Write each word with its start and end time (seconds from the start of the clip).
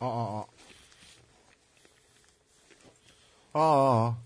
아, 0.00 0.04
아, 0.06 0.44
아. 0.44 0.44
아, 3.54 3.60
아, 3.60 4.16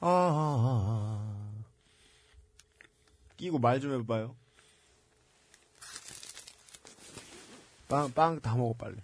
아. 0.00 0.06
아, 0.06 0.06
아, 0.06 1.20
아. 1.20 1.64
끼고 3.36 3.58
말 3.58 3.80
좀 3.80 3.92
해봐요. 4.00 4.34
빵, 7.88 8.10
빵 8.12 8.40
다 8.40 8.54
먹어, 8.56 8.74
빨리. 8.78 8.96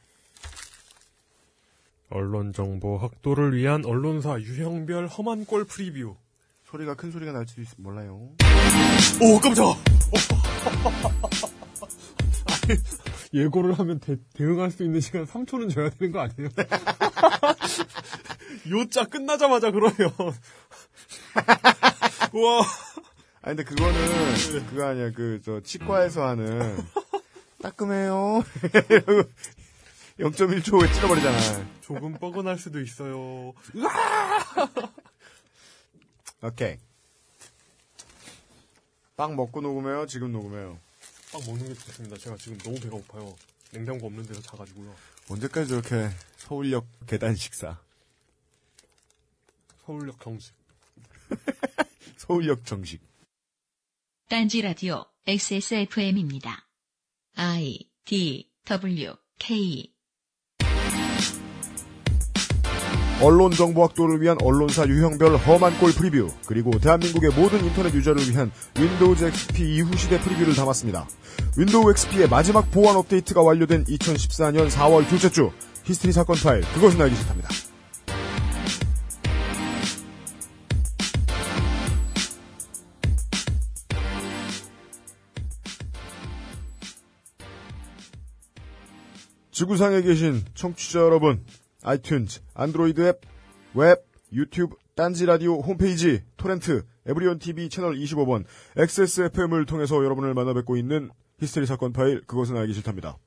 언론 2.11 2.53
정보 2.53 2.97
확도를 2.99 3.55
위한 3.57 3.85
언론사 3.85 4.41
유형별 4.41 5.07
험한 5.07 5.45
꼴 5.47 5.65
프리뷰. 5.65 6.17
소리가 6.65 6.95
큰 6.95 7.11
소리가 7.13 7.33
날 7.33 7.47
수도 7.47 7.63
있, 7.63 7.69
몰라요. 7.77 8.31
오, 9.21 9.39
깜짝! 9.41 9.77
아니, 10.17 10.40
예고를 13.33 13.79
하면 13.79 14.01
대, 14.01 14.17
응할 14.41 14.71
수 14.71 14.83
있는 14.83 15.01
시간 15.01 15.25
3초는 15.25 15.73
줘야 15.73 15.89
되는 15.91 16.13
거 16.13 16.21
아니에요? 16.21 16.49
요자 18.71 19.05
끝나자마자 19.05 19.71
그러면. 19.71 19.95
우와. 22.33 22.63
아니, 23.43 23.57
근데 23.57 23.65
그거는, 23.65 24.67
그거 24.67 24.87
아니야. 24.87 25.11
그, 25.13 25.41
저, 25.45 25.61
치과에서 25.61 26.27
하는, 26.27 26.77
따끔해요. 27.63 28.43
0.1초에 30.19 30.93
찔러버리잖아. 30.93 31.39
조금 31.81 32.15
뻐근할 32.15 32.59
수도 32.59 32.81
있어요. 32.81 33.53
오케이. 36.43 36.79
빵 39.21 39.37
먹고 39.37 39.61
녹음해요? 39.61 40.07
지금 40.07 40.33
녹음해요? 40.33 40.81
빵 41.31 41.43
먹는 41.45 41.69
게 41.69 41.75
좋습니다. 41.75 42.17
제가 42.17 42.39
지금 42.39 42.57
너무 42.57 42.81
배가 42.81 42.93
고파요. 42.93 43.37
냉장고 43.71 44.07
없는 44.07 44.25
데서 44.25 44.41
자가지고요. 44.41 44.97
언제까지 45.29 45.69
저렇게 45.69 46.09
서울역 46.39 46.87
계단 47.07 47.35
식사? 47.37 47.79
서울역 49.85 50.19
경식. 50.21 50.55
서울역 52.17 52.65
정식. 52.65 53.03
딴지 54.31 54.63
라디오 54.63 55.05
XSFM입니다. 55.27 56.67
I 57.35 57.91
D 58.07 58.51
W 58.65 59.17
K 59.39 59.93
언론 63.23 63.51
정보학도를 63.51 64.23
위한 64.23 64.39
언론사 64.43 64.87
유형별 64.87 65.37
험한 65.37 65.79
꼴 65.79 65.93
프리뷰 65.93 66.31
그리고 66.47 66.71
대한민국의 66.79 67.31
모든 67.37 67.63
인터넷 67.63 67.93
유저를 67.93 68.31
위한 68.31 68.51
Windows 68.79 69.27
XP 69.27 69.77
이후 69.77 69.95
시대 69.95 70.19
프리뷰를 70.19 70.55
담았습니다. 70.55 71.07
Window 71.59 71.91
XP의 71.91 72.31
마지막 72.31 72.71
보안 72.71 72.97
업데이트가 72.97 73.43
완료된 73.43 73.85
2014년 73.85 74.71
4월 74.71 75.07
둘째 75.07 75.29
주 75.29 75.51
히스테리 75.85 76.13
사건 76.13 76.37
파일 76.37 76.63
그것은 76.73 76.99
알기 76.99 77.15
싫답니다. 77.15 77.51
지구상에 89.53 90.01
계신 90.01 90.43
청취자 90.55 91.01
여러분, 91.01 91.45
iTunes, 91.83 92.43
Android 92.55 93.07
앱, 93.07 93.21
웹, 93.75 94.07
유튜브, 94.33 94.77
딴지 94.95 95.27
라디오 95.27 95.61
홈페이지, 95.61 96.23
토렌트, 96.37 96.85
에브리온 97.07 97.39
TV 97.39 97.69
채널 97.69 97.95
25번, 97.95 98.45
XSFM을 98.77 99.67
통해서 99.67 99.97
여러분을 99.97 100.35
만나 100.35 100.53
뵙고 100.55 100.77
있는 100.77 101.11
히스테리 101.39 101.67
사건 101.67 101.93
파일, 101.93 102.23
그것은 102.27 102.57
알기 102.57 102.75
싫답니다. 102.75 103.19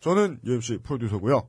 저는 0.00 0.40
UMC 0.44 0.78
프로듀서고요 0.78 1.48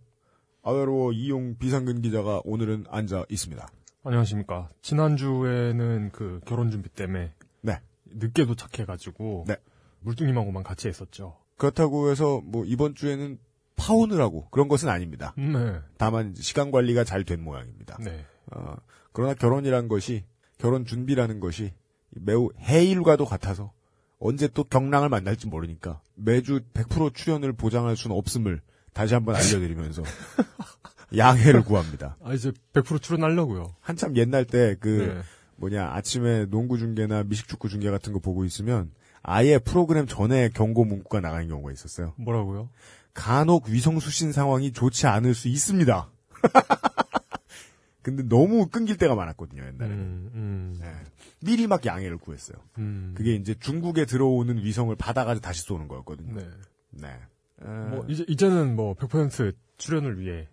아웨로워 0.63 1.11
이용 1.11 1.57
비상근 1.57 2.01
기자가 2.01 2.41
오늘은 2.43 2.85
앉아 2.89 3.25
있습니다. 3.29 3.67
안녕하십니까. 4.03 4.69
지난주에는 4.81 6.11
그 6.11 6.39
결혼 6.45 6.71
준비 6.71 6.89
때문에. 6.89 7.33
네. 7.61 7.79
늦게 8.05 8.45
도착해가지고. 8.45 9.45
네. 9.47 9.57
물뚱님하고만 10.01 10.63
같이 10.63 10.87
했었죠. 10.87 11.37
그렇다고 11.57 12.09
해서 12.09 12.41
뭐 12.43 12.63
이번 12.65 12.95
주에는 12.95 13.39
파혼을 13.87 14.19
하고 14.19 14.47
그런 14.51 14.67
것은 14.67 14.89
아닙니다. 14.89 15.33
네. 15.37 15.79
다만 15.97 16.33
시간 16.35 16.71
관리가 16.71 17.03
잘 17.05 17.23
된 17.23 17.41
모양입니다. 17.43 17.97
네. 18.01 18.25
어, 18.51 18.75
그러나 19.13 19.33
결혼이란 19.33 19.87
것이 19.87 20.23
결혼 20.57 20.85
준비라는 20.85 21.39
것이 21.39 21.73
매우 22.09 22.49
해일과도 22.59 23.25
같아서 23.25 23.71
언제 24.19 24.47
또 24.47 24.63
경랑을 24.63 25.09
만날지 25.09 25.47
모르니까 25.47 26.01
매주 26.15 26.61
100% 26.73 27.13
출연을 27.13 27.53
보장할 27.53 27.95
수는 27.95 28.15
없음을 28.15 28.61
다시 28.93 29.13
한번 29.13 29.35
알려드리면서 29.35 30.03
양해를 31.15 31.63
구합니다. 31.63 32.17
아, 32.23 32.33
이제 32.33 32.51
100% 32.73 33.01
출연하려고요. 33.01 33.75
한참 33.79 34.15
옛날 34.17 34.45
때그 34.45 35.13
네. 35.15 35.21
뭐냐 35.57 35.91
아침에 35.93 36.45
농구 36.45 36.77
중계나 36.77 37.23
미식축구 37.23 37.69
중계 37.69 37.89
같은 37.89 38.13
거 38.13 38.19
보고 38.19 38.43
있으면 38.45 38.91
아예 39.23 39.57
프로그램 39.59 40.05
전에 40.07 40.49
경고 40.49 40.85
문구가 40.85 41.19
나가는 41.19 41.47
경우가 41.47 41.71
있었어요. 41.71 42.13
뭐라고요? 42.17 42.69
간혹 43.17 43.67
위성 43.69 43.99
수신 43.99 44.31
상황이 44.31 44.71
좋지 44.71 45.07
않을 45.07 45.33
수 45.33 45.47
있습니다. 45.47 46.09
근데 48.03 48.23
너무 48.23 48.67
끊길 48.67 48.95
때가 48.97 49.15
많았거든요, 49.15 49.63
옛날에. 49.65 49.89
음, 49.91 50.31
음, 50.33 50.77
네. 50.79 50.93
미리 51.41 51.67
막 51.67 51.85
양해를 51.85 52.17
구했어요. 52.17 52.57
음. 52.77 53.13
그게 53.17 53.33
이제 53.35 53.53
중국에 53.59 54.05
들어오는 54.05 54.57
위성을 54.63 54.95
받아가지고 54.95 55.43
다시 55.43 55.63
쏘는 55.63 55.87
거였거든요. 55.87 56.35
네. 56.35 56.47
네. 56.91 57.19
어, 57.63 57.87
뭐, 57.89 58.05
이제, 58.07 58.23
이제는 58.27 58.75
뭐, 58.75 58.93
100% 58.95 59.55
출연을 59.77 60.19
위해 60.19 60.47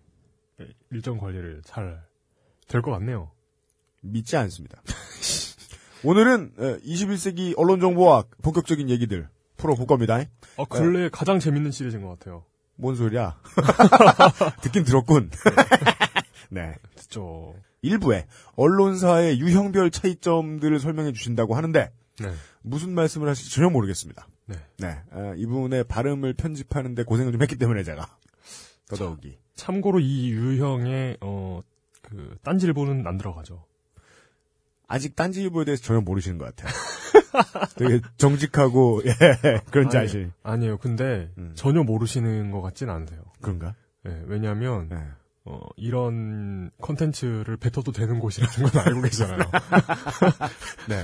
일정 0.91 1.17
관리를 1.17 1.61
잘 1.63 2.03
될 2.67 2.81
것 2.81 2.89
같네요. 2.91 3.31
믿지 4.01 4.35
않습니다. 4.37 4.81
오늘은 6.03 6.55
21세기 6.83 7.53
언론정보학 7.57 8.31
본격적인 8.41 8.89
얘기들 8.89 9.29
풀어볼 9.57 9.85
겁니다. 9.85 10.19
아, 10.57 10.65
근래 10.65 11.09
가장 11.09 11.37
재밌는 11.39 11.69
시리즈인 11.71 12.01
것 12.01 12.09
같아요. 12.09 12.43
뭔 12.75 12.95
소리야? 12.95 13.39
듣긴 14.61 14.83
들었군. 14.83 15.31
네. 16.49 16.75
진짜. 16.95 17.19
일부에 17.81 18.25
언론사의 18.55 19.39
유형별 19.39 19.91
차이점들을 19.91 20.79
설명해 20.79 21.13
주신다고 21.13 21.55
하는데 21.55 21.91
네. 22.19 22.33
무슨 22.61 22.93
말씀을 22.93 23.29
하실지 23.29 23.53
전혀 23.53 23.69
모르겠습니다. 23.69 24.27
네. 24.45 24.55
네. 24.77 25.01
아, 25.11 25.33
이분의 25.37 25.83
발음을 25.85 26.33
편집하는데 26.33 27.03
고생을 27.03 27.31
좀 27.31 27.41
했기 27.41 27.57
때문에 27.57 27.83
제가 27.83 28.07
더더욱이 28.89 29.37
참 29.55 29.81
고로 29.81 29.99
이 29.99 30.31
유형의, 30.31 31.17
어, 31.21 31.61
그, 32.01 32.37
딴지일보는 32.43 33.07
안 33.07 33.17
들어가죠. 33.17 33.65
아직 34.87 35.15
딴지일보에 35.15 35.65
대해서 35.65 35.83
전혀 35.83 36.01
모르시는 36.01 36.37
것 36.37 36.55
같아요. 36.55 36.73
되게 37.77 38.01
정직하고 38.17 39.01
예, 39.05 39.61
그런지 39.71 39.97
아니, 39.97 40.05
아실 40.05 40.31
아니 40.43 40.65
에요. 40.65 40.77
근데 40.77 41.31
음. 41.37 41.51
전혀 41.55 41.83
모르시는 41.83 42.51
것 42.51 42.61
같진 42.61 42.89
않으세요. 42.89 43.21
그런가? 43.41 43.75
네, 44.03 44.21
왜냐하면 44.25 44.89
네. 44.89 44.97
어, 45.45 45.59
이런 45.77 46.71
컨텐츠를 46.81 47.57
뱉어도 47.57 47.91
되는 47.91 48.19
곳이라는 48.19 48.71
건 48.71 48.81
알고 48.81 49.01
계시잖아요. 49.01 49.39
네. 50.89 51.03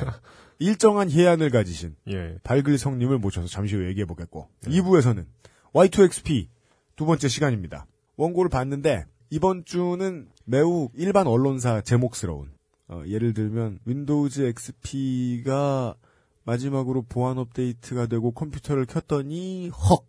일정한 0.60 1.10
해안을 1.10 1.50
가지신 1.50 1.96
예. 2.10 2.38
발글 2.44 2.78
성님을 2.78 3.18
모셔서 3.18 3.48
잠시 3.48 3.76
후에 3.76 3.88
얘기해 3.90 4.06
보겠고 4.06 4.48
2부에서는 4.66 5.26
Y2XP 5.74 6.48
두 6.96 7.06
번째 7.06 7.28
시간입니다. 7.28 7.88
원고를 8.18 8.50
봤는데 8.50 9.06
이번 9.32 9.66
주는 9.66 10.28
매우 10.46 10.90
일반 10.94 11.26
언론사 11.26 11.82
제목스러운 11.82 12.52
어, 12.90 13.04
예를 13.08 13.34
들면 13.34 13.80
Windows 13.86 14.42
XP가 14.42 15.96
마지막으로 16.44 17.04
보안 17.04 17.38
업데이트가 17.38 18.08
되고 18.08 18.32
컴퓨터를 18.32 18.86
켰더니 18.86 19.72
헉! 19.90 20.06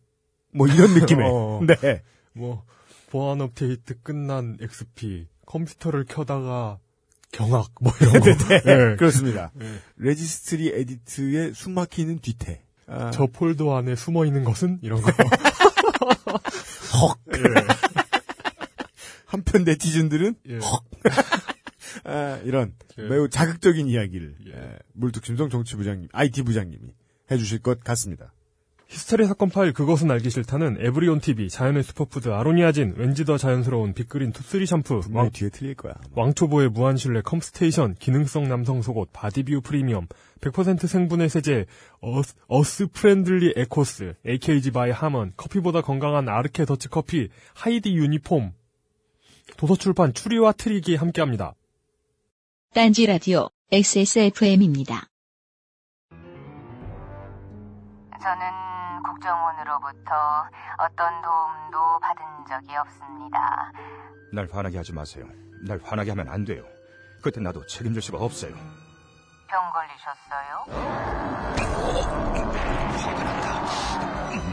뭐 0.55 0.67
이런 0.67 0.95
느낌의 0.99 1.29
어. 1.31 1.61
네. 1.67 2.03
뭐 2.33 2.65
보안 3.11 3.41
업데이트 3.41 4.01
끝난 4.03 4.57
XP 4.61 5.29
컴퓨터를 5.47 6.05
켜다가 6.09 6.79
경악 7.33 7.71
뭐 7.81 7.93
이런 8.01 8.21
거. 8.21 8.55
예. 8.55 8.97
그렇습니다. 8.97 9.51
네. 9.55 9.67
registry 9.97 10.69
edit의 10.69 11.55
숨막히는 11.55 12.21
뒤태. 12.21 12.63
아, 12.87 13.11
저 13.11 13.27
폴더 13.27 13.75
안에 13.77 13.97
숨어 13.97 14.27
있는 14.27 14.45
것은 14.45 14.79
이런 14.83 15.01
거. 15.01 15.11
헉! 16.95 17.19
예. 17.35 17.43
한편 19.27 19.65
네티즌들은 19.65 20.35
예. 20.51 20.59
아, 22.05 22.39
이런 22.45 22.75
예. 22.99 23.03
매우 23.05 23.29
자극적인 23.29 23.87
이야기를 23.87 24.37
예. 24.47 24.51
에, 24.53 24.79
물뚝심성 25.03 25.51
정치부장님, 25.51 26.09
IT 26.13 26.43
부장님이 26.43 26.95
해주실 27.31 27.61
것 27.61 27.83
같습니다. 27.83 28.33
히스테리 28.87 29.25
사건 29.25 29.49
파일 29.49 29.73
그것은 29.73 30.11
알기 30.11 30.29
싫다는 30.29 30.77
에브리온 30.79 31.21
TV, 31.21 31.49
자연의 31.49 31.83
슈퍼푸드 31.83 32.29
아로니아진, 32.29 32.95
왠지 32.99 33.25
더 33.25 33.39
자연스러운 33.39 33.95
빅그린 33.95 34.33
투쓰리 34.33 34.67
샴푸, 34.67 35.01
왕, 35.13 35.31
뒤에 35.31 35.49
틀릴 35.49 35.75
거야. 35.75 35.95
아마. 35.97 36.23
왕초보의 36.23 36.69
무한신뢰 36.69 37.23
컴스테이션, 37.23 37.95
기능성 37.95 38.49
남성 38.49 38.83
속옷, 38.83 39.09
바디뷰 39.15 39.63
프리미엄, 39.63 40.09
100% 40.43 40.87
생분해 40.87 41.29
세제, 41.29 41.65
Earth, 42.01 42.35
Earth 42.49 42.89
Friendly 42.93 43.55
ECOS, 43.57 44.15
AKG 44.29 44.73
by 44.73 44.91
Harman, 44.91 45.33
커피보다 45.39 45.81
건강한 45.81 46.29
아르케 46.29 46.67
더치 46.67 46.89
커피, 46.89 47.31
하이디 47.55 47.95
유니폼, 47.95 48.53
도서출판 49.57 50.13
추리와 50.13 50.53
트릭이 50.53 50.97
함께합니다. 50.97 51.55
딴지 52.75 53.07
라디오 53.07 53.49
XSFM입니다. 53.75 55.07
저는 58.21 59.03
국정원으로부터 59.03 60.13
어떤 60.77 61.23
도움도 61.23 61.99
받은 62.03 62.23
적이 62.51 62.77
없습니다. 62.77 63.73
날 64.35 64.47
화나게 64.53 64.77
하지 64.77 64.93
마세요. 64.93 65.25
날 65.67 65.81
화나게 65.83 66.11
하면 66.11 66.29
안 66.29 66.45
돼요. 66.45 66.63
그때 67.23 67.41
나도 67.41 67.65
책임질 67.65 68.03
수가 68.03 68.19
없어요. 68.19 68.53
병 69.49 69.73
걸리셨어요? 69.73 70.67
화가 72.99 73.25
난다. 73.25 73.63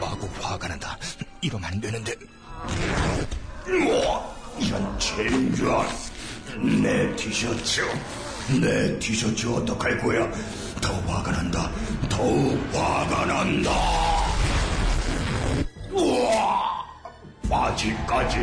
마구 0.00 0.26
화가 0.40 0.66
난다. 0.66 0.96
이러면 1.42 1.70
안 1.70 1.78
되는데. 1.78 2.14
이런 4.58 4.98
챌린저 4.98 5.84
내 6.82 7.14
티셔츠 7.16 7.82
내 8.58 8.98
티셔츠 8.98 9.46
어떡할 9.48 9.98
거야? 9.98 10.28
더 10.80 10.92
화가 11.06 11.30
난다. 11.32 11.70
더욱 12.08 12.58
화가 12.74 13.26
난다. 13.26 13.70
우와! 15.92 16.80
바지까지 17.48 18.38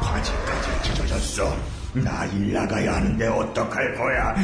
바지까지 0.00 0.82
찢어졌어. 0.82 1.56
나 1.94 2.26
일 2.26 2.52
나가야 2.52 2.96
하는데 2.96 3.26
어떡할 3.26 3.94
거야? 3.96 4.34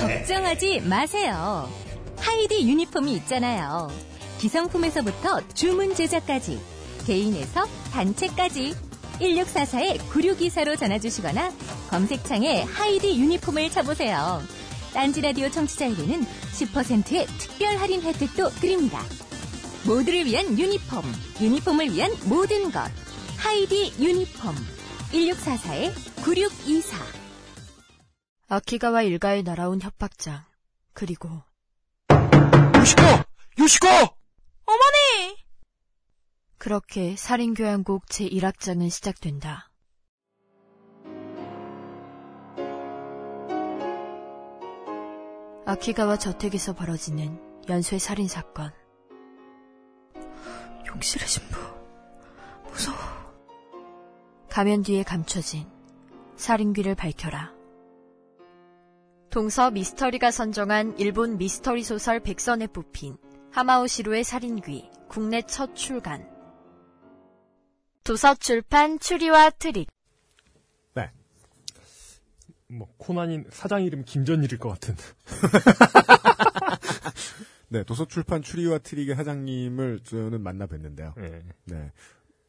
걱정하지 0.00 0.80
마세요. 0.80 1.68
하이디 2.18 2.66
유니폼이 2.68 3.12
있잖아요. 3.16 3.90
기성품에서부터 4.38 5.40
주문 5.54 5.94
제작까지, 5.94 6.58
개인에서 7.06 7.66
단체까지 7.92 8.74
1644-9624로 9.20 10.78
전화주시거나 10.78 11.52
검색창에 11.90 12.62
하이디 12.62 13.18
유니폼을 13.20 13.70
쳐보세요. 13.70 14.42
딴지라디오 14.92 15.50
청취자에게는 15.50 16.24
10%의 16.24 17.26
특별 17.38 17.76
할인 17.76 18.02
혜택도 18.02 18.50
드립니다. 18.50 19.02
모두를 19.84 20.24
위한 20.24 20.58
유니폼, 20.58 21.02
유니폼을 21.40 21.92
위한 21.92 22.10
모든 22.24 22.70
것. 22.70 22.90
하이디 23.38 23.92
유니폼. 23.98 24.54
1644-9624. 25.12 26.96
아키가와 28.48 29.02
일가에 29.02 29.42
날아온 29.42 29.80
협박장. 29.80 30.42
그리고 30.92 31.28
요시코! 32.76 33.02
요시코! 33.58 34.14
그렇게 36.64 37.14
살인교향곡 37.14 38.06
제1악장은 38.06 38.88
시작된다. 38.88 39.70
아키가와 45.66 46.16
저택에서 46.16 46.72
벌어지는 46.72 47.38
연쇄 47.68 47.98
살인 47.98 48.28
사건. 48.28 48.72
용실의 50.86 51.28
신부. 51.28 51.58
무서워. 52.70 52.96
가면 54.48 54.84
뒤에 54.84 55.02
감춰진 55.02 55.66
살인귀를 56.36 56.94
밝혀라. 56.94 57.52
동서 59.28 59.70
미스터리가 59.70 60.30
선정한 60.30 60.98
일본 60.98 61.36
미스터리 61.36 61.82
소설 61.82 62.20
백선에 62.20 62.68
뽑힌 62.68 63.18
하마오 63.50 63.84
시로의 63.84 64.24
살인귀 64.24 64.88
국내 65.08 65.42
첫 65.42 65.76
출간. 65.76 66.33
도서 68.04 68.34
출판 68.34 68.98
추리와 68.98 69.50
트릭. 69.50 69.88
뭐 72.68 72.88
코난이 72.96 73.44
사장 73.50 73.84
이름 73.84 74.04
김전일일 74.04 74.58
것 74.58 74.70
같은. 74.70 74.96
네, 77.68 77.84
도서출판 77.84 78.42
추리와 78.42 78.78
트릭의 78.78 79.16
사장님을 79.16 80.00
저는 80.04 80.42
만나 80.42 80.66
뵀는데요. 80.66 81.14
예. 81.18 81.42
네. 81.64 81.92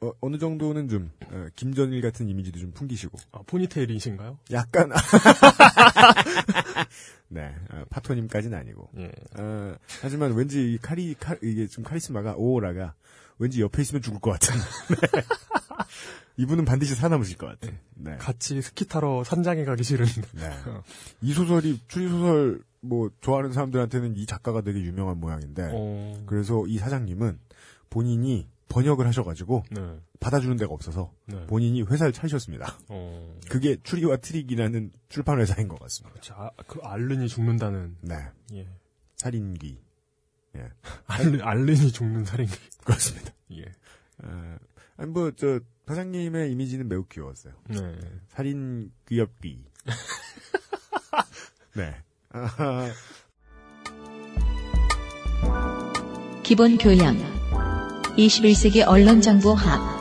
어, 0.01 0.11
어느 0.21 0.37
정도는 0.37 0.89
좀, 0.89 1.11
어, 1.31 1.47
김전일 1.55 2.01
같은 2.01 2.27
이미지도 2.27 2.59
좀 2.59 2.71
풍기시고. 2.71 3.17
아, 3.31 3.39
포니테일이신가요? 3.47 4.37
약간, 4.51 4.91
네, 7.29 7.55
어, 7.71 7.85
파토님까지는 7.89 8.57
아니고. 8.57 8.89
예. 8.97 9.11
어, 9.39 9.75
하지만 10.01 10.33
왠지 10.33 10.73
이 10.73 10.77
카리, 10.77 11.15
카, 11.15 11.35
이게 11.41 11.67
좀 11.67 11.83
카리스마가, 11.83 12.35
오오라가, 12.35 12.93
왠지 13.37 13.61
옆에 13.61 13.81
있으면 13.81 14.01
죽을 14.01 14.19
것 14.19 14.31
같은. 14.31 14.55
네. 14.89 15.21
이분은 16.37 16.65
반드시 16.65 16.95
살아남으실 16.95 17.37
것 17.37 17.47
같아. 17.47 17.73
네. 17.95 18.17
같이 18.17 18.61
스키 18.61 18.87
타러 18.87 19.23
산장에 19.23 19.63
가기 19.63 19.83
싫은. 19.83 20.05
네. 20.33 20.49
이 21.21 21.33
소설이, 21.33 21.79
추리 21.87 22.09
소설, 22.09 22.61
뭐, 22.81 23.09
좋아하는 23.21 23.53
사람들한테는 23.53 24.15
이 24.17 24.25
작가가 24.25 24.61
되게 24.61 24.81
유명한 24.81 25.19
모양인데, 25.19 25.71
어, 25.73 26.23
그래서 26.25 26.65
이 26.67 26.77
사장님은 26.77 27.39
본인이 27.89 28.47
번역을 28.67 29.07
하셔가지고, 29.07 29.63
네. 29.71 29.97
받아주는 30.19 30.57
데가 30.57 30.73
없어서, 30.73 31.13
네. 31.25 31.45
본인이 31.47 31.81
회사를 31.83 32.11
차리셨습니다. 32.11 32.77
어, 32.89 33.39
그게 33.49 33.77
추리와 33.81 34.17
트릭이라는 34.17 34.91
출판 35.07 35.39
회사인 35.39 35.67
것 35.67 35.79
같습니다. 35.79 36.19
자, 36.21 36.51
그 36.67 36.79
알른이 36.83 37.29
죽는다는. 37.29 37.97
네. 38.01 38.15
예. 38.53 38.67
살인 39.15 39.53
귀. 40.55 40.69
알른, 41.07 41.41
알른이 41.41 41.91
죽는 41.91 42.25
살인귀. 42.25 42.53
그렇습니다. 42.83 43.31
예. 43.53 43.65
어, 44.23 44.57
아니, 44.97 45.11
뭐, 45.11 45.31
저, 45.31 45.59
사장님의 45.87 46.51
이미지는 46.51 46.87
매우 46.87 47.05
귀여웠어요. 47.05 47.53
네. 47.69 47.99
살인 48.29 48.91
귀엽귀. 49.07 49.63
네. 51.75 51.95
기본 56.43 56.77
교양 56.77 57.17
21세기 58.17 58.83
언론 58.87 59.21
정보학 59.21 59.95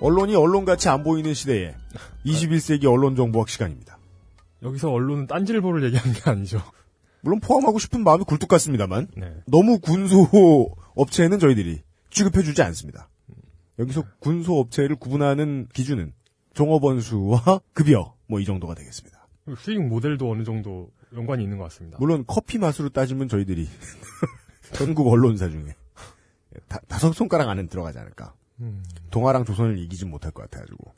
언론이 0.00 0.34
언론같이 0.36 0.88
안 0.88 1.02
보이는 1.02 1.32
시대에 1.34 1.74
21세기 2.24 2.84
언론 2.86 3.16
정보학 3.16 3.48
시간입니다. 3.48 3.87
여기서 4.62 4.90
언론은 4.90 5.26
딴질보를 5.26 5.84
얘기한 5.84 6.12
게 6.12 6.20
아니죠. 6.30 6.60
물론 7.20 7.40
포함하고 7.40 7.78
싶은 7.78 8.02
마음이 8.04 8.24
굴뚝 8.24 8.48
같습니다만 8.48 9.08
네. 9.16 9.34
너무 9.46 9.78
군소 9.80 10.28
업체는 10.94 11.38
저희들이 11.38 11.82
취급해주지 12.10 12.62
않습니다. 12.62 13.08
여기서 13.78 14.04
군소 14.20 14.58
업체를 14.58 14.96
구분하는 14.96 15.68
기준은 15.72 16.12
종업원 16.54 17.00
수와 17.00 17.60
급여 17.72 18.14
뭐 18.26 18.40
이 18.40 18.44
정도가 18.44 18.74
되겠습니다. 18.74 19.28
수익 19.56 19.80
모델도 19.86 20.30
어느 20.30 20.44
정도 20.44 20.90
연관이 21.14 21.42
있는 21.44 21.58
것 21.58 21.64
같습니다. 21.64 21.98
물론 22.00 22.24
커피 22.26 22.58
맛으로 22.58 22.88
따지면 22.90 23.28
저희들이 23.28 23.66
전국 24.74 25.08
언론사 25.08 25.48
중에 25.48 25.74
다, 26.66 26.78
다섯 26.88 27.12
손가락 27.12 27.48
안에 27.48 27.66
들어가지 27.66 27.98
않을까. 27.98 28.34
음, 28.60 28.82
동아랑 29.10 29.44
조선을 29.44 29.78
이기진 29.78 30.10
못할 30.10 30.32
것 30.32 30.42
같아가지고. 30.42 30.92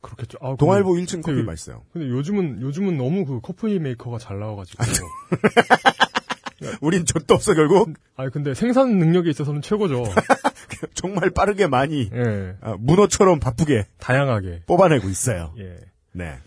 그렇겠죠. 0.00 0.38
아, 0.42 0.54
동아일보 0.58 0.92
근데, 0.92 1.04
1층 1.04 1.22
커피 1.22 1.36
그- 1.36 1.42
맛있어요. 1.42 1.82
근데 1.92 2.08
요즘은, 2.08 2.60
요즘은 2.62 2.96
너무 2.96 3.24
그 3.24 3.40
커피 3.40 3.78
메이커가 3.78 4.18
잘 4.18 4.38
나와가지고. 4.38 4.82
우린 6.82 7.06
젖도 7.06 7.34
없어 7.34 7.54
결국. 7.54 7.94
아니, 8.16 8.30
근데 8.30 8.52
생산 8.54 8.98
능력에 8.98 9.30
있어서는 9.30 9.62
최고죠. 9.62 10.04
정말 10.94 11.30
빠르게 11.30 11.66
많이 11.66 12.10
예. 12.12 12.56
아, 12.60 12.76
문어처럼 12.78 13.40
바쁘게 13.40 13.86
다양하게. 13.98 14.64
뽑아내고 14.66 15.08
있어요. 15.08 15.54
예. 15.58 15.78
네. 16.12 16.38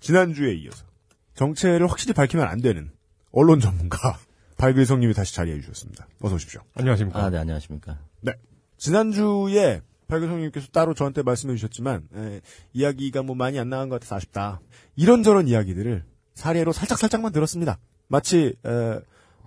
지난주에 0.00 0.52
이어서 0.54 0.84
정체를 1.34 1.86
확실히 1.90 2.12
밝히면 2.12 2.46
안 2.46 2.60
되는 2.60 2.90
언론 3.32 3.58
전문가 3.60 4.18
발글성님이 4.58 5.14
다시 5.14 5.34
자리해 5.34 5.60
주셨습니다. 5.60 6.06
어서 6.20 6.34
오십시오. 6.34 6.60
안녕하십니까. 6.74 7.18
아, 7.24 7.30
네, 7.30 7.38
안녕하십니까. 7.38 7.98
지난주에 8.76 9.80
발교성님께서 10.08 10.68
따로 10.68 10.94
저한테 10.94 11.22
말씀해 11.22 11.54
주셨지만 11.56 12.08
에, 12.14 12.40
이야기가 12.72 13.22
뭐 13.22 13.34
많이 13.34 13.58
안 13.58 13.68
나간 13.68 13.88
것 13.88 13.96
같아서 13.96 14.16
아쉽다. 14.16 14.60
이런저런 14.96 15.48
이야기들을 15.48 16.04
사례로 16.34 16.72
살짝살짝만 16.72 17.32
들었습니다. 17.32 17.78
마치 18.08 18.54
에, 18.64 19.00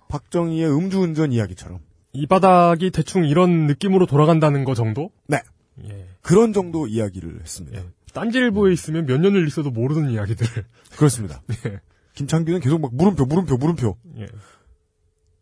박정희의 0.08 0.70
음주운전 0.74 1.32
이야기처럼 1.32 1.80
이 2.12 2.26
바닥이 2.26 2.90
대충 2.90 3.24
이런 3.24 3.66
느낌으로 3.66 4.06
돌아간다는 4.06 4.64
거 4.64 4.74
정도? 4.74 5.10
네. 5.26 5.42
예. 5.84 6.08
그런 6.22 6.52
정도 6.52 6.86
이야기를 6.86 7.40
했습니다. 7.40 7.78
예. 7.78 7.84
딴지일보에 8.12 8.72
있으면 8.72 9.06
몇 9.06 9.20
년을 9.20 9.46
있어도 9.46 9.70
모르는 9.70 10.10
이야기들. 10.10 10.46
그렇습니다. 10.96 11.42
예. 11.66 11.80
김창규는 12.14 12.60
계속 12.60 12.80
막 12.80 12.94
물음표, 12.94 13.26
물음표, 13.26 13.56
물음표. 13.58 13.96
예. 14.18 14.26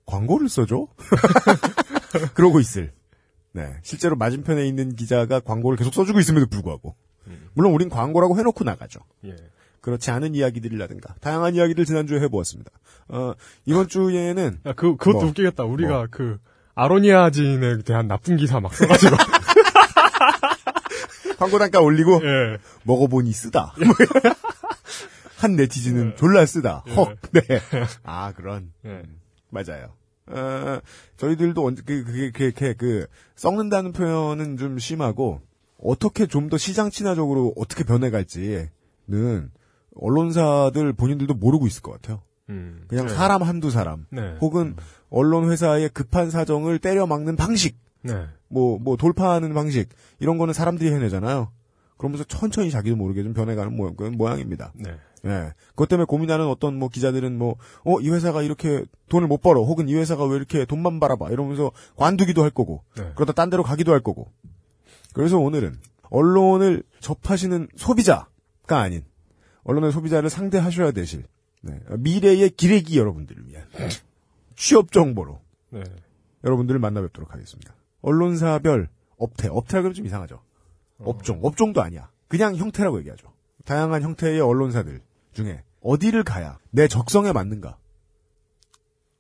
광고를 0.05 0.49
써줘? 0.49 0.89
그러고 2.35 2.61
있을. 2.61 2.93
네. 3.57 3.75
실제로 3.83 4.17
맞은편에 4.17 4.67
있는 4.67 4.95
기자가 4.95 5.41
광고를 5.41 5.79
계속 5.79 5.95
써주고 5.95 6.21
있음에도 6.21 6.47
불구하고. 6.47 6.95
물론 7.55 7.73
우린 7.73 7.89
광고라고 7.89 8.39
해놓고 8.39 8.65
나가죠. 8.65 9.01
예. 9.25 9.35
그렇지 9.81 10.11
않은 10.11 10.35
이야기들이라든가, 10.35 11.15
다양한 11.21 11.55
이야기들 11.55 11.87
지난주에 11.87 12.21
해보았습니다. 12.21 12.71
어, 13.09 13.33
이번 13.65 13.89
주에는, 13.89 14.61
야, 14.67 14.73
그, 14.75 14.97
그것도 14.97 15.19
뭐, 15.19 15.27
웃기겠다. 15.29 15.65
우리가 15.65 15.91
뭐. 15.91 16.07
그, 16.11 16.39
아로니아진에 16.75 17.79
대한 17.79 18.09
나쁜 18.09 18.37
기사 18.37 18.61
막 18.61 18.75
써가지고. 18.75 19.17
광고 21.39 21.59
단가 21.59 21.81
올리고, 21.81 22.21
예. 22.23 22.59
먹어보니 22.83 23.33
쓰다. 23.33 23.75
한 25.39 25.57
네티즌은 25.57 26.17
졸라 26.17 26.45
쓰다. 26.45 26.83
헉, 26.97 27.17
네. 27.33 27.41
아, 28.03 28.33
그런. 28.33 28.73
예. 28.85 29.03
맞아요. 29.51 29.95
어, 30.29 30.81
저희들도 31.17 31.65
언제, 31.65 31.83
그, 31.85 32.05
그게, 32.05 32.31
그게, 32.31 32.73
그, 32.75 33.07
썩는다는 33.37 33.93
표현은 33.93 34.57
좀 34.57 34.79
심하고, 34.79 35.41
어떻게 35.83 36.27
좀 36.27 36.49
더 36.49 36.57
시장 36.57 36.91
친화적으로 36.91 37.53
어떻게 37.57 37.85
변해갈지는, 37.85 38.71
언론사들 39.95 40.93
본인들도 40.95 41.35
모르고 41.35 41.67
있을 41.67 41.83
것 41.83 41.93
같아요. 41.93 42.23
음. 42.49 42.85
그냥 42.89 43.07
네. 43.07 43.15
사람 43.15 43.43
한두 43.43 43.71
사람. 43.71 44.07
네. 44.11 44.37
혹은, 44.41 44.77
언론 45.11 45.51
회사의 45.51 45.89
급한 45.91 46.31
사정을 46.31 46.79
때려 46.79 47.07
막는 47.07 47.37
방식. 47.37 47.79
네. 48.03 48.27
뭐, 48.49 48.79
뭐, 48.79 48.97
돌파하는 48.97 49.55
방식. 49.55 49.89
이런 50.21 50.39
거는 50.39 50.55
사람들이 50.55 50.91
해내잖아요. 50.93 51.51
그러면서 51.99 52.25
천천히 52.25 52.71
자기도 52.71 52.95
모르게 52.97 53.23
좀 53.23 53.33
변해가는 53.33 53.75
모양, 53.75 53.95
모양입니다. 54.17 54.73
네. 54.75 54.97
예. 55.25 55.53
그것 55.71 55.89
때문에 55.89 56.05
고민하는 56.07 56.47
어떤 56.47 56.79
뭐 56.79 56.89
기자들은 56.89 57.39
뭐, 57.39 57.57
어, 57.85 58.01
이 58.01 58.11
회사가 58.11 58.43
이렇게 58.43 58.85
돈을 59.09 59.29
못 59.29 59.41
벌어. 59.41 59.63
혹은 59.63 59.89
이 59.89 59.95
회사가 59.95 60.25
왜 60.27 60.37
이렇게 60.37 60.65
돈만 60.65 61.01
벌어봐. 61.01 61.31
이러면서 61.31 61.73
관두기도 61.97 62.43
할 62.43 62.51
거고. 62.51 62.85
네. 62.97 63.13
그러다 63.15 63.33
딴 63.33 63.51
데로 63.51 63.63
가기도 63.63 63.93
할 63.93 64.01
거고. 64.01 64.31
그래서 65.15 65.39
오늘은 65.39 65.77
언론을 66.11 66.83
접하시는 67.01 67.69
소비자가 67.77 68.29
아닌 68.69 69.03
언론의 69.65 69.91
소비자를 69.93 70.31
상대하셔야 70.31 70.93
되실 70.93 71.25
네. 71.63 71.81
미래의 71.99 72.51
기레기 72.51 72.99
여러분들을 72.99 73.49
위한 73.49 73.65
취업 74.55 74.93
정보로 74.93 75.41
네. 75.71 75.83
여러분들을 76.45 76.79
만나 76.79 77.01
뵙도록 77.01 77.33
하겠습니다. 77.33 77.75
언론사별 78.03 78.89
업태, 79.17 79.49
업태라 79.49 79.83
그러면 79.83 79.95
좀 79.95 80.07
이상하죠. 80.07 80.41
업종, 80.99 81.41
업종도 81.43 81.83
아니야. 81.83 82.11
그냥 82.29 82.57
형태라고 82.57 82.99
얘기하죠. 83.01 83.33
다양한 83.67 84.03
형태의 84.03 84.41
언론사들 84.41 85.01
중에 85.35 85.63
어디를 85.83 86.23
가야 86.25 86.59
내 86.71 86.89
적성에 86.89 87.33
맞는가. 87.33 87.77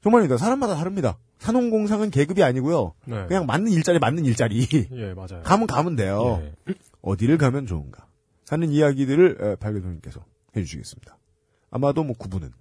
정말입니다. 0.03 0.38
사람마다 0.38 0.76
다릅니다. 0.76 1.19
산업공상은 1.38 2.11
계급이 2.11 2.43
아니고요. 2.43 2.95
네. 3.07 3.26
그냥 3.26 3.45
맞는 3.47 3.71
일자리 3.73 3.99
맞는 3.99 4.25
일자리. 4.25 4.67
예, 4.93 5.15
맞아요. 5.15 5.43
가면 5.43 5.67
가면 5.67 5.97
돼요. 5.97 6.41
예. 6.69 6.75
어디를 7.03 7.38
가면 7.38 7.67
좋은가. 7.67 8.07
사는 8.45 8.71
이야기들을 8.71 9.38
에, 9.41 9.57
박 9.57 9.73
교수님께서 9.73 10.25
해주시겠습니다. 10.57 11.19
아마도 11.71 12.05
뭐 12.05 12.17
구분은 12.17 12.53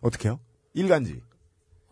어떻게 0.00 0.28
해요? 0.28 0.38
일간지, 0.72 1.20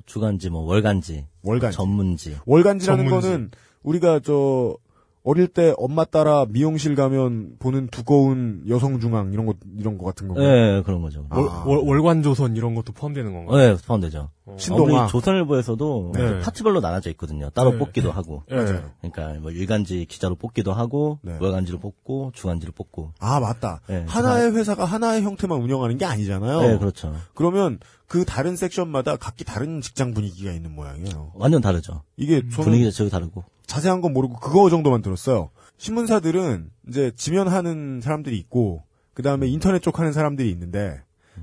주간지, 0.07 0.51
뭐 0.51 0.63
월간지, 0.63 1.27
월간지. 1.43 1.77
전문지. 1.77 2.39
월간지라는 2.47 3.05
전문지. 3.05 3.27
거는 3.29 3.51
우리가 3.83 4.21
저 4.21 4.77
어릴 5.25 5.47
때 5.47 5.73
엄마 5.77 6.05
따라 6.05 6.47
미용실 6.49 6.97
가면 6.97 7.57
보는 7.61 7.89
두꺼운 7.89 8.65
여성 8.69 8.99
중앙 8.99 9.33
이런 9.33 9.47
거 9.47 9.55
이런 9.79 9.97
거 9.97 10.05
같은 10.05 10.27
예, 10.27 10.35
건가요? 10.35 10.83
그런 10.83 11.03
거죠. 11.03 11.27
아. 11.31 11.39
월, 11.39 11.79
월, 11.79 11.79
월관조선 11.79 12.57
이런 12.57 12.75
것도 12.75 12.93
포함되는 12.93 13.33
건가요? 13.33 13.61
예, 13.61 13.77
포함되죠. 13.87 14.31
어. 14.45 14.57
신동아. 14.59 15.03
우리 15.03 15.11
조선일보에서도 15.11 16.13
네. 16.15 16.21
그 16.21 16.41
파트별로 16.41 16.81
나눠져 16.81 17.11
있거든요. 17.11 17.51
따로 17.51 17.73
네. 17.73 17.79
뽑기도 17.79 18.11
하고. 18.11 18.43
예. 18.51 18.57
맞아요. 18.57 18.91
그러니까 19.01 19.41
뭐 19.41 19.51
일간지 19.51 20.05
기자로 20.07 20.35
뽑기도 20.35 20.73
하고 20.73 21.19
네. 21.23 21.37
월간지로 21.41 21.79
뽑고 21.79 22.33
주간지로 22.35 22.73
뽑고. 22.73 23.13
아 23.21 23.41
맞다. 23.41 23.81
네, 23.87 24.05
하나의 24.09 24.53
회사가 24.55 24.85
하나의 24.85 25.23
형태만 25.23 25.61
운영하는 25.61 25.97
게 25.99 26.05
아니잖아요. 26.05 26.61
네, 26.61 26.79
그렇죠. 26.79 27.15
그러면 27.35 27.79
그 28.09 28.25
다른 28.25 28.57
섹션마다 28.57 29.17
각기 29.17 29.45
다른 29.45 29.81
직장 29.81 30.13
분위기가 30.13 30.53
있는 30.53 30.75
모양이에요. 30.75 31.33
완전 31.35 31.61
다르죠. 31.61 32.03
이게 32.17 32.41
저는 32.41 32.65
분위기 32.65 32.85
자체가 32.85 33.11
다르고. 33.11 33.45
자세한 33.67 34.01
건 34.01 34.13
모르고 34.13 34.37
그거 34.37 34.69
정도만 34.69 35.03
들었어요. 35.03 35.51
신문사들은 35.79 36.71
이제 36.89 37.13
지면하는 37.17 38.01
사람들이 38.03 38.37
있고 38.39 38.83
그 39.15 39.23
다음에 39.23 39.47
인터넷 39.47 39.81
쪽 39.81 39.99
하는 39.99 40.13
사람들이 40.13 40.51
있는데 40.51 41.01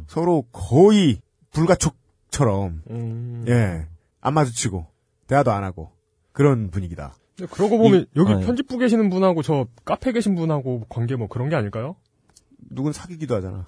서로 0.08 0.44
거의 0.52 1.22
불가촉 1.52 1.96
처럼 2.30 2.82
음. 2.90 3.46
예 3.48 3.86
안 4.22 4.34
마주치고 4.34 4.86
대화도 5.28 5.52
안 5.52 5.64
하고 5.64 5.92
그런 6.32 6.70
분위기다. 6.72 7.16
그러고 7.52 7.78
보면 7.78 8.06
여기 8.18 8.34
아, 8.34 8.42
예. 8.42 8.46
편집부 8.46 8.78
계시는 8.78 9.10
분하고 9.10 9.42
저 9.44 9.66
카페 9.86 10.12
계신 10.12 10.36
분하고 10.36 10.86
관계 10.90 11.16
뭐 11.16 11.28
그런 11.28 11.48
게 11.50 11.56
아닐까요? 11.56 11.96
누군 12.70 12.92
사귀기도 12.92 13.36
하잖아. 13.36 13.66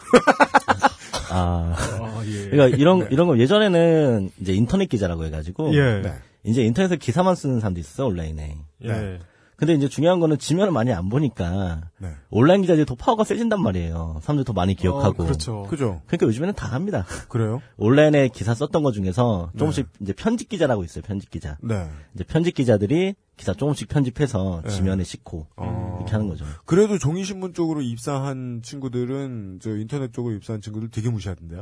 아. 1.30 1.74
아, 1.78 2.24
예. 2.26 2.50
그러니까 2.50 2.78
이런 2.78 3.08
이런 3.12 3.28
거 3.28 3.38
예전에는 3.38 4.32
이제 4.42 4.54
인터넷 4.54 4.88
기자라고 4.88 5.24
해가지고 5.26 5.74
예. 5.74 6.02
네. 6.02 6.14
이제 6.44 6.64
인터넷에 6.64 6.98
기사만 6.98 7.36
쓰는 7.36 7.60
사람도 7.62 7.80
있었어 7.80 8.08
온라인에. 8.08 8.58
예. 8.84 9.20
네. 9.62 9.68
근데 9.68 9.74
이제 9.76 9.88
중요한 9.88 10.20
거는 10.20 10.40
지면을 10.40 10.72
많이 10.72 10.92
안 10.92 11.08
보니까 11.08 11.82
네. 12.00 12.10
온라인 12.32 12.62
기자들이 12.62 12.84
더 12.86 12.96
파워가 12.96 13.24
세진단 13.24 13.62
말이에요. 13.62 14.20
사람들이 14.24 14.44
더 14.44 14.54
많이 14.54 14.74
기억하고. 14.74 15.22
어, 15.22 15.26
그렇죠. 15.26 15.64
그죠? 15.70 16.02
그러니까 16.08 16.26
요즘에는 16.26 16.56
다 16.56 16.68
합니다. 16.68 17.06
그래요? 17.30 17.62
온라인에 17.78 18.30
기사 18.30 18.56
썼던 18.56 18.82
것 18.82 18.92
중에서 18.92 19.52
조금씩 19.58 19.88
이제 20.02 20.14
편집 20.14 20.50
기자라고 20.50 20.84
있어요. 20.84 21.04
편집 21.04 21.30
기자. 21.30 21.58
네. 21.62 21.88
이제 22.16 22.24
편집 22.24 22.56
기자들이 22.56 23.14
기사 23.38 23.54
조금씩 23.54 23.88
편집해서 23.88 24.64
네. 24.66 24.70
지면에 24.72 25.04
싣고 25.04 25.46
어. 25.58 25.98
이렇게 26.00 26.12
하는 26.12 26.28
거죠. 26.28 26.44
그래도 26.66 26.98
종이 26.98 27.24
신문 27.24 27.54
쪽으로 27.54 27.82
입사한 27.82 28.62
친구들은 28.64 29.60
저 29.62 29.78
인터넷 29.78 30.12
쪽으로 30.12 30.34
입사한 30.36 30.62
친구들 30.62 30.90
되게 30.90 31.10
무시하던데요. 31.10 31.62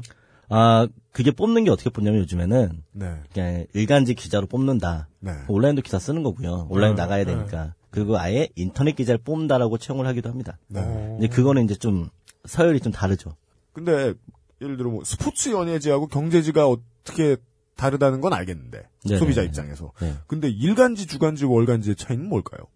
아 0.50 0.88
그게 1.12 1.32
뽑는 1.32 1.66
게 1.66 1.70
어떻게 1.70 1.90
뽑냐면 1.90 2.22
요즘에는 2.22 2.84
네. 2.94 3.22
그냥 3.34 3.66
일간지 3.74 4.16
기자로 4.16 4.48
뽑는다. 4.48 5.10
네. 5.20 5.34
온라인도 5.48 5.82
기사 5.82 6.00
쓰는 6.00 6.24
거고요. 6.24 6.68
온라인 6.70 6.96
네, 6.96 7.02
나가야 7.02 7.26
네. 7.26 7.36
되니까. 7.36 7.76
그리고 7.90 8.18
아예 8.18 8.50
인터넷 8.56 8.96
기자를 8.96 9.20
뽑는다라고 9.24 9.78
채용을 9.78 10.08
하기도 10.08 10.30
합니다. 10.30 10.58
네. 10.68 10.82
어. 10.82 11.18
근데 11.20 11.28
그거는 11.28 11.66
이제 11.66 11.76
좀 11.76 12.10
서열이 12.46 12.80
좀 12.80 12.92
다르죠. 12.92 13.36
근데 13.74 14.14
예를 14.62 14.78
들어 14.78 14.90
뭐 14.90 15.04
스포츠 15.04 15.50
연예지하고 15.50 16.08
경제지가 16.08 16.68
어떻게 16.68 17.38
다르다는 17.76 18.20
건 18.20 18.34
알겠는데 18.34 18.84
네, 19.06 19.18
소비자 19.18 19.42
네, 19.42 19.48
입장에서. 19.48 19.94
네. 20.02 20.14
근데 20.28 20.50
일간지, 20.50 21.08
주간지, 21.08 21.46
월간지의 21.46 21.96
차이는 21.96 22.28
뭘까요? 22.28 22.68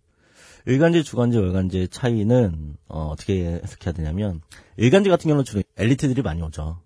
일간지, 0.65 1.03
주간지, 1.03 1.38
월간지의 1.38 1.89
차이는 1.89 2.77
어, 2.88 3.15
떻게 3.17 3.60
해석해야 3.63 3.91
되냐면 3.93 4.41
일간지 4.77 5.10
같은 5.10 5.27
경우는 5.27 5.43
주로 5.43 5.62
엘리트들이 5.75 6.22
많이 6.22 6.41
오죠. 6.41 6.79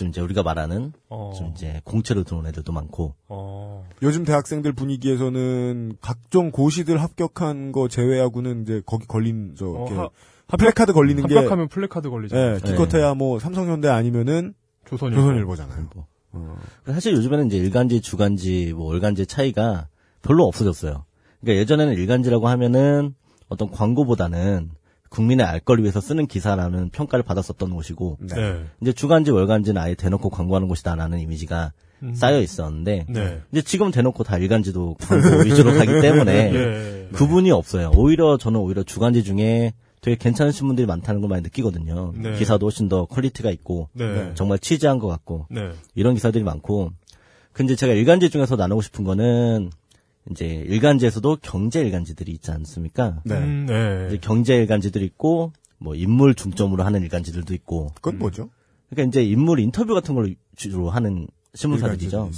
좀 0.00 0.08
이제 0.08 0.22
우리가 0.22 0.42
말하는 0.42 0.94
어. 1.10 1.32
좀 1.36 1.50
이제 1.54 1.82
공채로 1.84 2.24
들어온 2.24 2.46
애들도 2.46 2.72
많고 2.72 3.14
어. 3.28 3.86
요즘 4.02 4.24
대학생들 4.24 4.72
분위기에서는 4.72 5.96
각종 6.00 6.50
고시들 6.50 7.02
합격한 7.02 7.72
거 7.72 7.86
제외하고는 7.86 8.62
이제 8.62 8.82
거기 8.86 9.06
걸린 9.06 9.54
저 9.58 9.66
어, 9.66 9.84
이렇게 9.86 9.94
하- 9.94 10.08
플래카드 10.56 10.94
걸리는 10.94 11.26
게 11.26 11.34
합격하면 11.36 11.68
플래카드 11.68 12.08
걸리죠. 12.08 12.34
예, 12.36 12.58
기껏해야 12.64 13.12
뭐 13.14 13.38
삼성현대 13.38 13.88
아니면은 13.88 14.54
조선일보. 14.88 15.20
조선일보잖아요. 15.20 15.86
뭐. 15.94 16.06
어. 16.32 16.56
사실 16.86 17.12
요즘에는 17.12 17.46
이제 17.48 17.58
일간지, 17.58 18.00
주간지, 18.00 18.72
뭐 18.74 18.86
월간지 18.86 19.26
차이가 19.26 19.86
별로 20.22 20.44
없어졌어요. 20.46 21.04
그러니까 21.42 21.60
예전에는 21.60 21.92
일간지라고 21.92 22.48
하면은 22.48 23.14
어떤 23.48 23.70
광고보다는 23.70 24.70
국민의 25.10 25.44
알 25.44 25.60
권릴 25.60 25.80
위해서 25.80 26.00
쓰는 26.00 26.26
기사라는 26.26 26.88
평가를 26.90 27.22
받았었던 27.24 27.70
곳이고 27.74 28.16
네. 28.20 28.34
네. 28.34 28.64
이제 28.80 28.92
주간지, 28.92 29.30
월간지는 29.30 29.80
아예 29.80 29.94
대놓고 29.94 30.30
광고하는 30.30 30.68
곳이다라는 30.68 31.18
이미지가 31.20 31.72
음. 32.02 32.14
쌓여 32.14 32.40
있었는데 32.40 33.06
네. 33.10 33.40
이제 33.52 33.60
지금 33.62 33.90
대놓고 33.90 34.24
다 34.24 34.38
일간지도 34.38 34.96
광고 35.00 35.42
위주로 35.44 35.74
가기 35.74 35.86
때문에 36.00 36.54
예. 36.54 37.08
구분이 37.12 37.50
없어요. 37.50 37.92
오히려 37.94 38.38
저는 38.38 38.58
오히려 38.60 38.82
주간지 38.84 39.22
중에 39.22 39.74
되게 40.00 40.16
괜찮은 40.16 40.50
신문들이 40.52 40.86
많다는 40.86 41.20
걸 41.20 41.28
많이 41.28 41.42
느끼거든요. 41.42 42.12
네. 42.16 42.38
기사도 42.38 42.64
훨씬 42.66 42.88
더 42.88 43.04
퀄리티가 43.04 43.50
있고 43.50 43.88
네. 43.92 44.30
정말 44.34 44.58
취재한 44.58 44.98
것 44.98 45.08
같고 45.08 45.46
네. 45.50 45.72
이런 45.94 46.14
기사들이 46.14 46.42
많고 46.42 46.92
근데 47.52 47.74
제가 47.74 47.92
일간지 47.92 48.30
중에서 48.30 48.56
나누고 48.56 48.80
싶은 48.80 49.04
거는 49.04 49.70
이제 50.30 50.46
일간지에서도 50.46 51.38
경제 51.42 51.80
일간지들이 51.80 52.32
있지 52.32 52.50
않습니까? 52.50 53.22
네. 53.24 53.36
음, 53.36 53.66
네. 53.66 54.06
이제 54.08 54.18
경제 54.20 54.56
일간지들이 54.56 55.04
있고 55.06 55.52
뭐 55.78 55.94
인물 55.94 56.34
중점으로 56.34 56.84
하는 56.84 57.02
일간지들도 57.02 57.54
있고 57.54 57.90
그건 57.94 58.18
뭐죠? 58.18 58.50
그러니까 58.90 59.08
이제 59.08 59.24
인물 59.24 59.60
인터뷰 59.60 59.94
같은 59.94 60.14
걸 60.14 60.34
주로 60.56 60.90
하는 60.90 61.26
신문사들이죠. 61.54 62.30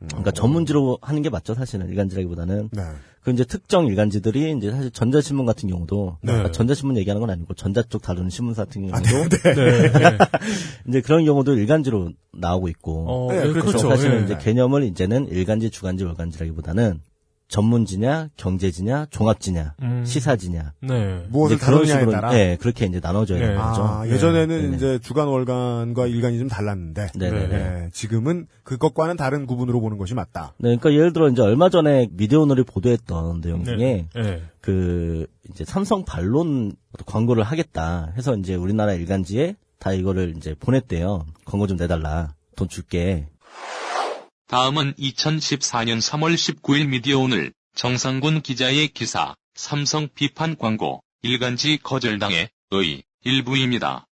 음. 0.00 0.06
그러니까 0.08 0.30
전문지로 0.30 0.98
하는 1.02 1.22
게 1.22 1.30
맞죠, 1.30 1.54
사실은 1.54 1.88
일간지라기보다는. 1.88 2.70
네. 2.72 2.82
그 3.20 3.32
이제 3.32 3.44
특정 3.44 3.86
일간지들이 3.86 4.56
이제 4.56 4.70
사실 4.70 4.90
전자신문 4.90 5.44
같은 5.44 5.68
경우도 5.68 6.18
네. 6.22 6.32
아, 6.32 6.50
전자신문 6.50 6.96
얘기하는 6.98 7.20
건 7.20 7.30
아니고 7.30 7.54
전자 7.54 7.82
쪽 7.82 8.00
다루는 8.00 8.30
신문사 8.30 8.64
같은 8.64 8.88
아, 8.92 9.00
경우도 9.00 9.36
네, 9.36 9.54
네. 9.54 9.92
네. 9.92 10.18
이제 10.88 11.00
그런 11.00 11.24
경우도 11.24 11.54
일간지로 11.54 12.12
나오고 12.32 12.68
있고 12.68 13.06
어, 13.08 13.32
네, 13.32 13.42
네, 13.42 13.48
그렇죠. 13.52 13.66
그렇죠. 13.66 13.88
사실은 13.88 14.20
예. 14.20 14.24
이제 14.24 14.38
개념을 14.38 14.84
이제는 14.84 15.28
일간지, 15.28 15.70
주간지, 15.70 16.04
월간지라기보다는 16.04 17.00
전문 17.48 17.86
지냐, 17.86 18.28
경제 18.36 18.70
지냐, 18.70 19.06
종합 19.10 19.40
지냐, 19.40 19.74
음. 19.82 20.04
시사 20.04 20.36
지냐 20.36 20.74
네. 20.82 21.24
무엇을 21.30 21.56
이제 21.56 21.64
그런 21.64 21.78
다루느냐에 21.78 22.00
식으로 22.00 22.12
따라. 22.12 22.30
네, 22.30 22.56
그렇게 22.60 22.84
이제 22.84 23.00
나눠져야 23.02 23.38
네. 23.38 23.46
되는 23.46 23.60
거죠. 23.60 23.82
아, 23.82 24.04
네. 24.04 24.12
예전에는 24.12 24.60
네네. 24.62 24.76
이제 24.76 24.98
주간 24.98 25.28
월간과 25.28 26.06
일간이 26.06 26.38
좀 26.38 26.48
달랐는데 26.48 27.08
네네네. 27.14 27.48
네, 27.48 27.88
지금은 27.92 28.46
그것과는 28.64 29.16
다른 29.16 29.46
구분으로 29.46 29.80
보는 29.80 29.96
것이 29.96 30.12
맞다. 30.12 30.52
네, 30.58 30.76
그러니까 30.76 30.92
예를 30.92 31.14
들어 31.14 31.28
이제 31.30 31.40
얼마 31.40 31.70
전에 31.70 32.08
미디어오늘이 32.12 32.64
보도했던 32.64 33.40
내용 33.40 33.64
중에 33.64 33.76
네. 33.76 34.08
네. 34.14 34.42
그 34.60 35.26
이제 35.50 35.64
삼성 35.64 36.04
반론 36.04 36.72
광고를 37.06 37.42
하겠다 37.42 38.12
해서 38.16 38.36
이제 38.36 38.54
우리나라 38.54 38.92
일간지에 38.92 39.56
다 39.78 39.92
이거를 39.92 40.34
이제 40.36 40.54
보냈대요. 40.58 41.24
광고 41.46 41.66
좀 41.66 41.78
내달라. 41.78 42.34
돈 42.56 42.68
줄게. 42.68 43.28
다음은 44.48 44.94
2014년 44.94 46.00
3월 46.00 46.34
19일 46.34 46.88
미디어 46.88 47.18
오늘 47.18 47.52
정상군 47.74 48.40
기자의 48.40 48.88
기사 48.88 49.34
삼성 49.54 50.08
비판 50.14 50.56
광고 50.56 51.02
일간지 51.20 51.76
거절당해 51.82 52.48
의 52.70 53.02
일부입니다. 53.24 54.06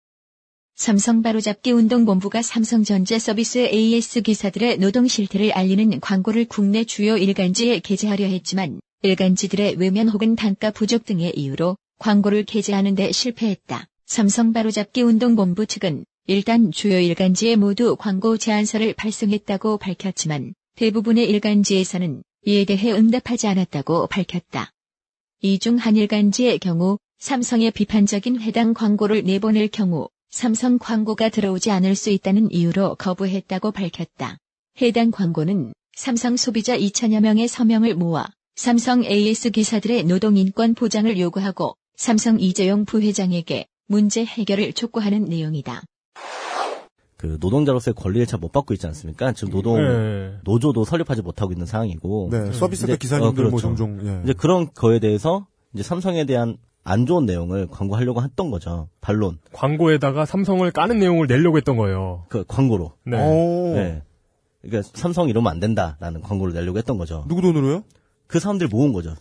삼성 0.74 1.22
바로잡기 1.22 1.72
운동본부가 1.72 2.42
삼성전자 2.42 3.18
서비스 3.18 3.56
AS 3.72 4.20
기사들의 4.20 4.76
노동 4.76 5.08
실태를 5.08 5.52
알리는 5.52 6.00
광고를 6.00 6.44
국내 6.44 6.84
주요 6.84 7.16
일간지에 7.16 7.78
게재하려 7.78 8.26
했지만 8.26 8.82
일간지들의 9.04 9.76
외면 9.76 10.10
혹은 10.10 10.36
단가 10.36 10.70
부족 10.70 11.06
등의 11.06 11.32
이유로 11.34 11.78
광고를 11.98 12.44
게재하는 12.44 12.94
데 12.94 13.10
실패했다. 13.10 13.86
삼성 14.04 14.52
바로잡기 14.52 15.00
운동본부 15.00 15.64
측은 15.64 16.04
일단 16.28 16.72
주요 16.72 16.98
일간지에 16.98 17.54
모두 17.54 17.94
광고 17.96 18.36
제안서를 18.36 18.94
발송했다고 18.94 19.78
밝혔지만 19.78 20.54
대부분의 20.74 21.28
일간지에서는 21.30 22.24
이에 22.46 22.64
대해 22.64 22.90
응답하지 22.92 23.46
않았다고 23.46 24.08
밝혔다. 24.08 24.72
이 25.42 25.58
중 25.58 25.76
한 25.76 25.94
일간지의 25.96 26.58
경우 26.58 26.98
삼성의 27.18 27.70
비판적인 27.70 28.40
해당 28.40 28.74
광고를 28.74 29.22
내보낼 29.22 29.68
경우 29.68 30.08
삼성 30.30 30.78
광고가 30.78 31.28
들어오지 31.28 31.70
않을 31.70 31.94
수 31.94 32.10
있다는 32.10 32.50
이유로 32.50 32.96
거부했다고 32.96 33.70
밝혔다. 33.70 34.38
해당 34.82 35.12
광고는 35.12 35.72
삼성 35.96 36.36
소비자 36.36 36.76
2천여 36.76 37.20
명의 37.20 37.46
서명을 37.46 37.94
모아 37.94 38.26
삼성 38.56 39.04
AS 39.04 39.50
기사들의 39.50 40.02
노동인권 40.04 40.74
보장을 40.74 41.16
요구하고 41.20 41.76
삼성 41.94 42.40
이재용 42.40 42.84
부회장에게 42.84 43.66
문제 43.86 44.24
해결을 44.24 44.72
촉구하는 44.72 45.26
내용이다. 45.26 45.82
그 47.16 47.38
노동자로서의 47.40 47.94
권리를 47.94 48.26
잘 48.26 48.38
못 48.38 48.52
받고 48.52 48.74
있지 48.74 48.86
않습니까? 48.86 49.32
지금 49.32 49.52
노동 49.54 49.76
네. 49.80 50.34
노조도 50.44 50.84
설립하지 50.84 51.22
못하고 51.22 51.52
있는 51.52 51.64
상황이고 51.66 52.28
네, 52.30 52.52
서비스업 52.52 52.90
이제- 52.90 52.96
기사님들 52.98 53.28
어, 53.46 53.50
그렇죠. 53.50 53.50
뭐 53.50 53.60
종종 53.60 54.06
예. 54.06 54.20
이제 54.24 54.32
그런 54.34 54.68
거에 54.74 54.98
대해서 54.98 55.46
이제 55.72 55.82
삼성에 55.82 56.24
대한 56.26 56.58
안 56.84 57.06
좋은 57.06 57.24
내용을 57.26 57.66
광고하려고 57.68 58.22
했던 58.22 58.50
거죠. 58.50 58.88
반론. 59.00 59.38
광고에다가 59.52 60.24
삼성을 60.26 60.70
까는 60.70 60.98
내용을 61.00 61.26
내려고 61.26 61.56
했던 61.56 61.76
거예요. 61.76 62.26
그 62.28 62.44
광고로. 62.46 62.92
네. 63.04 63.16
오, 63.16 63.74
네. 63.74 64.02
그러니까 64.62 64.88
삼성 64.94 65.28
이러면 65.28 65.50
안 65.50 65.58
된다라는 65.58 66.20
광고를 66.20 66.52
내려고 66.54 66.78
했던 66.78 66.96
거죠. 66.98 67.24
누구 67.28 67.40
돈으로요? 67.40 67.82
그 68.26 68.38
사람들 68.38 68.68
모은 68.68 68.92
거죠. 68.92 69.14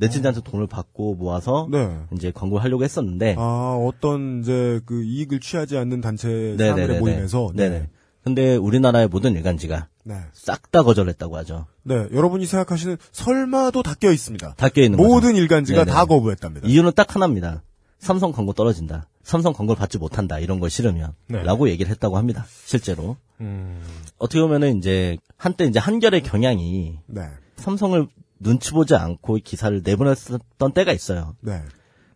네티즌한테 0.00 0.40
돈을 0.42 0.66
받고 0.66 1.14
모아서 1.14 1.68
네. 1.70 1.98
이제 2.14 2.30
광고를 2.32 2.64
하려고 2.64 2.82
했었는데 2.84 3.36
아, 3.38 3.76
어떤 3.86 4.40
이제 4.40 4.80
그 4.86 5.04
이익을 5.04 5.40
취하지 5.40 5.76
않는 5.78 6.00
단체 6.00 6.28
네네네네. 6.28 6.56
사람들의 6.70 7.00
모임에서 7.00 7.50
네네. 7.54 7.88
근데 8.24 8.56
우리나라의 8.56 9.08
모든 9.08 9.34
일간지가 9.34 9.88
네. 10.04 10.14
싹 10.32 10.70
다 10.70 10.82
거절했다고 10.82 11.36
하죠. 11.38 11.66
네, 11.84 12.06
여러분이 12.12 12.46
생각하시는 12.46 12.96
설마도 13.12 13.82
다 13.82 13.94
껴 13.94 14.12
있습니다. 14.12 14.54
다 14.56 14.68
껴 14.68 14.82
있는 14.82 14.98
모든 14.98 15.30
거죠. 15.32 15.42
일간지가 15.42 15.84
네네. 15.84 15.92
다 15.96 16.04
거부했답니다. 16.04 16.68
이유는 16.68 16.92
딱 16.94 17.14
하나입니다. 17.14 17.62
삼성 17.98 18.32
광고 18.32 18.52
떨어진다. 18.52 19.08
삼성 19.22 19.52
광고를 19.52 19.78
받지 19.78 19.98
못한다. 19.98 20.38
이런 20.38 20.60
걸 20.60 20.70
싫으면. 20.70 21.12
네. 21.28 21.42
라고 21.42 21.68
얘기를 21.68 21.90
했다고 21.90 22.16
합니다. 22.16 22.46
실제로. 22.64 23.16
음. 23.40 23.80
어떻게 24.18 24.40
보면은 24.40 24.78
이제 24.78 25.18
한때 25.36 25.64
이제 25.66 25.78
한결의 25.78 26.22
경향이 26.22 26.98
네. 27.06 27.22
삼성을 27.56 28.06
눈치 28.40 28.72
보지 28.72 28.94
않고 28.94 29.38
기사를 29.44 29.82
내보냈었던 29.84 30.72
때가 30.72 30.92
있어요. 30.92 31.36
네. 31.40 31.62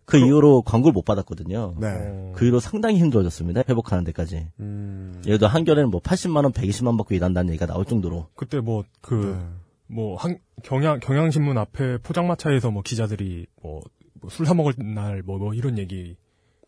그 0.06 0.18
이후로 0.18 0.62
광고를 0.62 0.92
못 0.92 1.04
받았거든요. 1.04 1.76
네. 1.80 2.32
그 2.34 2.44
이후로 2.44 2.60
상당히 2.60 2.98
힘들어졌습니다. 2.98 3.62
회복하는 3.68 4.04
데까지. 4.04 4.48
음. 4.60 5.22
예를 5.24 5.38
들어 5.38 5.48
한결에는 5.48 5.90
뭐 5.90 6.00
80만 6.00 6.44
원, 6.44 6.52
120만 6.52 6.88
원 6.88 6.96
받고 6.96 7.14
일한다는 7.14 7.50
얘기가 7.50 7.66
나올 7.66 7.84
정도로. 7.84 8.28
그때 8.34 8.60
뭐그 8.60 9.38
네. 9.38 9.94
뭐한 9.94 10.38
경향 10.62 10.98
경향신문 10.98 11.56
앞에 11.58 11.98
포장마차에서 11.98 12.70
뭐 12.70 12.82
기자들이 12.82 13.46
뭐 13.62 13.82
술사 14.28 14.54
먹을 14.54 14.74
날뭐 14.76 15.54
이런 15.54 15.78
얘기 15.78 16.16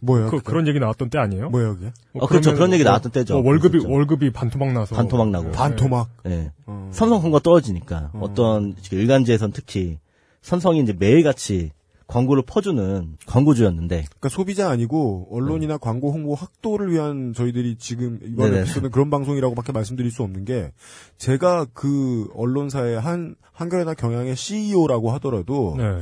뭐예요? 0.02 0.30
그 0.30 0.40
그런 0.40 0.66
얘기 0.68 0.78
나왔던 0.78 1.08
때 1.10 1.18
아니에요? 1.18 1.48
뭐예요, 1.50 1.74
그게? 1.76 1.92
뭐 2.12 2.24
어, 2.24 2.26
그렇죠. 2.26 2.52
그런 2.54 2.72
얘기 2.72 2.82
뭐- 2.82 2.90
나왔던 2.90 3.12
때죠. 3.12 3.34
뭐 3.40 3.46
월급이 3.46 3.78
그랬었죠. 3.78 3.92
월급이 3.92 4.30
반토막 4.32 4.72
나서 4.72 4.94
반토막 4.94 5.30
나고. 5.30 5.46
네. 5.46 5.52
반토막. 5.52 6.08
예. 6.26 6.52
어. 6.66 6.90
삼성 6.92 7.20
광고가 7.20 7.42
떨어지니까 7.42 8.10
어떤 8.20 8.74
지금 8.82 8.98
일간지에선 8.98 9.52
특히 9.52 9.98
삼성이 10.42 10.80
이제 10.80 10.92
매일같이 10.92 11.70
광고를 12.08 12.44
퍼주는 12.46 13.16
광고주였는데 13.26 14.04
그러니까 14.08 14.28
소비자 14.28 14.70
아니고 14.70 15.26
언론이나 15.32 15.76
광고 15.76 16.12
홍보 16.12 16.36
확도를 16.36 16.92
위한 16.92 17.32
저희들이 17.34 17.76
지금 17.78 18.20
이번 18.22 18.50
네네. 18.50 18.60
에피소드는 18.60 18.90
그런 18.92 19.10
방송이라고밖에 19.10 19.72
말씀드릴 19.72 20.12
수 20.12 20.22
없는 20.22 20.44
게 20.44 20.70
제가 21.16 21.66
그 21.72 22.28
언론사의 22.36 23.00
한 23.00 23.34
한겨레나 23.50 23.94
경향의 23.94 24.36
CEO라고 24.36 25.10
하더라도 25.14 25.74
네. 25.78 25.98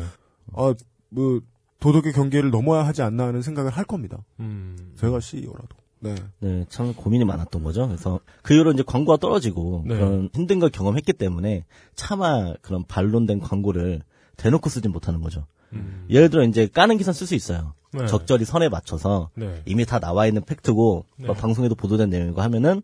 아뭐 0.54 1.40
도덕의 1.84 2.14
경계를 2.14 2.50
넘어야 2.50 2.86
하지 2.86 3.02
않나 3.02 3.26
하는 3.26 3.42
생각을 3.42 3.70
할 3.70 3.84
겁니다. 3.84 4.24
음. 4.40 4.94
제가 4.96 5.20
CEO라도. 5.20 5.68
네. 6.00 6.14
네, 6.40 6.64
참 6.70 6.94
고민이 6.94 7.26
많았던 7.26 7.62
거죠. 7.62 7.86
그래서 7.86 8.20
그 8.42 8.54
이후로 8.54 8.72
이제 8.72 8.82
광고가 8.86 9.18
떨어지고 9.18 9.84
네. 9.86 9.94
그런 9.94 10.30
힘든 10.32 10.60
걸 10.60 10.70
경험했기 10.70 11.12
때문에 11.12 11.66
차마 11.94 12.54
그런 12.62 12.84
반론된 12.84 13.40
광고를 13.40 14.00
대놓고 14.38 14.70
쓰진 14.70 14.92
못하는 14.92 15.20
거죠. 15.20 15.46
음. 15.74 16.06
예를 16.08 16.30
들어 16.30 16.44
이제 16.44 16.66
까는 16.66 16.96
기사 16.96 17.12
쓸 17.12 17.26
수 17.26 17.34
있어요. 17.34 17.74
네. 17.92 18.06
적절히 18.06 18.46
선에 18.46 18.70
맞춰서 18.70 19.28
네. 19.34 19.60
이미 19.66 19.84
다 19.84 19.98
나와 20.00 20.26
있는 20.26 20.42
팩트고 20.42 21.04
네. 21.18 21.26
뭐 21.26 21.34
방송에도 21.34 21.74
보도된 21.74 22.08
내용이고 22.08 22.40
하면은 22.40 22.80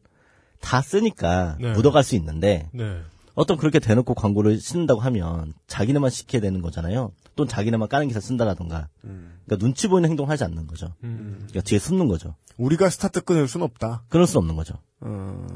다 0.60 0.82
쓰니까 0.82 1.56
네. 1.58 1.72
묻어갈 1.72 2.04
수 2.04 2.16
있는데 2.16 2.68
네. 2.72 3.00
어떤 3.34 3.56
그렇게 3.56 3.78
대놓고 3.78 4.14
광고를 4.14 4.58
싣는다고 4.60 5.00
하면 5.00 5.54
자기네만 5.66 6.10
시켜야 6.10 6.40
되는 6.40 6.60
거잖아요. 6.62 7.12
또는 7.36 7.48
자기네만 7.48 7.88
까는 7.88 8.08
기사 8.08 8.20
쓴다라던가. 8.20 8.88
그러니까 9.02 9.56
눈치 9.58 9.88
보이는 9.88 10.08
행동을 10.08 10.30
하지 10.30 10.44
않는 10.44 10.66
거죠. 10.66 10.94
음. 11.04 11.46
그러니까 11.48 11.60
뒤에 11.62 11.78
숨는 11.78 12.08
거죠. 12.08 12.34
우리가 12.56 12.90
스타트 12.90 13.22
끊을 13.22 13.48
순 13.48 13.62
없다. 13.62 14.04
그럴 14.08 14.26
수 14.26 14.38
없는 14.38 14.56
거죠. 14.56 14.74
어, 15.00 15.46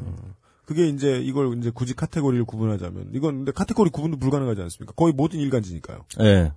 그게 0.65 0.89
이제 0.89 1.19
이걸 1.19 1.57
이제 1.59 1.71
굳이 1.71 1.95
카테고리를 1.95 2.45
구분하자면 2.45 3.11
이건 3.13 3.37
근데 3.39 3.53
카테고리 3.53 3.91
구분도 3.91 4.19
불가능하지 4.19 4.63
않습니까? 4.63 4.95
거의 4.95 5.13
모든 5.13 5.39
일간지니까요. 5.41 6.05
예. 6.21 6.25
네. 6.25 6.53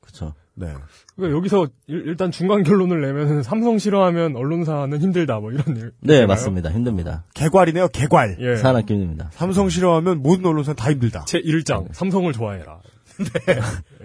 그렇죠. 0.00 0.34
네. 0.58 0.74
그러니까 1.16 1.36
여기서 1.36 1.68
일, 1.86 2.16
단 2.16 2.30
중간 2.30 2.62
결론을 2.62 3.00
내면은 3.00 3.42
삼성 3.44 3.78
싫어하면 3.78 4.36
언론사는 4.36 5.00
힘들다 5.00 5.38
뭐 5.40 5.52
이런 5.52 5.76
일. 5.76 5.92
네, 6.00 6.26
맞습니다. 6.26 6.70
힘듭니다. 6.70 7.24
개괄이네요, 7.34 7.88
개괄. 7.88 8.36
예. 8.40 8.56
사납기 8.56 8.92
힘듭니다. 8.92 9.30
삼성 9.32 9.68
싫어하면 9.68 10.22
모든 10.22 10.46
언론사는 10.46 10.76
다 10.76 10.90
힘들다. 10.90 11.24
제 11.26 11.40
1장 11.40 11.92
삼성을 11.92 12.32
좋아해라. 12.32 12.80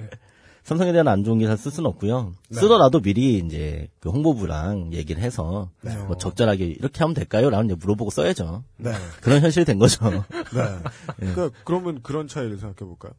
삼성에 0.64 0.94
대한 0.94 1.10
안 1.10 1.26
좋은 1.26 1.40
기사 1.40 1.58
쓸 1.58 1.72
수는 1.72 1.90
없고요. 1.90 2.34
네. 2.50 2.60
쓰더라도 2.60 3.02
미리 3.02 3.38
이제 3.40 3.90
그 4.00 4.10
홍보부랑 4.10 4.94
얘기를 4.94 5.22
해서 5.22 5.70
네. 5.82 5.96
뭐 5.98 6.18
적절하게 6.18 6.66
이렇게 6.66 7.00
하면 7.00 7.14
될까요? 7.14 7.50
라는 7.50 7.66
이제 7.66 7.76
물어보고 7.76 8.12
써야죠. 8.12 8.64
네. 8.78 8.94
그런 9.22 9.42
현실이 9.42 9.66
된 9.66 9.78
거죠. 9.78 10.10
네. 10.10 10.22
그러니까 11.18 11.50
그러면 11.66 12.02
그런 12.02 12.30
차이를 12.30 12.58
생각해 12.58 12.88
볼까요? 12.88 13.12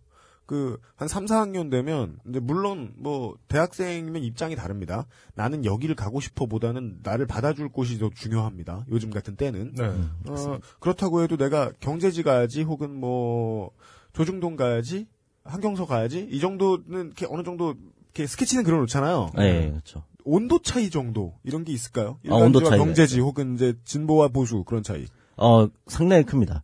그 0.46 0.78
한 0.96 1.08
3, 1.08 1.26
4학년 1.26 1.70
되면 1.70 2.18
이제 2.28 2.38
물론 2.40 2.92
뭐 2.96 3.36
대학생이면 3.48 4.22
입장이 4.22 4.56
다릅니다. 4.56 5.06
나는 5.34 5.64
여기를 5.64 5.94
가고 5.94 6.20
싶어 6.20 6.46
보다는 6.46 7.00
나를 7.02 7.26
받아줄 7.26 7.68
곳이 7.68 7.98
더 7.98 8.10
중요합니다. 8.14 8.84
요즘 8.90 9.10
같은 9.10 9.36
때는. 9.36 9.74
네. 9.74 9.84
어, 9.84 10.58
그렇다고 10.80 11.22
해도 11.22 11.36
내가 11.36 11.72
경제지 11.80 12.22
가야지 12.22 12.62
혹은 12.62 12.94
뭐 12.94 13.70
조중동 14.12 14.56
가야지 14.56 15.06
한경서 15.44 15.86
가야지 15.86 16.26
이 16.30 16.40
정도는 16.40 17.06
이렇게 17.06 17.26
어느 17.28 17.42
정도 17.42 17.74
이렇게 18.14 18.26
스케치는 18.26 18.64
그려놓잖아요. 18.64 19.30
네, 19.36 19.70
그렇죠. 19.70 20.04
온도 20.24 20.60
차이 20.62 20.88
정도 20.88 21.34
이런 21.42 21.64
게 21.64 21.72
있을까요? 21.72 22.18
아, 22.30 22.36
온도 22.36 22.60
차이가 22.60 22.76
경제지 22.82 23.20
혹은 23.20 23.56
이제 23.56 23.74
진보와 23.84 24.28
보수 24.28 24.64
그런 24.64 24.82
차이. 24.82 25.04
어, 25.36 25.68
상당히 25.86 26.22
큽니다. 26.24 26.62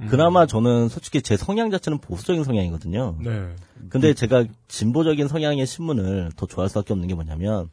음. 0.00 0.08
그나마 0.08 0.46
저는 0.46 0.88
솔직히 0.88 1.22
제 1.22 1.36
성향 1.36 1.70
자체는 1.70 1.98
보수적인 1.98 2.44
성향이거든요. 2.44 3.16
네. 3.22 3.54
근데 3.88 4.12
제가 4.14 4.44
진보적인 4.68 5.28
성향의 5.28 5.66
신문을 5.66 6.32
더 6.36 6.46
좋아할 6.46 6.68
수밖에 6.68 6.92
없는 6.92 7.08
게 7.08 7.14
뭐냐면 7.14 7.70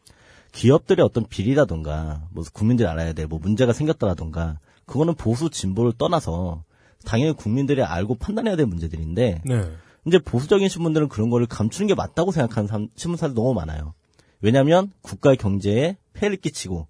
기업들의 0.53 1.03
어떤 1.03 1.25
비리라던가 1.27 2.27
뭐 2.31 2.43
국민들이 2.53 2.87
알아야 2.87 3.13
될뭐 3.13 3.39
문제가 3.39 3.73
생겼다라던가 3.73 4.59
그거는 4.85 5.15
보수 5.15 5.49
진보를 5.49 5.93
떠나서 5.97 6.63
당연히 7.05 7.33
국민들이 7.33 7.83
알고 7.83 8.15
판단해야 8.15 8.55
될 8.55 8.65
문제들인데 8.67 9.41
네. 9.45 9.71
이제 10.05 10.19
보수적인 10.19 10.69
신문들은 10.69 11.09
그런 11.09 11.29
거를 11.29 11.45
감추는 11.47 11.87
게 11.87 11.95
맞다고 11.95 12.31
생각하는 12.31 12.67
사람- 12.67 12.87
신문사들 12.95 13.35
너무 13.35 13.53
많아요. 13.53 13.93
왜냐하면 14.41 14.91
국가의 15.01 15.37
경제에 15.37 15.97
폐해를 16.13 16.37
끼치고 16.37 16.87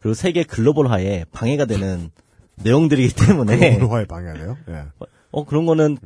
그리고 0.00 0.14
세계 0.14 0.42
글로벌화에 0.44 1.24
방해가 1.32 1.64
되는 1.66 2.10
내용들이기 2.62 3.14
때문에 3.14 3.74
글로벌화에 3.76 4.06
방해하네요. 4.06 4.56
예. 4.68 4.84
어 5.30 5.44
그런 5.44 5.66
거는 5.66 5.98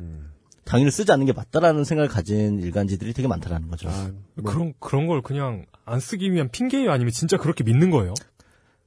당연히 0.65 0.91
쓰지 0.91 1.11
않는 1.11 1.25
게 1.25 1.33
맞다라는 1.33 1.83
생각을 1.83 2.07
가진 2.09 2.59
일간지들이 2.59 3.13
되게 3.13 3.27
많다라는 3.27 3.69
거죠. 3.69 3.89
아, 3.89 4.09
뭐, 4.35 4.51
그런 4.51 4.73
그런 4.79 5.07
걸 5.07 5.21
그냥 5.21 5.65
안 5.85 5.99
쓰기 5.99 6.31
위한 6.31 6.49
핑계예요, 6.49 6.91
아니면 6.91 7.11
진짜 7.11 7.37
그렇게 7.37 7.63
믿는 7.63 7.89
거예요? 7.89 8.13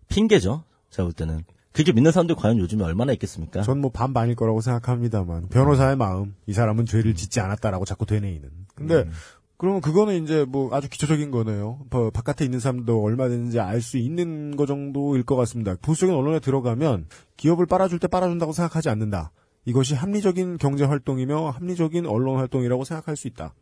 핑계죠. 0.08 0.64
제가 0.90 1.04
볼 1.04 1.12
때는 1.12 1.44
그렇게 1.72 1.92
믿는 1.92 2.10
사람들이 2.12 2.38
과연 2.38 2.58
요즘에 2.58 2.82
얼마나 2.84 3.12
있겠습니까? 3.12 3.60
전 3.62 3.80
뭐 3.80 3.90
반반일 3.90 4.34
거라고 4.34 4.62
생각합니다만 4.62 5.48
변호사의 5.48 5.96
마음 5.96 6.34
이 6.46 6.54
사람은 6.54 6.86
죄를 6.86 7.14
짓지 7.14 7.40
않았다라고 7.40 7.84
자꾸 7.84 8.06
되뇌이는. 8.06 8.48
근데 8.74 8.94
음. 9.02 9.12
그러면 9.58 9.80
그거는 9.80 10.22
이제 10.22 10.44
뭐 10.44 10.74
아주 10.74 10.88
기초적인 10.88 11.30
거네요. 11.30 11.80
뭐 11.90 12.10
바깥에 12.10 12.44
있는 12.44 12.60
사람도 12.60 13.02
얼마든지 13.02 13.58
알 13.58 13.80
수 13.80 13.96
있는 13.96 14.54
거 14.56 14.66
정도일 14.66 15.22
것 15.22 15.34
같습니다. 15.36 15.76
보수적인 15.80 16.14
언론에 16.14 16.40
들어가면 16.40 17.06
기업을 17.36 17.66
빨아줄 17.66 17.98
때 17.98 18.06
빨아준다고 18.06 18.52
생각하지 18.52 18.90
않는다. 18.90 19.30
이것이 19.64 19.94
합리적인 19.94 20.58
경제 20.58 20.84
활동이며 20.84 21.50
합리적인 21.50 22.06
언론 22.06 22.36
활동이라고 22.36 22.84
생각할 22.84 23.16
수 23.16 23.28
있다. 23.28 23.54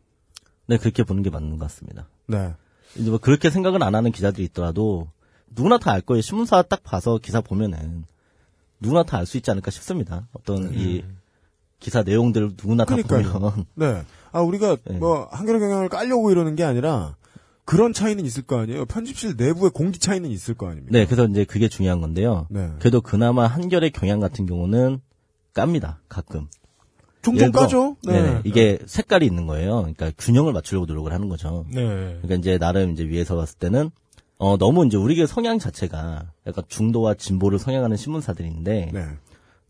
네 0.67 0.77
그렇게 0.77 1.03
보는 1.03 1.23
게 1.23 1.29
맞는 1.29 1.51
것 1.51 1.59
같습니다. 1.59 2.07
네. 2.27 2.53
이제 2.97 3.09
뭐 3.09 3.17
그렇게 3.19 3.49
생각을 3.49 3.81
안 3.83 3.95
하는 3.95 4.11
기자들이 4.11 4.45
있더라도 4.45 5.07
누구나 5.55 5.77
다 5.77 5.91
알 5.91 6.01
거예요. 6.01 6.21
신문사 6.21 6.61
딱 6.63 6.83
봐서 6.83 7.19
기사 7.19 7.39
보면은 7.41 8.03
누구나 8.81 9.03
다 9.03 9.17
알 9.17 9.25
수 9.25 9.37
있지 9.37 9.49
않을까 9.49 9.71
싶습니다. 9.71 10.27
어떤 10.33 10.73
이 10.73 11.03
기사 11.85 12.01
내용들을 12.01 12.53
누구나 12.57 12.83
다 12.83 12.95
그러니까요. 12.95 13.31
보면 13.31 13.65
네. 13.75 14.01
아, 14.31 14.41
우리가 14.41 14.75
네. 14.85 14.97
뭐 14.97 15.27
한겨레 15.31 15.59
경향을 15.59 15.87
깔려고 15.87 16.31
이러는 16.31 16.55
게 16.55 16.63
아니라 16.63 17.15
그런 17.63 17.93
차이는 17.93 18.25
있을 18.25 18.41
거 18.41 18.57
아니에요. 18.59 18.85
편집실 18.85 19.35
내부의 19.37 19.69
공기 19.69 19.99
차이는 19.99 20.31
있을 20.31 20.55
거 20.55 20.65
아닙니까? 20.65 20.89
네 20.91 21.05
그래서 21.05 21.25
이제 21.25 21.43
그게 21.43 21.67
중요한 21.67 22.01
건데요. 22.01 22.47
네. 22.49 22.71
그래도 22.79 23.01
그나마 23.01 23.45
한결의 23.45 23.91
경향 23.91 24.19
같은 24.19 24.47
경우는 24.47 24.99
깝니다. 25.53 25.99
가끔. 26.09 26.47
종종 27.21 27.51
까죠. 27.51 27.97
네. 28.03 28.13
네네. 28.13 28.41
이게 28.45 28.79
색깔이 28.87 29.27
있는 29.27 29.45
거예요. 29.45 29.81
그러니까 29.81 30.11
균형을 30.17 30.53
맞추려고 30.53 30.87
노력을 30.87 31.13
하는 31.13 31.29
거죠. 31.29 31.67
네. 31.71 31.83
그러니까 31.83 32.33
이제 32.33 32.57
나름 32.57 32.93
이제 32.93 33.03
위에서 33.03 33.35
봤을 33.35 33.59
때는 33.59 33.91
어 34.39 34.57
너무 34.57 34.87
이제 34.87 34.97
우리의 34.97 35.27
성향 35.27 35.59
자체가 35.59 36.31
약간 36.47 36.63
중도와 36.67 37.13
진보를 37.13 37.59
성향하는 37.59 37.95
신문사들인데 37.95 38.89
네. 38.91 39.05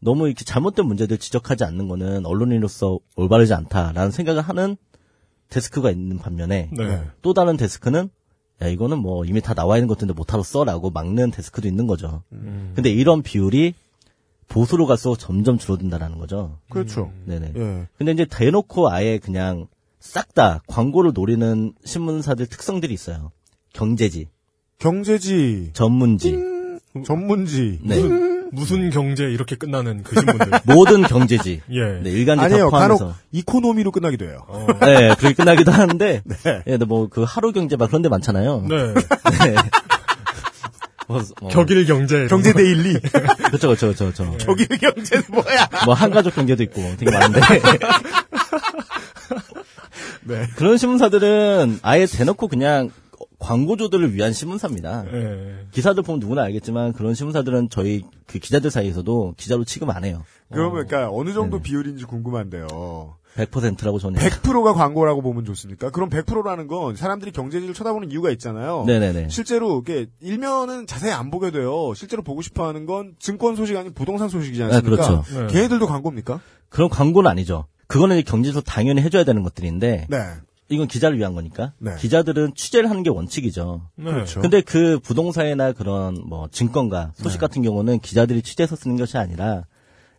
너무 0.06 0.28
이렇게 0.28 0.46
잘못된 0.46 0.86
문제들 0.86 1.18
지적하지 1.18 1.64
않는 1.64 1.88
거는 1.88 2.28
언론인으로서 2.28 3.00
올바르지 3.16 3.54
않다라는 3.56 4.12
생각을 4.12 4.44
하는 4.44 4.78
데스크가 5.50 5.90
있는 5.90 6.20
반면에 6.20 6.70
네. 6.72 7.04
또 7.24 7.34
다른 7.34 7.58
데스크는 7.58 8.10
야 8.62 8.68
이거는 8.68 9.00
뭐 9.00 9.26
이미 9.26 9.42
다 9.42 9.56
나와 9.56 9.78
있는 9.78 9.88
것들인데 9.88 10.14
못하러 10.14 10.44
써라고 10.44 10.92
막는 10.92 11.32
데스크도 11.32 11.68
있는 11.68 11.88
거죠. 11.88 12.22
음. 12.34 12.72
근데 12.76 12.92
이런 12.92 13.24
비율이 13.24 13.74
보수로 14.48 14.86
갈수록 14.86 15.18
점점 15.18 15.58
줄어든다라는 15.58 16.20
거죠. 16.20 16.60
그렇죠. 16.70 17.12
네네. 17.26 17.54
예. 17.56 17.88
근데 17.98 18.12
이제 18.12 18.28
대놓고 18.30 18.92
아예 18.92 19.18
그냥 19.18 19.68
싹 20.00 20.36
다 20.36 20.62
광고를 20.68 21.14
노리는 21.16 21.74
신문사들 21.84 22.46
특성들이 22.46 22.94
있어요. 22.94 23.32
경제지, 23.74 24.28
경제지, 24.78 25.72
전문지, 25.74 26.38
전문지. 27.06 27.80
네. 27.82 28.35
무슨 28.56 28.90
경제 28.90 29.26
이렇게 29.26 29.56
끝나는 29.56 30.04
그 30.04 30.16
신문들. 30.16 30.60
모든 30.66 31.04
경제지. 31.04 31.62
예. 31.72 31.82
네, 32.02 32.10
일간지 32.10 32.46
아니에요. 32.46 32.70
다 32.72 32.80
간혹 32.80 33.00
포함해서. 33.00 33.20
이코노미로 33.32 33.92
끝나기도 33.92 34.26
해요. 34.26 34.46
어. 34.48 34.68
네, 34.82 35.14
그렇게 35.16 35.34
끝나기도 35.34 35.72
하는데, 35.72 36.22
네. 36.26 36.36
예, 36.46 36.72
근데 36.72 36.86
뭐, 36.86 37.08
그 37.10 37.24
하루 37.28 37.52
경제 37.52 37.76
막 37.76 37.88
그런 37.88 38.02
데 38.02 38.10
많잖아요. 38.10 38.66
네. 38.68 38.94
네. 39.46 39.56
뭐, 41.08 41.22
뭐, 41.40 41.50
격일 41.52 41.86
경제. 41.86 42.28
경제 42.28 42.54
데일리. 42.54 43.00
그쵸, 43.52 43.70
그쵸, 43.70 43.90
그쵸, 43.90 44.06
그쵸. 44.08 44.38
저기 44.40 44.66
경제는 44.68 45.24
뭐야? 45.30 45.70
뭐, 45.86 45.94
한가족 45.94 46.34
경제도 46.34 46.64
있고 46.64 46.82
되게 46.98 47.12
많은데. 47.12 47.42
네. 50.28 50.48
그런 50.56 50.78
신문사들은 50.78 51.80
아예 51.84 52.08
대놓고 52.08 52.48
그냥 52.48 52.90
광고주들을 53.40 54.14
위한 54.14 54.34
신문사입니다. 54.34 55.06
예. 55.12 55.68
기사들 55.72 56.04
보면 56.04 56.20
누구나 56.20 56.44
알겠지만 56.44 56.94
그런 56.94 57.14
신문사들은 57.14 57.70
저희 57.70 58.04
그 58.28 58.40
기자들 58.40 58.72
사이에서도 58.72 59.36
기자로 59.38 59.64
취급 59.64 59.90
안 59.90 60.04
해요. 60.06 60.24
그러면 60.52 60.86
그러니까 60.86 61.10
어느 61.12 61.34
정도 61.34 61.58
네네. 61.58 61.64
비율인지 61.64 62.06
궁금한데요. 62.06 63.16
100%라고 63.36 64.00
저는. 64.00 64.20
100%가 64.20 64.74
광고라고 64.74 65.22
보면 65.22 65.44
좋습니까? 65.44 65.90
그럼 65.90 66.10
100%라는 66.10 66.68
건 66.68 66.96
사람들이 66.96 67.32
경제지를 67.32 67.74
쳐다보는 67.74 68.10
이유가 68.12 68.32
있잖아요. 68.32 68.86
네네네. 68.88 69.28
실제로 69.30 69.82
이게 69.82 70.08
일면은 70.22 70.88
자세히 70.88 71.12
안 71.12 71.32
보게 71.32 71.52
돼요. 71.52 71.94
실제로 71.96 72.24
보고 72.24 72.42
싶어 72.42 72.66
하는 72.68 72.86
건 72.86 73.16
증권 73.20 73.58
소식 73.58 73.76
아닌 73.76 73.94
부동산 73.94 74.30
소식이지 74.30 74.60
네, 74.64 74.66
않습니까? 74.68 74.90
그렇죠. 74.90 75.24
네. 75.38 75.48
걔네들도 75.48 75.86
광고입니까? 75.86 76.40
그런 76.70 76.90
광고는 76.90 77.30
아니죠. 77.30 77.66
그거는 77.88 78.24
경제에서 78.24 78.62
당연히 78.62 79.02
해줘야 79.02 79.26
되는 79.26 79.44
것들인데 79.44 80.08
네. 80.10 80.18
이건 80.70 80.88
기자를 80.88 81.18
위한 81.18 81.34
거니까. 81.34 81.74
네. 81.78 81.96
기자들은 81.98 82.56
취재를 82.56 82.90
하는 82.90 83.04
게 83.04 83.10
원칙이죠. 83.10 83.90
네. 83.96 84.06
그렇죠. 84.06 84.42
근데 84.42 84.62
그 84.62 85.00
부동산이나 85.00 85.74
그런 85.74 86.22
뭐 86.26 86.48
증권가 86.52 87.12
소식 87.16 87.38
네. 87.38 87.42
같은 87.42 87.62
경우는 87.62 88.00
기자들이 88.00 88.42
취재해서 88.42 88.76
쓰는 88.76 88.98
것이 88.98 89.18
아니라 89.18 89.66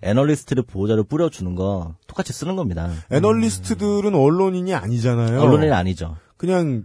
애널리스트를 0.03 0.63
보호자를 0.63 1.05
뿌려주는 1.05 1.55
거 1.55 1.97
똑같이 2.07 2.33
쓰는 2.33 2.55
겁니다. 2.55 2.91
애널리스트들은 3.11 4.15
언론인이 4.15 4.73
아니잖아요. 4.75 5.41
언론인이 5.41 5.73
아니죠. 5.73 6.17
그냥 6.37 6.85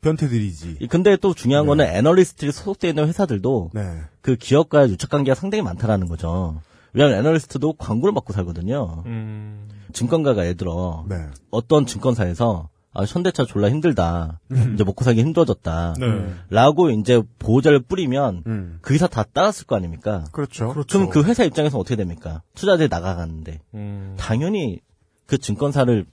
변태들이지. 0.00 0.86
근데 0.88 1.16
또 1.16 1.34
중요한 1.34 1.64
네. 1.64 1.68
거는 1.68 1.84
애널리스트들이 1.86 2.52
소속되어 2.52 2.90
있는 2.90 3.06
회사들도 3.08 3.70
네. 3.74 4.00
그 4.20 4.36
기업과의 4.36 4.90
유착 4.90 5.10
관계가 5.10 5.34
상당히 5.34 5.62
많다라는 5.62 6.08
거죠. 6.08 6.60
왜냐하면 6.96 7.18
애널리스트도 7.18 7.74
광고를 7.74 8.14
받고 8.14 8.32
살거든요. 8.32 9.02
음. 9.04 9.68
증권가가 9.92 10.42
예를 10.42 10.56
들어 10.56 11.04
네. 11.08 11.26
어떤 11.50 11.84
증권사에서 11.84 12.70
아, 12.94 13.02
현대차 13.02 13.44
졸라 13.44 13.68
힘들다. 13.68 14.40
이제 14.72 14.82
먹고 14.82 15.04
살기 15.04 15.20
힘들어졌다. 15.20 15.94
네. 16.00 16.06
라고 16.48 16.88
이제 16.88 17.22
보호자를 17.38 17.80
뿌리면 17.80 18.42
음. 18.46 18.78
그 18.80 18.94
기사 18.94 19.06
다 19.06 19.22
따랐을 19.22 19.66
거 19.66 19.76
아닙니까? 19.76 20.24
그렇죠. 20.32 20.72
그럼 20.88 21.10
그 21.10 21.22
회사 21.24 21.44
입장에서 21.44 21.78
어떻게 21.78 21.96
됩니까? 21.96 22.42
투자자들이 22.54 22.88
나가가는데 22.88 23.60
음. 23.74 24.14
당연히 24.18 24.80
그 25.26 25.36
증권사를 25.36 26.06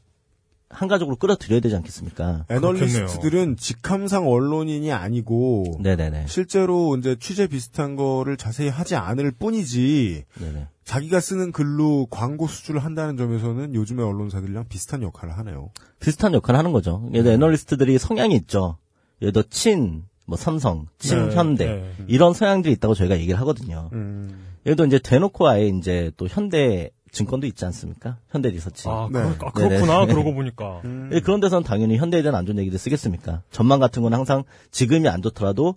한가족으로 0.74 1.16
끌어들여야 1.16 1.60
되지 1.60 1.76
않겠습니까? 1.76 2.46
애널리스트들은 2.50 3.58
직함상 3.58 4.28
언론인이 4.28 4.92
아니고 4.92 5.80
네네네. 5.80 6.26
실제로 6.28 6.98
이제 6.98 7.16
취재 7.20 7.48
비슷한 7.48 7.96
거를 7.96 8.38
자세히 8.38 8.70
하지 8.70 8.96
않을 8.96 9.32
뿐이지 9.32 10.26
네네. 10.40 10.68
자기가 10.84 11.20
쓰는 11.20 11.52
글로 11.52 12.08
광고 12.10 12.48
수주를 12.48 12.84
한다는 12.84 13.16
점에서는 13.16 13.74
요즘의 13.74 14.06
언론사들이랑 14.06 14.66
비슷한 14.68 15.02
역할을 15.02 15.38
하네요. 15.38 15.70
비슷한 16.00 16.34
역할을 16.34 16.58
하는 16.58 16.72
거죠. 16.74 17.08
예를 17.12 17.24
들어 17.24 17.34
애널리스트들이 17.36 17.98
성향이 17.98 18.36
있죠. 18.36 18.78
예를 19.22 19.32
들어 19.32 19.44
친, 19.50 20.04
뭐 20.26 20.38
삼성, 20.38 20.88
친현대 21.00 21.66
네. 21.66 21.94
이런 22.08 22.34
성향들이 22.34 22.74
있다고 22.74 22.96
저희가 22.96 23.18
얘기를 23.18 23.40
하거든요. 23.42 23.90
음. 23.94 24.46
예를 24.66 24.76
들어 24.76 24.88
이제 24.88 25.00
대놓고 25.00 25.48
아예 25.48 25.68
이제 25.68 26.12
또 26.18 26.28
현대 26.28 26.90
증권도 27.14 27.48
있지 27.48 27.64
않습니까? 27.66 28.18
현대 28.30 28.50
리서치. 28.50 28.90
아, 28.90 29.08
네. 29.10 29.20
그러, 29.38 29.48
아, 29.48 29.52
그렇구나. 29.52 30.00
네네. 30.02 30.14
그러고 30.14 30.34
보니까. 30.34 30.82
음. 30.86 31.10
예, 31.14 31.22
그런 31.22 31.40
데서는 31.40 31.64
당연히 31.64 31.98
현대에 31.98 32.22
대한 32.24 32.36
안 32.36 32.46
좋은 32.46 32.58
얘기를 32.58 32.78
쓰겠습니까? 32.78 33.44
전망 33.52 33.80
같은 33.80 34.02
건 34.02 34.14
항상 34.14 34.44
지금이 34.72 35.08
안 35.08 35.22
좋더라도 35.22 35.76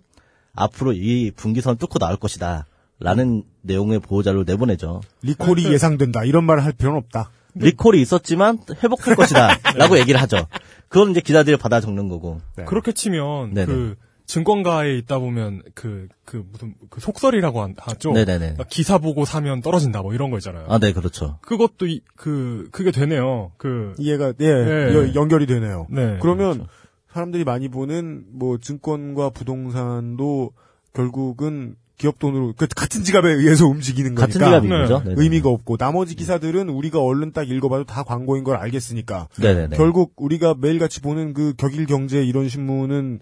앞으로 0.53 0.93
이 0.93 1.31
분기선 1.31 1.77
뚫고 1.77 1.99
나올 1.99 2.17
것이다. 2.17 2.65
라는 2.99 3.43
내용의 3.61 3.99
보호자료 3.99 4.43
내보내죠. 4.43 5.01
리콜이 5.21 5.71
예상된다. 5.71 6.23
이런 6.23 6.45
말을 6.45 6.65
할 6.65 6.73
필요는 6.73 6.97
없다. 6.97 7.29
리콜이 7.53 8.01
있었지만 8.01 8.57
회복할 8.83 9.15
것이다. 9.15 9.59
라고 9.77 9.99
얘기를 9.99 10.19
하죠. 10.21 10.47
그건 10.89 11.11
이제 11.11 11.21
기자들이 11.21 11.57
받아 11.57 11.79
적는 11.79 12.09
거고. 12.09 12.41
네. 12.55 12.65
그렇게 12.65 12.91
치면 12.91 13.53
네네. 13.53 13.65
그 13.67 13.95
증권가에 14.27 14.95
있다 14.97 15.19
보면 15.19 15.63
그 15.73 16.07
그 16.25 16.45
무슨 16.51 16.73
그 16.89 16.99
속설이라고 16.99 17.61
한- 17.61 17.75
하죠. 17.77 18.11
네네네. 18.11 18.55
막 18.57 18.67
기사 18.69 18.97
보고 18.97 19.23
사면 19.23 19.61
떨어진다 19.61 20.01
뭐 20.01 20.13
이런 20.13 20.29
거 20.29 20.37
있잖아요. 20.39 20.65
아, 20.67 20.77
네, 20.77 20.91
그렇죠. 20.91 21.39
그것도 21.41 21.87
이, 21.87 22.01
그 22.17 22.67
그게 22.73 22.91
되네요. 22.91 23.53
그 23.57 23.93
이해가 23.97 24.33
예, 24.41 24.45
네. 24.53 24.93
여- 24.93 25.15
연결이 25.15 25.45
되네요. 25.45 25.87
네. 25.89 26.17
그러면 26.21 26.53
그렇죠. 26.55 26.69
사람들이 27.13 27.45
많이 27.45 27.69
보는 27.69 28.25
뭐 28.33 28.57
증권과 28.57 29.29
부동산도 29.29 30.51
결국은 30.93 31.75
기업 31.97 32.19
돈으로 32.19 32.53
그 32.57 32.67
같은 32.75 33.03
지갑에 33.05 33.31
의해서 33.31 33.65
움직이는 33.65 34.13
거니까 34.13 34.25
같은 34.27 34.39
지갑인 34.67 34.69
거죠. 34.69 34.99
네네네. 35.05 35.21
의미가 35.23 35.49
없고 35.49 35.77
나머지 35.77 36.15
기사들은 36.15 36.67
우리가 36.69 36.99
얼른 37.01 37.31
딱 37.31 37.49
읽어봐도 37.49 37.85
다 37.85 38.03
광고인 38.03 38.43
걸 38.43 38.57
알겠으니까 38.57 39.29
네네네. 39.39 39.77
결국 39.77 40.11
우리가 40.17 40.55
매일같이 40.59 40.99
보는 41.01 41.33
그 41.33 41.53
격일경제 41.57 42.21
이런 42.23 42.49
신문은 42.49 43.21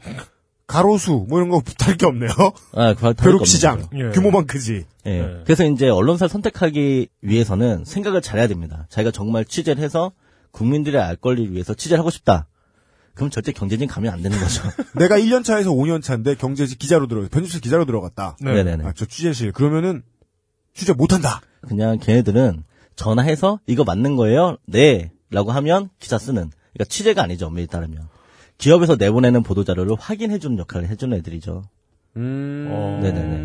가로수 0.67 1.25
뭐 1.29 1.39
이런 1.39 1.49
거 1.49 1.61
다를 1.77 1.97
게 1.97 2.05
없네요. 2.05 2.29
아, 2.73 2.93
벼룩시장. 2.93 3.87
예. 3.95 4.09
규모만 4.09 4.47
크지. 4.47 4.85
예. 5.05 5.09
네. 5.09 5.41
그래서 5.43 5.63
이제 5.65 5.87
언론사를 5.87 6.29
선택하기 6.29 7.07
위해서는 7.21 7.85
생각을 7.85 8.21
잘해야 8.21 8.47
됩니다. 8.47 8.87
자기가 8.89 9.11
정말 9.11 9.45
취재를 9.45 9.83
해서 9.83 10.11
국민들의 10.51 10.99
알 11.01 11.15
권리를 11.15 11.53
위해서 11.53 11.73
취재를 11.73 11.99
하고 11.99 12.09
싶다. 12.09 12.47
그럼 13.13 13.29
절대 13.29 13.51
경제진 13.51 13.87
가면 13.87 14.11
안 14.11 14.21
되는 14.21 14.37
거죠. 14.39 14.63
내가 14.95 15.17
1년 15.17 15.43
차에서 15.43 15.71
5년 15.71 16.01
차인데 16.01 16.35
경제지 16.35 16.77
기자로 16.77 17.07
들어 17.07 17.27
편집실 17.29 17.61
기자로 17.61 17.85
들어갔다. 17.85 18.35
네. 18.41 18.53
네네네. 18.53 18.85
아, 18.85 18.93
저 18.95 19.05
취재실 19.05 19.51
그러면은 19.51 20.03
취재 20.73 20.93
못 20.93 21.13
한다. 21.13 21.41
그냥 21.61 21.97
걔네들은 21.99 22.63
전화해서 22.95 23.59
이거 23.67 23.83
맞는 23.83 24.15
거예요? 24.15 24.57
네. 24.65 25.11
라고 25.29 25.51
하면 25.51 25.89
기사 25.99 26.17
쓰는. 26.17 26.49
그러니까 26.73 26.85
취재가 26.89 27.23
아니죠. 27.23 27.47
엄밀히 27.47 27.67
따르면. 27.67 28.07
기업에서 28.65 28.95
내보내는 28.95 29.43
보도 29.43 29.63
자료를 29.63 29.95
확인해 29.99 30.39
주는 30.39 30.57
역할을 30.57 30.89
해주는 30.89 31.15
애들이죠. 31.19 31.61
음. 32.17 32.67
어. 32.71 32.99
네네네. 33.03 33.37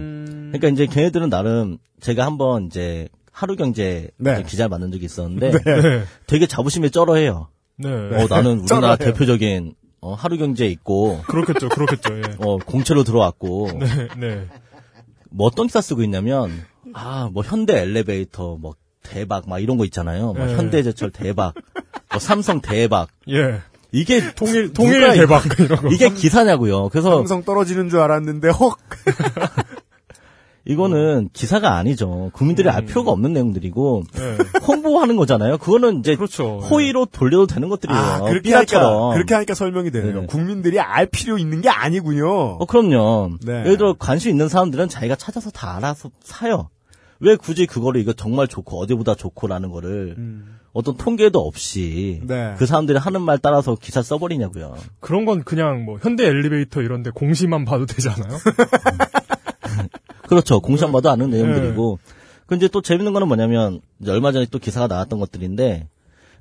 그러니까 0.58 0.68
이제 0.68 0.86
걔네들은 0.86 1.28
나름 1.28 1.76
제가 2.00 2.24
한번 2.24 2.64
이제 2.64 3.08
하루 3.30 3.54
경제 3.54 4.08
네. 4.16 4.42
기자를 4.42 4.70
만난 4.70 4.90
적이 4.90 5.04
있었는데 5.04 5.50
네. 5.50 6.04
되게 6.26 6.46
자부심에 6.46 6.88
쩔어해요. 6.88 7.48
네. 7.76 7.88
어, 7.90 8.26
나는 8.30 8.60
우리나라. 8.60 8.96
대표적인 8.96 9.74
어, 10.00 10.14
하루 10.14 10.38
경제에 10.38 10.68
있고 10.68 11.20
그렇겠죠. 11.26 11.68
그렇겠죠. 11.68 12.16
예. 12.16 12.22
어, 12.38 12.56
공채로 12.56 13.04
들어왔고 13.04 13.68
네. 13.78 14.08
네. 14.18 14.46
뭐 15.28 15.46
어떤 15.48 15.66
기사 15.66 15.82
쓰고 15.82 16.02
있냐면 16.04 16.50
아 16.94 17.28
뭐 17.30 17.42
현대 17.42 17.78
엘리베이터 17.78 18.56
뭐 18.56 18.74
대박 19.02 19.46
막 19.50 19.58
이런 19.58 19.76
거 19.76 19.84
있잖아요. 19.84 20.32
뭐 20.32 20.46
네. 20.46 20.54
현대제철 20.56 21.10
대박, 21.10 21.52
뭐 22.10 22.18
삼성 22.18 22.62
대박 22.62 23.10
예. 23.28 23.60
이게 23.92 24.32
통일 24.34 24.72
통일 24.72 25.00
대박 25.12 25.44
이런 25.58 25.82
거. 25.82 25.88
이게 25.90 26.10
기사냐고요. 26.10 26.88
그래서 26.90 27.18
삼성 27.18 27.42
떨어지는 27.42 27.88
줄 27.88 28.00
알았는데 28.00 28.48
헉. 28.48 28.76
이거는 30.66 31.30
기사가 31.32 31.74
아니죠. 31.76 32.30
국민들이 32.32 32.68
알 32.68 32.82
음. 32.82 32.86
필요가 32.86 33.10
없는 33.10 33.32
내용들이고 33.32 34.02
예. 34.18 34.60
홍보하는 34.66 35.16
거잖아요. 35.16 35.58
그거는 35.58 36.00
이제 36.00 36.14
그렇죠. 36.16 36.58
호의로 36.58 37.06
돌려도 37.06 37.46
되는 37.46 37.68
것들이에요. 37.70 37.98
아, 37.98 38.20
그렇게 38.20 38.54
하니까. 38.54 39.10
그렇게 39.14 39.34
하니까 39.34 39.54
설명이 39.54 39.90
되네요. 39.90 40.12
네네. 40.12 40.26
국민들이 40.26 40.78
알 40.78 41.06
필요 41.06 41.38
있는 41.38 41.62
게 41.62 41.70
아니군요. 41.70 42.28
어, 42.28 42.66
그럼요. 42.66 43.38
네. 43.42 43.60
예를 43.60 43.78
들어 43.78 43.94
관심 43.98 44.30
있는 44.30 44.48
사람들은 44.48 44.88
자기가 44.88 45.16
찾아서 45.16 45.50
다 45.50 45.76
알아서 45.76 46.10
사요. 46.22 46.68
왜 47.20 47.36
굳이 47.36 47.66
그거를 47.66 48.00
이거 48.00 48.12
정말 48.12 48.46
좋고 48.46 48.80
어디보다 48.80 49.14
좋고라는 49.14 49.70
거를 49.70 50.14
음. 50.18 50.59
어떤 50.72 50.96
통계도 50.96 51.40
없이 51.40 52.20
네. 52.24 52.54
그 52.58 52.66
사람들이 52.66 52.98
하는 52.98 53.22
말 53.22 53.38
따라서 53.38 53.76
기사 53.80 54.02
써버리냐고요. 54.02 54.76
그런 55.00 55.24
건 55.24 55.42
그냥 55.42 55.84
뭐 55.84 55.98
현대 56.00 56.26
엘리베이터 56.26 56.80
이런 56.80 57.02
데 57.02 57.10
공시만 57.10 57.64
봐도 57.64 57.86
되잖아요. 57.86 58.38
그렇죠. 60.28 60.60
공시안 60.60 60.92
봐도 60.92 61.10
아는 61.10 61.30
네. 61.30 61.42
내용들이고. 61.42 61.98
근데 62.46 62.68
또 62.68 62.82
재밌는 62.82 63.12
거는 63.12 63.28
뭐냐면 63.28 63.80
이제 64.00 64.10
얼마 64.10 64.32
전에 64.32 64.46
또 64.50 64.58
기사가 64.58 64.86
나왔던 64.86 65.18
것들인데 65.18 65.88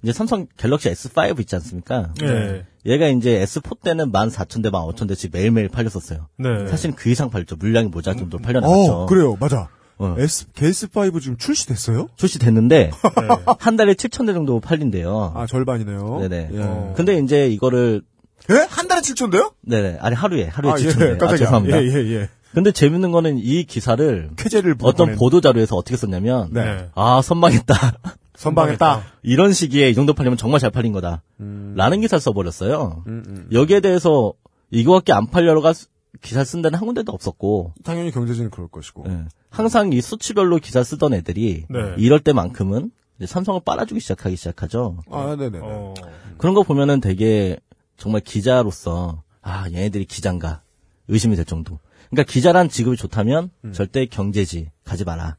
이제 0.01 0.13
삼성 0.13 0.47
갤럭시 0.57 0.89
S5 0.89 1.39
있지 1.41 1.55
않습니까? 1.55 2.13
네. 2.19 2.65
얘가 2.85 3.07
이제 3.07 3.43
S4 3.43 3.81
때는 3.81 4.11
14,000대, 4.11 4.71
15,000대씩 4.71 5.31
매일매일 5.33 5.69
팔렸었어요. 5.69 6.27
네. 6.37 6.67
사실 6.67 6.93
그 6.95 7.09
이상 7.09 7.29
팔렸죠. 7.29 7.57
물량이 7.57 7.89
모자랄 7.89 8.17
정도로 8.17 8.41
팔려나갔죠. 8.41 8.91
어, 8.93 9.05
그래요. 9.07 9.35
맞아. 9.39 9.69
어. 9.99 10.15
S, 10.17 10.47
GS5 10.53 11.21
지금 11.21 11.37
출시됐어요? 11.37 12.07
출시됐는데 12.15 12.91
네. 12.91 13.27
한 13.59 13.75
달에 13.75 13.93
7,000대 13.93 14.33
정도 14.33 14.59
팔린대요. 14.59 15.33
아, 15.35 15.45
절반이네요. 15.45 16.19
네네. 16.21 16.49
예. 16.53 16.61
어. 16.61 16.93
근데 16.95 17.17
이제 17.19 17.47
이거를 17.49 18.01
예? 18.49 18.65
한 18.69 18.87
달에 18.87 19.01
7천 19.01 19.31
대요? 19.31 19.51
네네 19.61 19.97
아니 19.99 20.15
하루에 20.15 20.45
하루에 20.47 20.71
아, 20.71 20.75
7,000대. 20.75 21.01
예, 21.01 21.05
아, 21.13 21.17
깜짝이야. 21.17 21.37
죄송합니다. 21.37 21.83
예, 21.83 21.87
예, 21.87 22.13
예. 22.15 22.29
근데 22.53 22.71
재밌는 22.71 23.11
거는 23.11 23.37
이 23.37 23.63
기사를 23.63 24.31
쾌재를 24.37 24.75
어떤 24.81 25.15
보도 25.15 25.39
자료에서 25.41 25.75
어떻게 25.75 25.95
썼냐면 25.97 26.49
네. 26.51 26.87
아 26.95 27.21
선방했다. 27.21 27.75
선방했다. 28.35 29.03
이런 29.21 29.53
시기에 29.53 29.89
이 29.89 29.93
정도 29.93 30.13
팔리면 30.13 30.37
정말 30.37 30.59
잘 30.59 30.71
팔린 30.71 30.93
거다. 30.93 31.21
음. 31.41 31.73
라는 31.75 31.99
기사를 32.01 32.19
써버렸어요. 32.21 33.03
음, 33.05 33.23
음. 33.27 33.47
여기에 33.51 33.81
대해서 33.81 34.33
이거밖에 34.71 35.11
안 35.13 35.27
팔려가 35.27 35.73
기사 36.21 36.43
쓴 36.43 36.61
데는 36.61 36.79
한 36.79 36.85
군데도 36.85 37.11
없었고 37.11 37.73
당연히 37.83 38.11
경제진은 38.11 38.49
그럴 38.49 38.67
것이고. 38.67 39.05
예. 39.07 39.25
항상 39.49 39.93
이 39.93 40.01
수치별로 40.01 40.57
기사 40.57 40.83
쓰던 40.83 41.13
애들이 41.13 41.65
네. 41.69 41.95
이럴 41.97 42.19
때만큼은 42.19 42.91
이제 43.17 43.25
삼성을 43.27 43.61
빨아주기 43.65 43.99
시작하기 43.99 44.35
시작하죠. 44.35 44.97
아, 45.11 45.35
네네. 45.37 45.59
어. 45.61 45.93
그런 46.37 46.55
거 46.55 46.63
보면은 46.63 47.01
되게 47.01 47.57
정말 47.97 48.21
기자로서 48.21 49.23
아 49.41 49.67
얘네들이 49.69 50.05
기자인가 50.05 50.61
의심이 51.07 51.35
될 51.35 51.45
정도. 51.45 51.79
그러니까 52.09 52.31
기자란 52.31 52.69
직업이 52.69 52.97
좋다면 52.97 53.51
절대 53.73 54.05
경제지 54.05 54.71
가지 54.83 55.03
마라. 55.03 55.37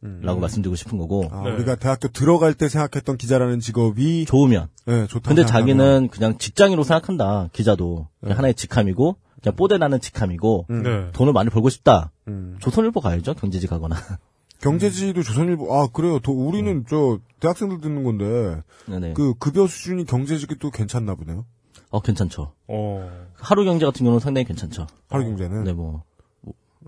라고 0.00 0.38
말씀드리고 0.38 0.76
싶은 0.76 0.96
거고 0.96 1.28
아, 1.32 1.42
네. 1.42 1.50
우리가 1.50 1.74
대학교 1.74 2.06
들어갈 2.06 2.54
때 2.54 2.68
생각했던 2.68 3.16
기자라는 3.16 3.58
직업이 3.58 4.26
좋으면 4.26 4.68
네, 4.86 5.08
좋다. 5.08 5.28
근데 5.28 5.44
자기는 5.44 6.06
그냥 6.12 6.38
직장인으로 6.38 6.84
생각한다 6.84 7.48
기자도 7.52 8.06
네. 8.20 8.32
하나의 8.32 8.54
직함이고 8.54 9.16
그냥 9.48 9.56
뽀대나는 9.56 10.00
직함이고 10.00 10.66
음. 10.70 10.82
네. 10.82 11.10
돈을 11.12 11.32
많이 11.32 11.50
벌고 11.50 11.68
싶다 11.70 12.10
음. 12.28 12.56
조선일보 12.60 13.00
가야죠 13.00 13.34
경제지 13.34 13.66
가거나 13.66 13.96
경제지도 14.60 15.22
조선일보 15.22 15.72
아 15.72 15.86
그래요. 15.92 16.18
도, 16.18 16.32
우리는 16.32 16.84
저 16.88 17.18
대학생들 17.40 17.80
듣는 17.80 18.02
건데 18.02 18.62
네네 18.86 19.12
그 19.14 19.34
급여 19.38 19.66
수준이 19.68 20.04
경제지기 20.04 20.56
또 20.58 20.70
괜찮나 20.70 21.14
보네요. 21.14 21.44
어 21.90 22.00
괜찮죠 22.00 22.52
어. 22.66 23.26
하루 23.34 23.64
경제 23.64 23.86
같은 23.86 24.04
경우는 24.04 24.20
상당히 24.20 24.44
괜찮죠 24.46 24.86
하루 25.08 25.24
경제는. 25.24 25.64
네뭐 25.64 26.02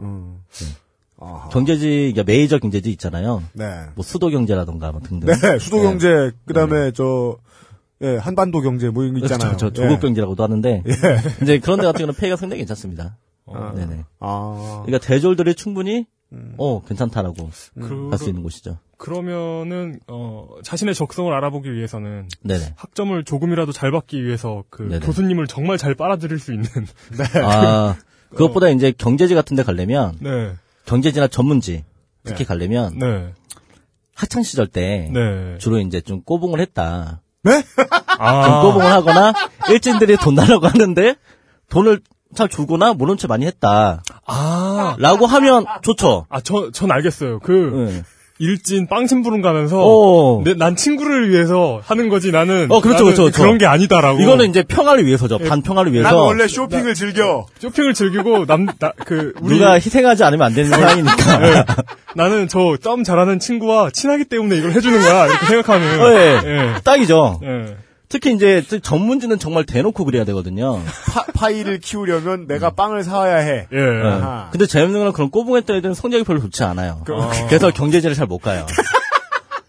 음. 0.00 0.42
아하. 1.20 1.48
경제지 1.50 2.12
그러니까 2.14 2.24
메이저 2.24 2.58
경제지 2.58 2.90
있잖아요 2.92 3.42
네. 3.52 3.84
뭐 3.94 4.02
수도 4.02 4.30
경제라던가 4.30 4.90
뭐 4.90 5.00
등등 5.00 5.28
네, 5.32 5.58
수도 5.58 5.80
경제 5.82 6.32
그다음에 6.46 6.90
저 6.92 7.36
예, 8.02 8.16
한반도 8.16 8.60
경제 8.60 8.88
뭐 8.88 9.02
이런 9.04 9.18
거 9.18 9.26
있잖아요. 9.26 9.56
저, 9.56 9.72
저 9.72 9.82
예. 9.82 9.88
조국 9.88 10.00
경제라고도 10.00 10.42
하는데 10.42 10.82
이제 11.42 11.58
그런 11.58 11.78
데 11.80 11.86
같은 11.86 11.98
경우는 11.98 12.14
폐가 12.14 12.36
상당히 12.36 12.60
괜찮습니다 12.60 13.16
아. 13.46 13.72
네네 13.74 14.04
아. 14.20 14.82
그러니까 14.86 15.06
대졸들이 15.06 15.54
충분히 15.54 16.06
음. 16.32 16.54
어 16.58 16.82
괜찮다라고 16.82 17.50
그, 17.74 18.08
할수 18.10 18.28
있는 18.28 18.42
곳이죠 18.42 18.78
그러면은 18.96 19.98
어 20.06 20.48
자신의 20.62 20.94
적성을 20.94 21.32
알아보기 21.32 21.72
위해서는 21.74 22.28
네네 22.42 22.74
학점을 22.76 23.22
조금이라도 23.24 23.72
잘 23.72 23.90
받기 23.90 24.24
위해서 24.24 24.64
그 24.70 24.82
네네. 24.82 25.00
교수님을 25.00 25.46
정말 25.46 25.76
잘 25.76 25.94
빨아들일 25.94 26.38
수 26.38 26.52
있는 26.52 26.68
아 27.44 27.96
그것보다 28.30 28.68
이제 28.68 28.92
경제지 28.92 29.34
같은 29.34 29.56
데 29.56 29.62
가려면 29.62 30.16
네. 30.20 30.52
경제지나 30.86 31.28
전문지 31.28 31.84
특히 32.22 32.38
네. 32.38 32.44
가려면 32.44 32.98
네. 32.98 33.32
학창 34.14 34.42
시절 34.42 34.66
때 34.66 35.10
네. 35.12 35.58
주로 35.58 35.78
이제 35.78 36.00
좀 36.00 36.22
꼬봉을 36.22 36.60
했다. 36.60 37.22
네? 37.42 37.62
좀 37.62 37.86
아. 38.18 38.62
하거나 38.94 39.32
일진들이 39.70 40.16
돈 40.16 40.34
달라고 40.34 40.66
하는데 40.66 41.14
돈을 41.70 42.00
잘 42.34 42.48
주거나 42.48 42.92
모른 42.92 43.16
채 43.16 43.26
많이 43.26 43.46
했다. 43.46 44.02
아. 44.26 44.94
라고 44.98 45.26
하면 45.26 45.64
좋죠. 45.82 46.26
아, 46.28 46.40
저, 46.40 46.70
전 46.70 46.92
알겠어요. 46.92 47.40
그, 47.40 47.90
네. 47.90 48.02
일진 48.40 48.86
빵심부름 48.88 49.42
가면서, 49.42 49.78
어. 49.84 50.42
내, 50.42 50.54
난 50.54 50.74
친구를 50.74 51.30
위해서 51.30 51.80
하는 51.84 52.08
거지, 52.08 52.32
나는. 52.32 52.68
어, 52.70 52.80
그렇죠, 52.80 53.04
나는 53.04 53.04
그렇죠, 53.04 53.22
그렇죠. 53.24 53.42
그런 53.42 53.58
게 53.58 53.66
아니다라고. 53.66 54.18
이거는 54.20 54.48
이제 54.48 54.62
평화를 54.62 55.04
위해서죠. 55.04 55.36
반평화를 55.38 55.92
위해서. 55.92 56.08
나는 56.08 56.22
원래 56.22 56.48
쇼핑을 56.48 56.94
즐겨. 56.94 57.44
쇼핑을 57.58 57.92
즐기고, 57.92 58.46
남, 58.46 58.66
나, 58.78 58.92
그, 59.04 59.34
우리. 59.42 59.58
누가 59.58 59.74
희생하지 59.74 60.24
않으면 60.24 60.46
안 60.46 60.54
되는 60.54 60.70
상황이니까. 60.70 61.38
네. 61.38 61.64
나는 62.16 62.48
저 62.48 62.76
점 62.80 63.04
잘하는 63.04 63.38
친구와 63.40 63.90
친하기 63.90 64.24
때문에 64.24 64.56
이걸 64.56 64.72
해주는 64.72 64.98
거야. 65.02 65.26
이렇게 65.26 65.46
생각하는. 65.46 66.00
어, 66.00 66.10
예. 66.12 66.40
예. 66.44 66.74
딱이죠. 66.82 67.40
예. 67.44 67.76
특히 68.10 68.34
이제 68.34 68.60
전문지는 68.82 69.38
정말 69.38 69.64
대놓고 69.64 70.04
그래야 70.04 70.24
되거든요. 70.24 70.82
파, 71.34 71.48
이를 71.48 71.78
키우려면 71.78 72.46
내가 72.48 72.70
빵을 72.70 73.04
사와야 73.04 73.36
해. 73.36 73.68
예. 73.72 73.78
아하. 74.04 74.48
근데 74.50 74.66
재밌는 74.66 74.98
건 75.00 75.12
그런 75.12 75.30
꼬봉했던 75.30 75.76
애들은 75.76 75.94
성적이 75.94 76.24
별로 76.24 76.40
좋지 76.40 76.62
않아요. 76.64 77.02
그- 77.06 77.14
그래서 77.48 77.70
경제지를 77.70 78.16
잘 78.16 78.26
못 78.26 78.38
가요. 78.38 78.66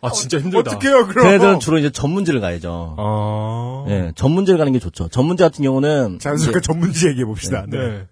아, 0.02 0.10
진짜 0.12 0.40
힘들다. 0.40 0.72
어떡해요, 0.72 1.06
그럼? 1.08 1.26
걔네들은 1.28 1.60
주로 1.60 1.78
이제 1.78 1.92
전문지를 1.92 2.42
가야죠. 2.42 2.96
아. 2.98 3.86
예, 3.90 4.12
전문지를 4.16 4.58
가는 4.58 4.74
게 4.74 4.80
좋죠. 4.80 5.08
전문지 5.10 5.44
같은 5.44 5.64
경우는 5.64 6.18
자연스럽게 6.20 6.58
이제- 6.60 6.66
전문지 6.66 7.08
얘기해 7.10 7.26
봅시다. 7.26 7.66
네. 7.70 7.78
네. 7.78 8.08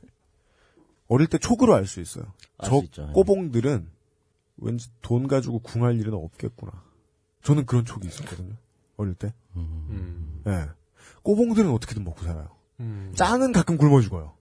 어릴 1.08 1.26
때 1.26 1.39
촉으로 1.39 1.74
알 1.74 1.88
수 1.88 2.00
있어요. 2.02 2.26
알수 2.60 2.70
저 2.70 2.82
있죠. 2.86 3.08
예. 3.10 3.13
꼬봉들은 3.13 3.88
왠지 4.58 4.89
돈 5.02 5.28
가지고 5.28 5.58
궁할 5.60 6.00
일은 6.00 6.13
없겠구나. 6.13 6.72
저는 7.44 7.65
그런 7.65 7.84
촉이 7.86 8.06
있었거든요. 8.06 8.54
어릴 9.00 9.14
때. 9.16 9.34
음. 9.56 10.42
예. 10.48 10.68
꼬봉들은 11.24 11.72
어떻게든 11.72 12.04
먹고 12.04 12.24
살아요. 12.24 12.50
음. 12.82 13.12
짱은 13.16 13.52
가끔 13.54 13.78
굶어 13.78 14.02
죽어요. 14.02 14.34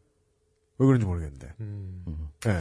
왜 0.79 0.87
그런지 0.87 1.07
모르겠는데. 1.07 1.55
음. 1.61 2.29
예. 2.47 2.61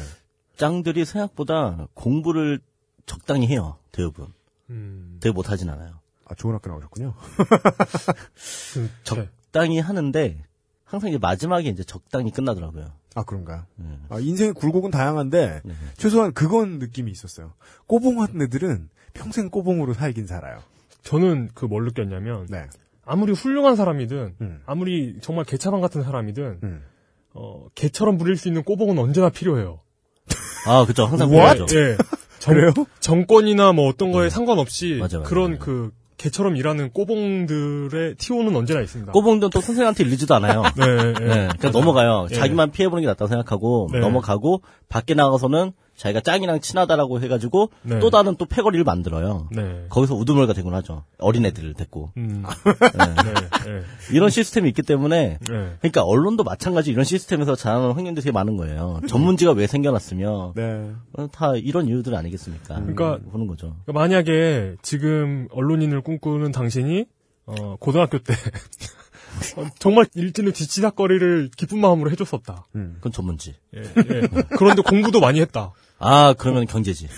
적장들이 0.52 1.06
생각보다 1.06 1.88
공부를 1.94 2.60
적당히 3.06 3.48
해요. 3.48 3.78
대부분. 3.92 4.34
음. 4.70 5.18
되게 5.22 5.34
못하진 5.34 5.70
않아요. 5.70 6.00
아, 6.26 6.36
좋은 6.36 6.54
학교 6.54 6.70
나오셨군요. 6.70 7.14
그, 8.74 8.90
제- 9.04 9.30
적당히 9.44 9.80
하는데 9.80 10.44
항상 10.84 11.10
이제 11.10 11.18
마지막에 11.18 11.70
이제 11.70 11.84
적당히 11.84 12.32
끝나더라고요. 12.32 12.92
아, 13.16 13.24
그런가요? 13.24 13.66
네. 13.76 14.00
아, 14.10 14.20
인생의 14.20 14.54
굴곡은 14.54 14.92
다양한데, 14.92 15.62
네. 15.64 15.74
최소한 15.98 16.34
그건 16.34 16.80
느낌이 16.80 17.12
있었어요. 17.12 17.54
꼬봉한 17.88 18.42
애들은 18.42 18.90
평생 19.14 19.50
꼬봉으로 19.50 19.94
살긴 19.94 20.28
살아요. 20.28 20.62
저는 21.04 21.50
그 21.54 21.66
뭘 21.66 21.86
느꼈냐면 21.86 22.48
네. 22.50 22.66
아무리 23.06 23.32
훌륭한 23.32 23.76
사람이든 23.76 24.36
음. 24.42 24.62
아무리 24.66 25.16
정말 25.22 25.46
개차방 25.46 25.80
같은 25.82 26.04
사람이든 26.04 26.60
음. 26.64 26.84
어, 27.34 27.68
개처럼 27.76 28.18
부릴 28.18 28.36
수 28.36 28.48
있는 28.48 28.64
꼬봉은 28.64 28.98
언제나 28.98 29.30
필요해요. 29.30 29.80
아, 30.66 30.86
그죠. 30.86 31.06
항상? 31.06 31.30
필요하죠. 31.30 31.66
예. 31.78 31.98
정, 32.40 32.54
그래요? 32.54 32.72
정권이나 33.00 33.72
뭐 33.72 33.88
어떤 33.88 34.12
거에 34.12 34.30
상관없이 34.30 34.94
네. 34.96 35.00
맞아, 35.00 35.20
맞아, 35.20 35.30
그런 35.30 35.52
맞아. 35.54 35.64
그 35.66 35.92
개처럼 36.18 36.56
일하는 36.58 36.92
꼬봉들의 36.92 38.16
티오는 38.16 38.54
언제나 38.56 38.82
있습니다. 38.82 39.12
꼬봉들은 39.12 39.52
또 39.52 39.62
선생한테 39.62 40.04
일리지도 40.04 40.34
않아요. 40.36 40.64
네, 40.76 40.84
예. 40.86 41.26
네, 41.26 41.48
그냥 41.60 41.72
넘어가요. 41.72 42.28
예. 42.32 42.36
자기만 42.36 42.72
피해보는 42.72 43.02
게 43.02 43.08
낫다고 43.08 43.30
생각하고 43.30 43.90
네. 43.94 44.00
넘어가고 44.00 44.62
밖에 44.90 45.14
나가서는 45.14 45.72
자기가 45.98 46.22
짱이랑 46.22 46.62
친하다라고 46.62 47.22
해가지고 47.22 47.72
네. 47.82 48.00
또 48.00 48.12
다른 48.12 48.36
또 48.38 48.46
패거리를 48.46 48.84
만들어요. 48.86 49.50
네. 49.52 49.86
거기서 49.90 50.14
우두머리가 50.14 50.54
되곤 50.54 50.76
하죠. 50.76 51.04
어린애들을 51.18 51.74
데리고. 51.74 52.12
음. 52.18 52.44
네. 52.44 52.98
네, 52.98 53.34
네, 53.66 53.82
이런 54.14 54.30
시스템이 54.30 54.70
있기 54.70 54.84
때문에 54.84 55.40
네. 55.42 55.76
그러니까 55.80 56.04
언론도 56.04 56.44
마찬가지 56.44 56.92
이런 56.92 57.04
시스템에서 57.04 57.56
자라는 57.56 57.94
확률도 57.94 58.22
되게 58.22 58.32
많은 58.32 58.58
거예요. 58.58 59.02
전문지가 59.08 59.54
왜 59.54 59.66
생겨났으며 59.66 60.54
네. 60.56 60.92
어, 61.14 61.28
다 61.32 61.56
이런 61.56 61.88
이유들 61.88 62.14
아니겠습니까? 62.14 62.76
그러니까 62.76 63.18
보는 63.32 63.48
거죠. 63.48 63.76
그러니까 63.86 63.94
만약에 63.94 64.76
지금 64.84 65.48
언론인을 65.52 66.02
꿈꾸는 66.02 66.52
당신이 66.52 67.06
어, 67.48 67.76
고등학교 67.80 68.20
때 68.20 68.34
어, 69.58 69.66
정말 69.80 70.06
일진의 70.14 70.54
뒤치다거리를 70.54 71.50
기쁜 71.58 71.80
마음으로 71.80 72.12
해줬었다. 72.12 72.68
그건 72.72 73.12
전문지. 73.12 73.56
예, 73.76 73.82
예. 73.82 74.22
그런데 74.58 74.82
공부도 74.84 75.20
많이 75.20 75.42
했다. 75.42 75.74
아 76.00 76.34
그러면 76.38 76.66
경제지. 76.68 77.08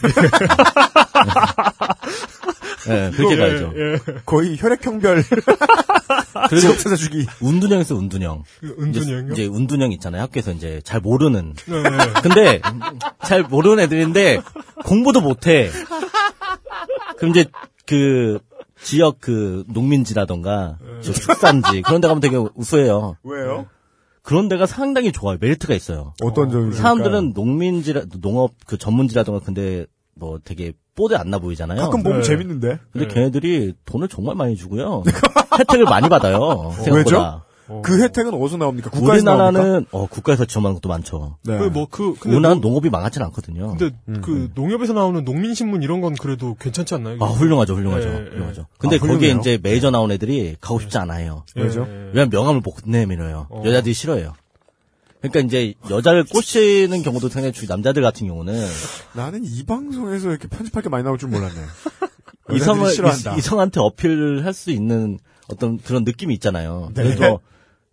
네, 2.87 3.11
그렇게 3.11 3.33
예, 3.35 3.37
가야죠. 3.37 3.73
예. 3.75 3.99
거의 4.25 4.57
혈액형별 4.57 5.23
그래서 6.49 6.77
찾아주기. 6.77 7.27
운둔형 7.41 7.81
있어 7.81 7.95
운둔형. 7.95 8.43
그 8.61 8.67
이제, 8.89 8.99
은둔형이요? 9.01 9.33
이제 9.33 9.45
운둔형 9.45 9.91
있잖아요. 9.93 10.23
학교에서 10.23 10.51
이제 10.51 10.81
잘 10.83 10.99
모르는. 11.01 11.53
네, 11.65 11.83
네. 11.83 11.97
근데 12.23 12.61
잘 13.25 13.43
모르는 13.43 13.83
애들인데 13.83 14.41
공부도 14.85 15.21
못해. 15.21 15.69
그럼 17.17 17.31
이제 17.31 17.45
그 17.85 18.39
지역 18.81 19.19
그 19.19 19.65
농민지라던가 19.67 20.77
저 21.01 21.11
축산지 21.11 21.81
그런 21.81 21.99
데 22.01 22.07
가면 22.07 22.21
되게 22.21 22.37
우수해요. 22.55 23.17
왜요? 23.23 23.67
그런 24.29 24.47
데가 24.47 24.67
상당히 24.67 25.11
좋아요. 25.11 25.39
메리트가 25.41 25.73
있어요. 25.73 26.13
어떤 26.21 26.51
점이 26.51 26.75
사람들은 26.75 27.31
농민지라 27.33 28.03
농업 28.21 28.51
그 28.67 28.77
전문지라던가 28.77 29.43
근데 29.43 29.87
뭐 30.13 30.37
되게 30.43 30.73
뽀대 30.95 31.15
안 31.15 31.31
나 31.31 31.39
보이잖아요. 31.39 31.79
가끔 31.81 32.03
보면 32.03 32.19
네. 32.21 32.27
재밌는데. 32.27 32.77
근데 32.91 33.07
네. 33.07 33.13
걔네들이 33.13 33.73
돈을 33.85 34.07
정말 34.07 34.35
많이 34.35 34.55
주고요. 34.55 35.01
혜택을 35.59 35.85
많이 35.85 36.09
받아요. 36.09 36.71
생각보다. 36.83 37.45
어. 37.69 37.81
그 37.83 38.01
혜택은 38.01 38.33
어디서 38.33 38.57
나옵니까? 38.57 38.89
국가에서 38.89 39.23
나옵니까? 39.25 39.59
우리나라는 39.59 39.85
어, 39.91 40.07
국가에서 40.07 40.45
지원하는 40.45 40.73
것도 40.75 40.89
많죠. 40.89 41.37
네. 41.43 41.57
그, 41.57 41.63
뭐, 41.65 41.87
그, 41.89 42.15
근데, 42.19 42.35
우리나라는 42.35 42.61
농- 42.61 42.71
농업이 42.71 42.89
망하진 42.89 43.21
않거든요. 43.23 43.75
근데, 43.77 43.95
그, 44.21 44.49
농협에서 44.55 44.93
나오는 44.93 45.23
농민신문 45.23 45.83
이런 45.83 46.01
건 46.01 46.15
그래도 46.15 46.55
괜찮지 46.59 46.95
않나요? 46.95 47.17
아 47.21 47.25
훌륭하죠, 47.27 47.75
훌륭하죠, 47.75 48.07
예, 48.09 48.13
예. 48.13 48.29
훌륭하죠. 48.31 48.65
근데 48.77 48.95
아, 48.97 48.99
거기에? 48.99 49.35
이제 49.39 49.59
메이저 49.61 49.91
나온 49.91 50.11
애들이 50.11 50.55
가고 50.59 50.79
싶지 50.79 50.97
않아요. 50.97 51.43
예, 51.57 51.61
왜죠? 51.61 51.85
예. 51.87 51.93
왜냐면 52.13 52.29
명함을 52.31 52.61
못 52.61 52.75
내밀어요. 52.85 53.47
어. 53.49 53.63
여자들이 53.65 53.93
싫어해요. 53.93 54.33
그러니까 55.21 55.41
이제 55.41 55.73
여자를 55.89 56.23
꼬시는 56.23 57.03
경우도 57.03 57.27
상당히 57.29 57.51
주 57.51 57.65
남자들 57.67 58.01
같은 58.01 58.25
경우는 58.27 58.65
나는 59.13 59.43
이 59.43 59.65
방송에서 59.65 60.29
이렇게 60.29 60.47
편집할 60.47 60.81
게 60.81 60.87
많이 60.89 61.03
나올 61.03 61.17
줄 61.17 61.27
몰랐네. 61.29 61.55
이성을 62.55 62.89
싫어한다. 62.89 63.35
이, 63.35 63.41
성한테 63.41 63.79
어필을 63.79 64.45
할수 64.45 64.71
있는 64.71 65.19
어떤 65.51 65.77
그런 65.77 66.03
느낌이 66.03 66.33
있잖아요. 66.35 66.89
네. 66.93 67.03
그래서 67.03 67.39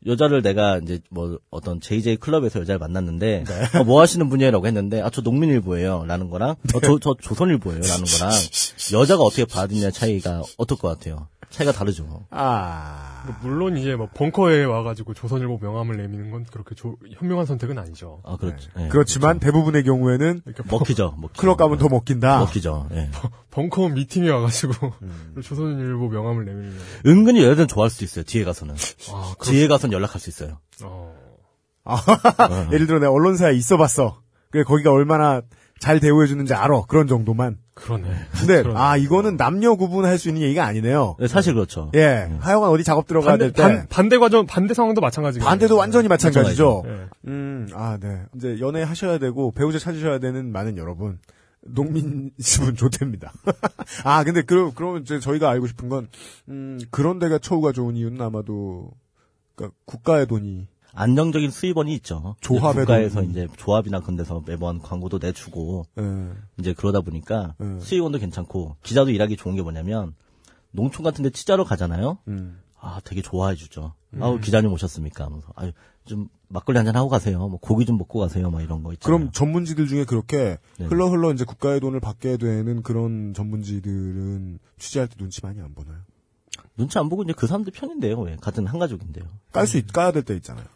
여자를 0.06 0.42
내가 0.42 0.78
이제 0.78 1.00
뭐 1.10 1.38
어떤 1.50 1.80
JJ 1.80 2.16
클럽에서 2.16 2.60
여자를 2.60 2.78
만났는데 2.78 3.44
네. 3.44 3.78
어, 3.78 3.84
뭐 3.84 4.00
하시는 4.00 4.28
분이에요라고 4.28 4.66
했는데 4.66 5.00
아 5.02 5.10
저 5.10 5.20
농민일보예요라는 5.22 6.30
거랑 6.30 6.50
어, 6.50 6.80
저, 6.82 6.98
저 7.00 7.14
조선일보예요라는 7.20 8.04
거랑 8.04 8.30
여자가 8.92 9.22
어떻게 9.22 9.44
받느냐 9.44 9.90
차이가 9.90 10.42
어떨 10.58 10.78
것 10.78 10.88
같아요. 10.88 11.28
차이가 11.48 11.72
다르죠. 11.72 12.26
아. 12.30 13.22
뭐 13.26 13.34
물론 13.42 13.76
이제 13.78 13.94
뭐 13.96 14.08
벙커에 14.14 14.64
와가지고 14.64 15.14
조선일보 15.14 15.58
명함을 15.62 15.96
내미는 15.96 16.30
건 16.30 16.44
그렇게 16.52 16.74
조- 16.74 16.96
현명한 17.18 17.46
선택은 17.46 17.78
아니죠. 17.78 18.20
아 18.24 18.36
그렇죠. 18.36 18.68
예, 18.78 18.88
그렇지만 18.88 19.38
대부분의 19.40 19.82
경우에는 19.84 20.42
이렇게 20.44 20.62
벙- 20.64 20.78
먹히죠. 20.80 21.14
먹히죠. 21.18 21.40
클럽 21.40 21.56
가면 21.56 21.78
더 21.78 21.88
먹긴다. 21.88 22.40
먹히죠. 22.40 22.88
예. 22.92 23.10
벙커 23.50 23.88
미팅에 23.88 24.28
와가지고 24.28 24.92
음. 25.02 25.34
조선일보 25.42 26.08
명함을 26.08 26.44
내밀면 26.44 26.74
은근히 27.06 27.42
여자들은 27.42 27.68
좋아할 27.68 27.90
수도 27.90 28.04
있어요. 28.04 28.24
뒤에 28.24 28.44
가서는. 28.44 28.74
아, 29.12 29.34
그렇, 29.38 29.50
뒤에 29.52 29.66
가서는 29.68 29.95
연락할 29.96 30.20
수 30.20 30.30
있어요. 30.30 30.58
어. 30.82 31.14
아, 31.84 31.96
예를 32.72 32.86
들어 32.86 32.98
내가 32.98 33.12
언론사에 33.12 33.54
있어봤어. 33.54 34.20
그래 34.50 34.62
거기가 34.64 34.90
얼마나 34.92 35.42
잘 35.78 36.00
대우해주는지 36.00 36.54
알아. 36.54 36.82
그런 36.88 37.06
정도만. 37.06 37.58
그러네. 37.74 38.08
근데 38.38 38.62
그러네. 38.64 38.78
아 38.80 38.96
이거는 38.96 39.36
남녀 39.36 39.74
구분할 39.76 40.16
수 40.18 40.28
있는 40.28 40.40
얘기가 40.42 40.64
아니네요. 40.64 41.16
네, 41.20 41.28
사실 41.28 41.52
그렇죠. 41.54 41.90
예, 41.94 42.30
하여간 42.40 42.70
어디 42.70 42.82
작업 42.82 43.06
들어가야 43.06 43.32
반대, 43.32 43.44
될 43.44 43.52
때 43.52 43.62
반, 43.62 43.86
반대 43.88 44.18
과정, 44.18 44.46
반대 44.46 44.72
상황도 44.72 45.00
마찬가지고. 45.02 45.44
반대도 45.44 45.76
완전히 45.76 46.08
마찬가지죠. 46.08 46.84
예. 46.86 47.06
음, 47.28 47.68
아, 47.74 47.98
네. 48.00 48.22
이제 48.36 48.56
연애 48.60 48.82
하셔야 48.82 49.18
되고 49.18 49.52
배우자 49.52 49.78
찾으셔야 49.78 50.18
되는 50.18 50.50
많은 50.52 50.78
여러분. 50.78 51.18
농민 51.68 52.30
집은 52.40 52.76
좋답니다. 52.76 53.32
아, 54.04 54.22
근데 54.24 54.42
그, 54.42 54.72
그러면 54.74 55.02
이제 55.02 55.18
저희가 55.18 55.50
알고 55.50 55.66
싶은 55.66 55.88
건, 55.88 56.08
음, 56.48 56.78
그런 56.92 57.18
데가 57.18 57.38
처우가 57.38 57.72
좋은 57.72 57.96
이유는 57.96 58.20
아마도, 58.22 58.90
그니까 59.56 59.74
국가의 59.86 60.26
돈이, 60.26 60.68
안정적인 60.92 61.50
수입원이 61.50 61.94
있죠. 61.96 62.36
조합의 62.40 62.84
국가에서 62.84 63.20
돈. 63.20 63.30
이제 63.30 63.48
조합이나 63.56 64.00
그런 64.00 64.16
데서 64.16 64.42
매번 64.46 64.78
광고도 64.78 65.18
내주고 65.20 65.84
예, 65.98 66.32
이제 66.58 66.72
그러다 66.72 67.00
보니까 67.00 67.54
음. 67.60 67.80
수입원도 67.80 68.18
괜찮고 68.18 68.76
기자도 68.82 69.10
일하기 69.10 69.36
좋은 69.36 69.56
게 69.56 69.62
뭐냐면 69.62 70.14
농촌 70.70 71.02
같은 71.02 71.22
데 71.22 71.30
취재로 71.30 71.64
가잖아요. 71.64 72.18
음. 72.28 72.60
아, 72.80 73.00
되게 73.04 73.20
좋아해 73.20 73.56
주죠. 73.56 73.94
아우, 74.20 74.38
기자님 74.38 74.72
오셨습니까? 74.72 75.24
하면서 75.24 75.48
아유, 75.56 75.72
좀 76.04 76.28
막걸리 76.48 76.76
한잔 76.78 76.96
하고 76.96 77.08
가세요. 77.08 77.48
뭐 77.48 77.58
고기 77.58 77.84
좀 77.84 77.98
먹고 77.98 78.20
가세요. 78.20 78.50
막 78.50 78.62
이런 78.62 78.82
거 78.82 78.92
있잖아요. 78.92 79.18
그럼 79.18 79.32
전문지들 79.32 79.88
중에 79.88 80.04
그렇게 80.04 80.58
네. 80.78 80.86
흘러 80.86 81.08
흘러 81.08 81.32
이제 81.32 81.44
국가의 81.44 81.80
돈을 81.80 82.00
받게 82.00 82.36
되는 82.36 82.82
그런 82.82 83.34
전문지들은 83.34 84.58
취재할 84.78 85.08
때 85.08 85.16
눈치 85.16 85.40
많이 85.42 85.60
안 85.60 85.74
보나요? 85.74 85.98
눈치 86.76 86.98
안 86.98 87.08
보고 87.08 87.22
이제 87.22 87.32
그 87.32 87.46
사람들 87.46 87.72
편인데요. 87.72 88.18
왜? 88.20 88.36
같은 88.36 88.66
한 88.66 88.78
가족인데요. 88.78 89.24
깔 89.52 89.66
수 89.66 89.78
있, 89.78 89.92
까야 89.92 90.12
될 90.12 90.22
때 90.24 90.34
있잖아요. 90.36 90.66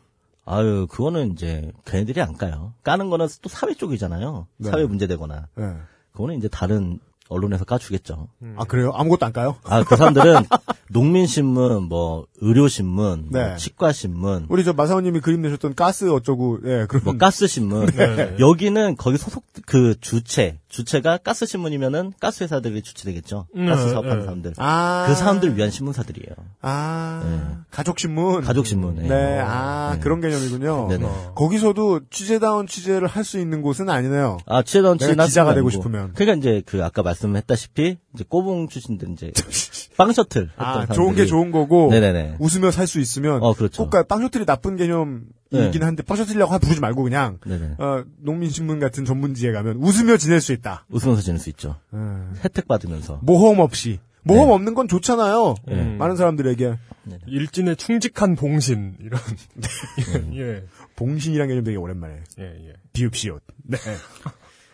아유, 0.46 0.86
그거는 0.90 1.32
이제 1.32 1.70
걔네들이 1.84 2.20
안 2.20 2.36
까요. 2.36 2.72
까는 2.82 3.10
거는 3.10 3.28
또 3.42 3.48
사회 3.48 3.74
쪽이잖아요. 3.74 4.46
네. 4.56 4.70
사회 4.70 4.84
문제되거나. 4.86 5.48
예. 5.58 5.76
그거는 6.12 6.38
이제 6.38 6.48
다른 6.48 6.98
언론에서 7.30 7.64
까주겠죠. 7.64 8.28
아, 8.56 8.64
그래요? 8.64 8.92
아무것도 8.94 9.24
안 9.24 9.32
까요? 9.32 9.56
아, 9.64 9.82
그 9.84 9.96
사람들은 9.96 10.34
농민신문, 10.90 11.84
뭐, 11.84 12.26
의료신문, 12.40 13.28
뭐 13.30 13.40
네. 13.40 13.56
치과신문, 13.56 14.46
우리 14.48 14.64
저 14.64 14.72
마사오님이 14.72 15.20
그림 15.20 15.40
내셨던 15.42 15.74
가스 15.74 16.10
어쩌고, 16.10 16.58
예, 16.64 16.86
그런. 16.88 17.04
뭐 17.04 17.16
가스신문. 17.16 17.86
네. 17.96 18.36
여기는 18.38 18.96
거기 18.96 19.16
소속 19.16 19.44
그 19.66 19.94
주체, 20.00 20.58
주체가 20.68 21.18
가스신문이면은 21.18 22.12
가스회사들이 22.20 22.82
주체되겠죠. 22.82 23.46
네, 23.54 23.66
가스 23.66 23.88
사업하는 23.90 24.18
네. 24.18 24.24
사람들. 24.24 24.52
아. 24.58 25.04
그 25.08 25.14
사람들 25.14 25.56
위한 25.56 25.70
신문사들이에요. 25.70 26.34
아, 26.62 27.22
네. 27.24 27.40
가족신문. 27.70 28.42
가족신문. 28.42 28.96
네, 28.96 29.38
아, 29.40 29.92
네. 29.94 30.00
그런 30.00 30.20
개념이군요. 30.20 30.88
네네. 30.88 31.08
거기서도 31.36 32.00
취재다운 32.10 32.66
취재를 32.66 33.06
할 33.06 33.20
수 33.20 33.38
있는 33.38 33.60
곳은 33.62 33.88
아니네요. 33.90 34.38
아, 34.46 34.62
취재던 34.62 34.96
내가 34.98 35.06
취재나 35.10 35.26
기자가 35.26 35.54
되고. 35.54 35.68
싶으면. 35.70 36.12
그러니까 36.14 36.38
이제 36.38 36.62
그 36.66 36.82
아까 36.82 37.02
말씀 37.02 37.19
했다시피 37.28 37.98
이제 38.14 38.24
꼬붕 38.28 38.68
출신들 38.68 39.10
이제 39.10 39.32
빵 39.96 40.12
셔틀 40.12 40.50
아, 40.56 40.72
사람들이 40.86 40.96
좋은 40.96 41.14
게 41.14 41.26
좋은 41.26 41.50
거고, 41.50 41.90
네네네. 41.90 42.36
웃으며 42.38 42.70
살 42.70 42.86
수 42.86 43.00
있으면, 43.00 43.42
어, 43.42 43.52
그렇죠. 43.52 43.82
꼭 43.84 43.90
가- 43.90 44.02
빵 44.04 44.22
셔틀이 44.22 44.46
나쁜 44.46 44.76
개념이긴 44.76 45.28
네. 45.50 45.78
한데, 45.80 46.02
빵 46.02 46.16
셔틀이라고 46.16 46.58
부르지 46.58 46.80
말고 46.80 47.02
그냥, 47.02 47.38
네네. 47.46 47.74
어, 47.78 48.04
농민신문 48.18 48.80
같은 48.80 49.04
전문지에 49.04 49.52
가면 49.52 49.76
웃으며 49.76 50.16
지낼 50.16 50.40
수 50.40 50.52
있다. 50.52 50.86
웃으면서 50.90 51.20
지낼 51.22 51.38
수 51.38 51.50
있죠. 51.50 51.76
음. 51.92 52.34
혜택 52.42 52.66
받으면서. 52.66 53.18
모험 53.22 53.58
없이. 53.60 53.98
모험 54.22 54.48
네. 54.48 54.54
없는 54.54 54.74
건 54.74 54.88
좋잖아요. 54.88 55.54
네. 55.66 55.96
많은 55.96 56.16
사람들에게. 56.16 56.78
일진의 57.26 57.76
충직한 57.76 58.36
봉신, 58.36 58.96
이런. 59.00 59.20
예, 60.36 60.64
봉신이란 60.96 61.48
개념 61.48 61.64
되게 61.64 61.76
오랜만에. 61.76 62.22
예, 62.38 62.44
예. 62.44 62.72
비읍시옷. 62.92 63.42
네. 63.64 63.78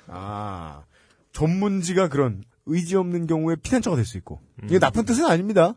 아, 0.08 0.82
전문지가 1.36 2.08
그런 2.08 2.42
의지 2.64 2.96
없는 2.96 3.26
경우에 3.26 3.56
피난처가 3.56 3.96
될 3.96 4.06
수 4.06 4.16
있고. 4.16 4.40
이게 4.64 4.78
나쁜 4.78 5.04
뜻은 5.04 5.26
아닙니다. 5.26 5.74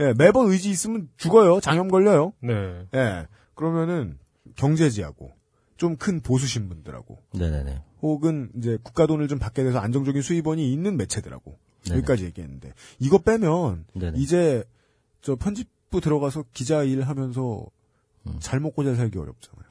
예, 0.00 0.12
매번 0.18 0.50
의지 0.50 0.68
있으면 0.68 1.08
죽어요. 1.16 1.60
장염 1.60 1.88
걸려요. 1.88 2.32
네. 2.42 2.86
예, 2.92 3.26
그러면은 3.54 4.18
경제지하고 4.56 5.30
좀 5.76 5.96
큰 5.96 6.20
보수 6.20 6.46
신문들하고 6.48 7.18
네네네. 7.34 7.82
혹은 8.02 8.50
이제 8.56 8.78
국가 8.82 9.06
돈을 9.06 9.28
좀 9.28 9.38
받게 9.38 9.62
돼서 9.62 9.78
안정적인 9.78 10.22
수입원이 10.22 10.72
있는 10.72 10.96
매체들하고 10.96 11.56
네네. 11.84 11.98
여기까지 11.98 12.24
얘기했는데 12.24 12.72
이거 12.98 13.18
빼면 13.18 13.84
네네. 13.94 14.18
이제 14.18 14.64
저 15.22 15.36
편집부 15.36 16.00
들어가서 16.00 16.44
기자 16.52 16.82
일하면서 16.82 17.64
잘 18.40 18.58
먹고 18.60 18.82
잘 18.84 18.96
살기 18.96 19.18
어렵잖아요. 19.18 19.66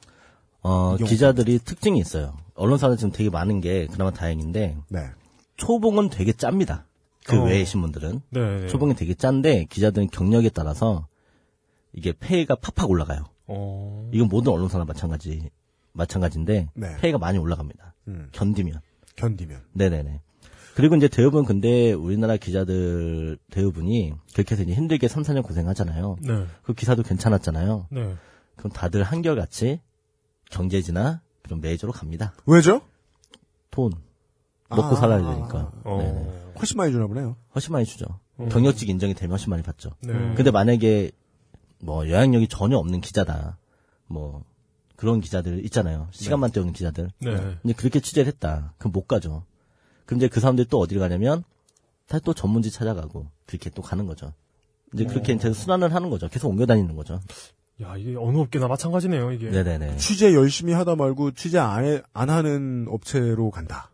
어, 0.62 0.96
기자들이 0.96 1.58
특징이 1.58 1.98
있어요. 1.98 2.36
언론사는 2.54 2.96
지금 2.96 3.12
되게 3.12 3.28
많은 3.30 3.60
게 3.60 3.86
그나마 3.86 4.10
다행인데 4.12 4.78
네. 4.88 5.10
초봉은 5.56 6.10
되게 6.10 6.32
짭니다. 6.32 6.86
그 7.24 7.40
어. 7.40 7.44
외의 7.44 7.64
신문들은 7.66 8.20
네. 8.30 8.66
초봉이 8.68 8.94
되게 8.94 9.14
짠데 9.14 9.66
기자들은 9.68 10.08
경력에 10.08 10.48
따라서 10.50 11.06
이게 11.92 12.12
페이가 12.12 12.56
팍팍 12.56 12.88
올라가요. 12.88 13.24
어. 13.46 14.10
이건 14.12 14.28
모든 14.28 14.52
언론사나 14.52 14.84
마찬가지 14.84 15.50
마찬가지인데 15.92 16.68
네. 16.74 16.96
페이가 16.98 17.18
많이 17.18 17.38
올라갑니다. 17.38 17.94
음, 18.08 18.28
견디면. 18.32 18.80
견디면. 19.16 19.62
네네네. 19.72 20.20
그리고 20.74 20.94
이제 20.94 21.08
대부분 21.08 21.46
근데 21.46 21.92
우리나라 21.92 22.36
기자들 22.36 23.38
대부분이 23.50 24.12
그렇게 24.34 24.54
해서 24.54 24.62
이제 24.62 24.74
힘들게 24.74 25.08
3, 25.08 25.22
4년 25.22 25.42
고생하잖아요. 25.42 26.18
네. 26.20 26.46
그 26.62 26.74
기사도 26.74 27.02
괜찮았잖아요. 27.02 27.86
네. 27.90 28.14
그럼 28.56 28.72
다들 28.72 29.02
한결같이 29.02 29.80
경제지나 30.50 31.22
좀 31.48 31.60
메이저로 31.62 31.92
갑니다. 31.94 32.34
왜죠? 32.44 32.82
돈. 33.70 33.92
먹고 34.68 34.82
아. 34.82 34.94
살아야 34.94 35.18
되니까. 35.18 35.72
어. 35.84 35.98
네네. 35.98 36.52
훨씬 36.58 36.76
많이 36.76 36.92
주나 36.92 37.06
보네요. 37.06 37.36
훨씬 37.54 37.72
많이 37.72 37.84
주죠. 37.84 38.06
음. 38.40 38.48
경력직 38.48 38.88
인정이 38.88 39.14
되면 39.14 39.32
훨씬 39.32 39.50
많이 39.50 39.62
받죠. 39.62 39.90
네. 40.00 40.12
근데 40.34 40.50
만약에 40.50 41.10
뭐 41.80 42.08
영향력이 42.08 42.48
전혀 42.48 42.76
없는 42.78 43.00
기자다. 43.00 43.58
뭐 44.06 44.44
그런 44.96 45.20
기자들 45.20 45.64
있잖아요. 45.66 46.08
시간만 46.10 46.50
때우는 46.50 46.72
기자들. 46.72 47.10
네. 47.20 47.58
이제 47.64 47.72
그렇게 47.74 48.00
취재를 48.00 48.26
했다. 48.28 48.74
그럼 48.78 48.92
못 48.92 49.06
가죠. 49.06 49.44
그럼 50.06 50.18
이제 50.18 50.28
그 50.28 50.40
사람들이 50.40 50.68
또 50.68 50.78
어디를 50.78 51.00
가냐면 51.00 51.44
다시 52.06 52.24
또 52.24 52.32
전문지 52.32 52.70
찾아가고 52.70 53.26
그렇게 53.46 53.70
또 53.70 53.82
가는 53.82 54.06
거죠. 54.06 54.32
이제 54.94 55.04
그렇게 55.04 55.32
어. 55.32 55.36
이제 55.36 55.52
순환을 55.52 55.94
하는 55.94 56.10
거죠. 56.10 56.28
계속 56.28 56.48
옮겨 56.48 56.64
다니는 56.64 56.96
거죠. 56.96 57.20
야, 57.82 57.94
이게 57.96 58.16
어느 58.16 58.38
업계나 58.38 58.68
마찬가지네요, 58.68 59.32
이게. 59.32 59.50
네네네. 59.50 59.96
취재 59.96 60.32
열심히 60.32 60.72
하다 60.72 60.96
말고 60.96 61.32
취재 61.32 61.58
안, 61.58 61.84
해, 61.84 62.00
안 62.14 62.30
하는 62.30 62.86
업체로 62.88 63.50
간다. 63.50 63.90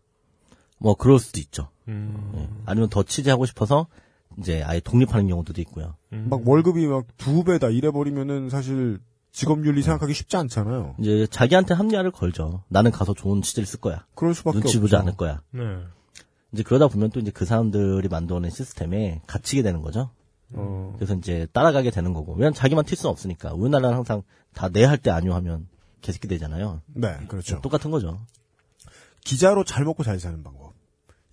뭐 0.83 0.95
그럴 0.95 1.17
수도 1.17 1.39
있죠. 1.39 1.69
음. 1.87 2.33
예. 2.35 2.49
아니면 2.65 2.89
더 2.89 3.03
취재하고 3.03 3.45
싶어서 3.45 3.87
이제 4.37 4.61
아예 4.63 4.81
독립하는 4.81 5.27
경우도 5.29 5.59
있고요. 5.61 5.95
음. 6.11 6.27
막 6.29 6.45
월급이 6.45 6.85
막 6.87 7.05
두 7.17 7.43
배다 7.45 7.69
이래 7.69 7.89
버리면은 7.89 8.49
사실 8.49 8.99
직업윤리 9.31 9.81
생각하기 9.81 10.13
쉽지 10.13 10.35
않잖아요. 10.37 10.95
이제 10.99 11.25
자기한테 11.31 11.73
합리화를 11.73 12.11
걸죠. 12.11 12.63
나는 12.67 12.91
가서 12.91 13.13
좋은 13.13 13.41
취재를 13.41 13.65
쓸 13.65 13.79
거야. 13.79 14.05
그럴 14.13 14.35
수밖에 14.35 14.55
눈치 14.59 14.77
없죠. 14.77 14.81
보지 14.81 14.95
않을 14.97 15.15
거야. 15.15 15.41
네. 15.51 15.61
이제 16.51 16.63
그러다 16.63 16.87
보면 16.89 17.11
또 17.11 17.19
이제 17.21 17.31
그 17.31 17.45
사람들이 17.45 18.09
만들어낸 18.09 18.51
시스템에 18.51 19.21
갇히게 19.25 19.63
되는 19.63 19.81
거죠. 19.81 20.11
어. 20.53 20.93
그래서 20.97 21.15
이제 21.15 21.47
따라가게 21.53 21.89
되는 21.91 22.13
거고. 22.13 22.33
왜냐면 22.33 22.53
자기만 22.53 22.83
튈 22.85 22.95
수는 22.97 23.09
없으니까. 23.09 23.53
우리나라는 23.53 23.95
항상 23.95 24.21
다 24.53 24.69
내 24.69 24.83
할 24.83 24.97
때 24.97 25.09
아니요 25.11 25.33
하면 25.35 25.67
개새끼 26.01 26.27
되잖아요. 26.27 26.81
네, 26.93 27.15
그렇죠. 27.29 27.59
똑같은 27.61 27.89
거죠. 27.89 28.19
기자로 29.25 29.63
잘 29.63 29.83
먹고 29.85 30.03
잘 30.03 30.19
사는 30.19 30.43
방법. 30.43 30.62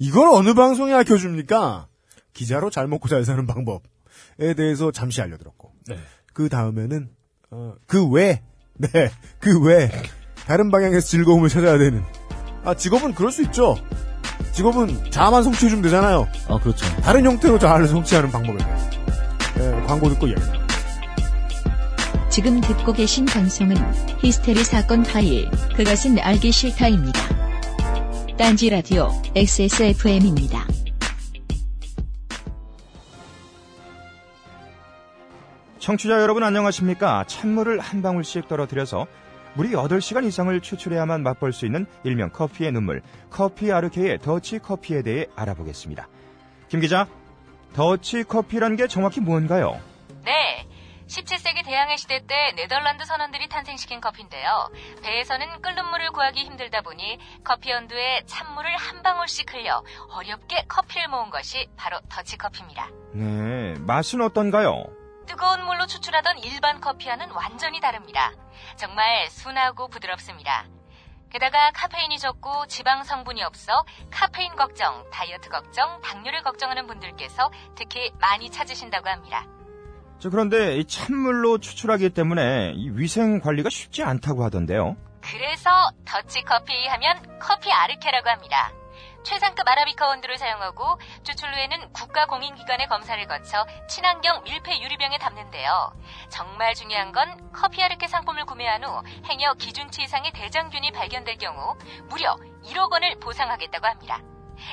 이걸 0.01 0.29
어느 0.29 0.55
방송이 0.55 0.95
알려줍니까? 0.95 1.87
기자로 2.33 2.71
잘 2.71 2.89
먹고 2.89 3.07
잘 3.07 3.23
사는 3.25 3.47
방법에 3.47 4.55
대해서 4.57 4.91
잠시 4.91 5.21
알려드렸고. 5.21 5.73
네. 5.89 5.99
그 6.33 6.49
다음에는, 6.49 7.11
어, 7.51 7.75
그 7.87 8.09
외, 8.09 8.43
네, 8.79 9.11
그 9.39 9.61
외, 9.61 9.91
다른 10.47 10.71
방향에서 10.71 11.07
즐거움을 11.07 11.51
찾아야 11.51 11.77
되는. 11.77 12.03
아, 12.65 12.75
직업은 12.75 13.15
그럴 13.15 13.31
수 13.31 13.43
있죠. 13.43 13.77
직업은 14.53 15.11
자아만 15.11 15.43
성취해주면 15.43 15.83
되잖아요. 15.83 16.27
아, 16.49 16.59
그렇죠. 16.59 16.87
다른 17.03 17.27
형태로 17.27 17.59
자아를 17.59 17.87
성취하는 17.87 18.31
방법에 18.31 18.57
대해서. 18.57 18.91
네, 19.57 19.87
광고 19.87 20.09
듣고 20.09 20.29
이야기 20.29 20.41
나눠요. 20.41 20.67
지금 22.31 22.63
듣고 22.63 22.95
계신 22.95 23.27
방송은 23.27 23.77
히스테리 24.21 24.65
사건 24.65 25.03
파일, 25.03 25.51
그것은 25.77 26.19
알기 26.21 26.53
싫다입니다. 26.53 27.40
딴지 28.41 28.71
라디오 28.71 29.11
XSFM입니다. 29.37 30.67
청취자 35.79 36.23
여러분 36.23 36.43
안녕하십니까? 36.43 37.25
찬물을 37.27 37.79
한 37.81 38.01
방울씩 38.01 38.49
떨어뜨려서 38.49 39.07
무리 39.53 39.73
8시간 39.73 40.25
이상을 40.25 40.59
추출해야만 40.59 41.23
맛볼 41.23 41.53
수 41.53 41.67
있는 41.67 41.85
일명 42.03 42.31
커피의 42.31 42.73
눈물, 42.73 43.03
커피 43.29 43.71
아르케의 43.71 44.21
더치 44.21 44.61
커피에 44.61 45.03
대해 45.03 45.27
알아보겠습니다. 45.37 46.09
김 46.69 46.81
기자, 46.81 47.07
더치 47.75 48.25
커피란 48.25 48.77
게 48.77 48.87
정확히 48.87 49.21
뭔가요? 49.21 49.79
네. 50.25 50.67
17세기 51.11 51.65
대항해 51.65 51.97
시대 51.97 52.25
때 52.25 52.53
네덜란드 52.55 53.05
선원들이 53.05 53.49
탄생시킨 53.49 54.01
커피인데요. 54.01 54.71
배에서는 55.03 55.61
끓는 55.61 55.91
물을 55.91 56.13
구하기 56.13 56.45
힘들다 56.45 56.83
보니 56.83 57.19
커피 57.43 57.71
연두에 57.71 58.23
찬물을 58.27 58.77
한 58.77 59.03
방울씩 59.03 59.53
흘려 59.53 59.83
어렵게 60.13 60.67
커피를 60.69 61.09
모은 61.09 61.31
것이 61.31 61.69
바로 61.77 61.99
더치커피입니다. 62.09 62.89
네, 63.15 63.75
맛은 63.81 64.21
어떤가요? 64.21 64.85
뜨거운 65.27 65.65
물로 65.65 65.87
추출하던 65.87 66.39
일반 66.39 66.81
커피와는 66.81 67.31
완전히 67.33 67.81
다릅니다. 67.81 68.33
정말 68.77 69.29
순하고 69.31 69.89
부드럽습니다. 69.89 70.67
게다가 71.31 71.73
카페인이 71.73 72.19
적고 72.19 72.67
지방 72.67 73.03
성분이 73.03 73.43
없어 73.43 73.85
카페인 74.13 74.55
걱정, 74.55 75.09
다이어트 75.11 75.49
걱정, 75.49 76.01
당뇨를 76.03 76.43
걱정하는 76.43 76.87
분들께서 76.87 77.51
특히 77.77 78.13
많이 78.21 78.51
찾으신다고 78.51 79.09
합니다. 79.09 79.47
저 80.21 80.29
그런데 80.29 80.77
이 80.77 80.85
찬물로 80.85 81.59
추출하기 81.59 82.11
때문에 82.11 82.75
이 82.77 82.91
위생 82.91 83.41
관리가 83.41 83.71
쉽지 83.71 84.03
않다고 84.03 84.45
하던데요. 84.45 84.97
그래서 85.23 85.71
더치커피 86.05 86.87
하면 86.89 87.39
커피 87.39 87.73
아르케라고 87.73 88.29
합니다. 88.29 88.71
최상급 89.23 89.67
아라비카 89.67 90.09
원두를 90.09 90.37
사용하고 90.37 90.99
추출 91.23 91.49
후에는 91.55 91.93
국가공인기관의 91.93 92.89
검사를 92.89 93.27
거쳐 93.27 93.67
친환경 93.89 94.43
밀폐 94.45 94.83
유리병에 94.83 95.19
담는데요. 95.19 95.93
정말 96.29 96.75
중요한 96.75 97.13
건 97.13 97.51
커피 97.53 97.83
아르케 97.83 98.07
상품을 98.07 98.45
구매한 98.45 98.85
후 98.85 99.03
행여 99.25 99.55
기준치 99.55 100.03
이상의 100.03 100.33
대장균이 100.33 100.93
발견될 100.93 101.37
경우 101.39 101.77
무려 102.11 102.37
1억 102.65 102.93
원을 102.93 103.19
보상하겠다고 103.21 103.87
합니다. 103.87 104.21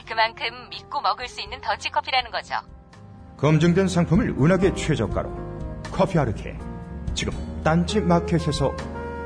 그만큼 0.06 0.70
믿고 0.70 1.00
먹을 1.00 1.30
수 1.30 1.39
있는 1.39 1.62
더치커피라는 1.62 2.32
거죠. 2.32 2.56
검증된 3.38 3.88
상품을 3.88 4.29
은하계 4.31 4.73
최저가로 4.73 5.29
커피 5.83 6.17
아르케 6.17 6.57
지금 7.13 7.33
딴지 7.63 8.01
마켓에서 8.01 8.75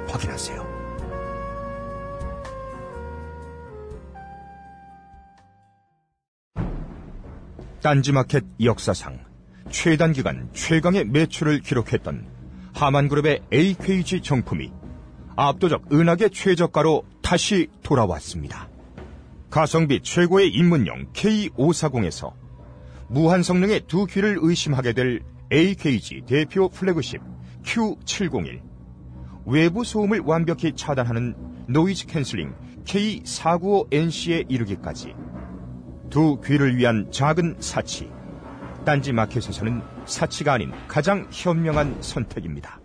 확인하세요. 0.10 0.70
딴지 7.82 8.12
마켓 8.12 8.44
역사상 8.62 9.20
최단 9.70 10.12
기간 10.12 10.50
최강의 10.54 11.06
매출을 11.06 11.62
기록했던 11.62 12.28
하만그룹의 12.74 13.42
AKG 13.52 14.22
정품이 14.22 14.72
압도적 15.38 15.92
은하계 15.92 16.30
최저가로 16.30 17.06
다시 17.22 17.70
돌아왔습니다. 17.82 18.68
가성비 19.50 20.02
최고의 20.02 20.50
입문용 20.50 21.08
K540에서 21.14 22.41
무한 23.12 23.44
성능의 23.44 23.88
두 23.88 24.06
귀를 24.06 24.38
의심하게 24.40 24.94
될 24.94 25.20
AKG 25.52 26.22
대표 26.26 26.70
플래그십 26.70 27.22
Q701 27.62 28.62
외부 29.46 29.84
소음을 29.84 30.22
완벽히 30.24 30.74
차단하는 30.74 31.36
noise 31.68 32.08
canceling 32.08 32.54
K495NC에 32.86 34.46
이르기까지 34.50 35.14
두 36.10 36.40
귀를 36.40 36.78
위한 36.78 37.12
작은 37.12 37.58
사치 37.60 38.10
딴지 38.86 39.12
마켓에서는 39.12 39.82
사치가 40.06 40.54
아닌 40.54 40.72
가장 40.88 41.28
현명한 41.32 42.02
선택입니다. 42.02 42.80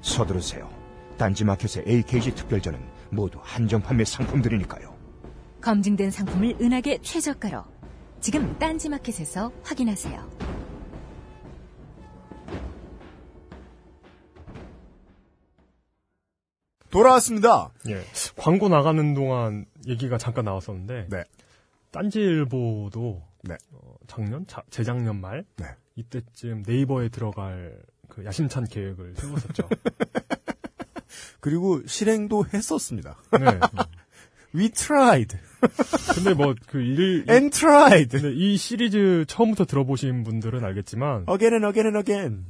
서두르세요. 0.00 0.68
딴지 1.16 1.44
마켓의 1.44 1.84
AKG 1.86 2.34
특별전은 2.34 2.80
모두 3.10 3.38
한정 3.40 3.82
판매 3.82 4.04
상품들이니까요. 4.04 4.98
검증된 5.60 6.10
상품을 6.10 6.56
은하계 6.60 6.98
최저가로 7.02 7.77
지금 8.20 8.58
딴지마켓에서 8.58 9.52
확인하세요. 9.62 10.38
돌아왔습니다. 16.90 17.70
예. 17.88 18.02
광고 18.36 18.68
나가는 18.68 19.14
동안 19.14 19.66
얘기가 19.86 20.16
잠깐 20.16 20.46
나왔었는데 20.46 21.08
네. 21.10 21.24
딴지일보도 21.90 23.22
네. 23.42 23.56
어, 23.72 23.94
작년, 24.06 24.46
자- 24.46 24.62
재작년 24.70 25.20
말 25.20 25.44
네. 25.56 25.66
이때쯤 25.96 26.62
네이버에 26.66 27.10
들어갈 27.10 27.78
그 28.08 28.24
야심찬 28.24 28.64
계획을 28.68 29.14
세웠었죠. 29.16 29.68
그리고 31.40 31.86
실행도 31.86 32.46
했었습니다. 32.52 33.16
네. 33.32 33.38
We 34.54 34.70
tried 34.70 35.36
근데 36.14 36.34
뭐 36.34 36.54
그 36.66 36.80
일, 36.80 37.24
and 37.28 37.50
tried 37.56 38.08
근데 38.20 38.32
이 38.34 38.56
시리즈 38.56 39.24
처음부터 39.28 39.64
들어보신 39.64 40.24
분들은 40.24 40.64
알겠지만 40.64 41.26
again 41.28 41.54
and 41.54 41.66
again 41.66 41.86
and 41.86 41.98
again. 41.98 42.44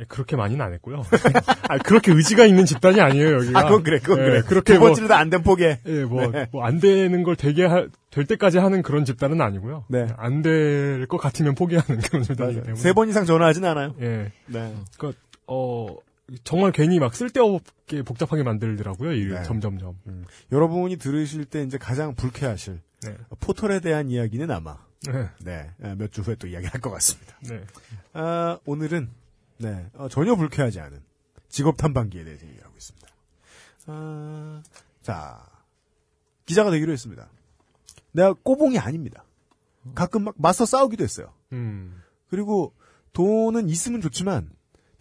예, 0.00 0.04
그렇게 0.08 0.34
많이는 0.34 0.60
안 0.64 0.72
했고요. 0.72 1.02
아, 1.70 1.78
그렇게 1.78 2.10
의지가 2.10 2.46
있는 2.46 2.64
집단이 2.64 3.00
아니에요, 3.00 3.34
여기가. 3.34 3.60
아, 3.60 3.64
그건 3.66 3.84
그래, 3.84 4.00
그건 4.00 4.18
예, 4.18 4.24
그래. 4.24 4.42
그렇게 4.42 4.72
두 4.74 4.80
뭐, 4.80 4.88
번째도 4.88 5.14
안된 5.14 5.44
포기해. 5.44 5.78
예, 5.86 6.02
뭐, 6.04 6.26
네. 6.26 6.48
뭐, 6.50 6.64
안 6.64 6.80
되는 6.80 7.22
걸 7.22 7.36
되게 7.36 7.64
하- 7.64 7.86
될 8.10 8.24
때까지 8.26 8.58
하는 8.58 8.82
그런 8.82 9.04
집단은 9.04 9.40
아니고요. 9.40 9.84
네. 9.88 10.08
안 10.16 10.42
될 10.42 11.06
것 11.06 11.18
같으면 11.18 11.54
포기하는 11.54 12.00
그런 12.02 12.24
집단이기 12.24 12.60
때문에. 12.62 12.74
세 12.74 12.92
번 12.92 13.08
이상 13.08 13.24
전화하진 13.24 13.64
않아요. 13.66 13.94
예. 14.00 14.32
네. 14.46 14.74
그, 14.98 15.12
어, 15.46 15.86
정말 16.42 16.72
괜히 16.72 16.98
막 16.98 17.14
쓸데없게 17.14 18.02
복잡하게 18.02 18.42
만들더라고요, 18.42 19.12
이 19.12 19.26
네. 19.26 19.42
점점점. 19.42 19.98
음, 20.06 20.24
여러분이 20.52 20.96
들으실 20.96 21.44
때 21.44 21.62
이제 21.62 21.76
가장 21.78 22.14
불쾌하실 22.14 22.80
네. 23.02 23.16
포털에 23.40 23.80
대한 23.80 24.08
이야기는 24.10 24.50
아마 24.50 24.78
네. 25.06 25.30
네, 25.78 25.94
몇 25.96 26.10
주 26.10 26.22
후에 26.22 26.34
또 26.36 26.46
이야기할 26.46 26.80
것 26.80 26.90
같습니다. 26.90 27.36
네. 27.42 27.62
아, 28.14 28.58
오늘은 28.64 29.10
네, 29.58 29.90
어, 29.94 30.08
전혀 30.08 30.34
불쾌하지 30.34 30.80
않은 30.80 31.02
직업 31.50 31.76
탐방기에 31.76 32.24
대해서 32.24 32.46
얘기하고 32.46 32.74
있습니다. 32.74 33.08
아, 33.86 34.62
자, 35.02 35.46
기자가 36.46 36.70
되기로 36.70 36.90
했습니다. 36.92 37.28
내가 38.12 38.32
꼬봉이 38.32 38.78
아닙니다. 38.78 39.24
가끔 39.94 40.24
막 40.24 40.34
맞서 40.38 40.64
싸우기도 40.64 41.04
했어요. 41.04 41.32
음. 41.52 42.00
그리고 42.30 42.72
돈은 43.12 43.68
있으면 43.68 44.00
좋지만 44.00 44.48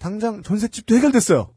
당장 0.04 0.43
전셋집도 0.43 0.97
해결됐어요. 0.97 1.49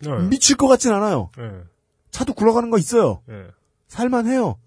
네. 0.00 0.28
미칠 0.28 0.58
것 0.58 0.68
같진 0.68 0.92
않아요. 0.92 1.30
네. 1.38 1.62
차도 2.10 2.34
굴러가는 2.34 2.68
거 2.68 2.76
있어요. 2.76 3.22
네. 3.26 3.46
살만해요. 3.88 4.58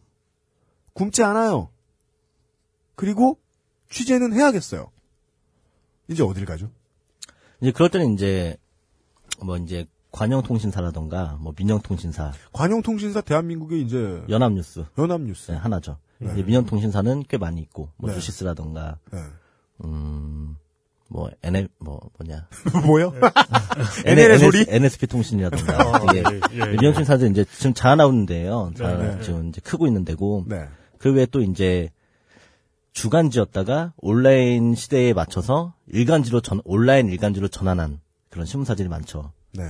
굶지 0.93 1.21
않아요. 1.21 1.69
그리고 2.95 3.37
취재는 3.91 4.33
해야겠어요. 4.33 4.89
이제 6.07 6.23
어딜 6.23 6.45
가죠? 6.45 6.71
이제 7.61 7.71
그럴 7.71 7.91
때는 7.91 8.15
이제 8.15 8.57
뭐 9.39 9.57
이제 9.57 9.85
관영통신사라던가 10.11 11.37
뭐 11.39 11.53
민영통신사, 11.55 12.31
관용통신사 12.53 13.21
대한민국의 13.21 13.83
이제 13.83 14.23
연합뉴스 14.29 14.83
연합뉴스. 14.97 15.51
네, 15.51 15.57
하나죠. 15.57 15.99
네. 16.17 16.31
이제 16.33 16.41
민영통신사는 16.41 17.25
꽤 17.27 17.37
많이 17.37 17.61
있고 17.61 17.91
뭐 17.97 18.09
네. 18.09 18.15
뉴시스라던가 18.15 18.97
네. 19.11 19.19
음 19.83 20.57
뭐 21.07 21.29
NL 21.43 21.69
뭐 21.79 21.99
뭐냐 22.17 22.47
뭐요? 22.85 23.13
NL의 24.05 24.39
소리? 24.39 24.65
NSP 24.67 25.07
통신이라던가 25.07 25.77
어, 26.01 26.05
이게 26.11 26.23
예. 26.53 26.65
민영통신사들 26.71 27.29
이제 27.31 27.45
지금 27.57 27.73
자라나오는 27.73 28.25
데예요. 28.25 28.71
자, 28.75 28.97
네, 28.97 29.15
네. 29.15 29.21
지금 29.21 29.49
이제 29.49 29.61
크고 29.61 29.87
있는 29.87 30.03
데고 30.03 30.45
네. 30.47 30.67
그 30.97 31.13
외에 31.13 31.25
또 31.25 31.41
이제 31.41 31.91
주간지였다가 32.93 33.93
온라인 33.97 34.73
시대에 34.73 35.13
맞춰서 35.13 35.73
일간지로 35.87 36.41
전 36.41 36.61
온라인 36.63 37.09
일간지로 37.09 37.49
전환한 37.49 37.99
그런 38.29 38.45
신문사들이 38.45 38.87
많죠. 38.87 39.31
네. 39.53 39.63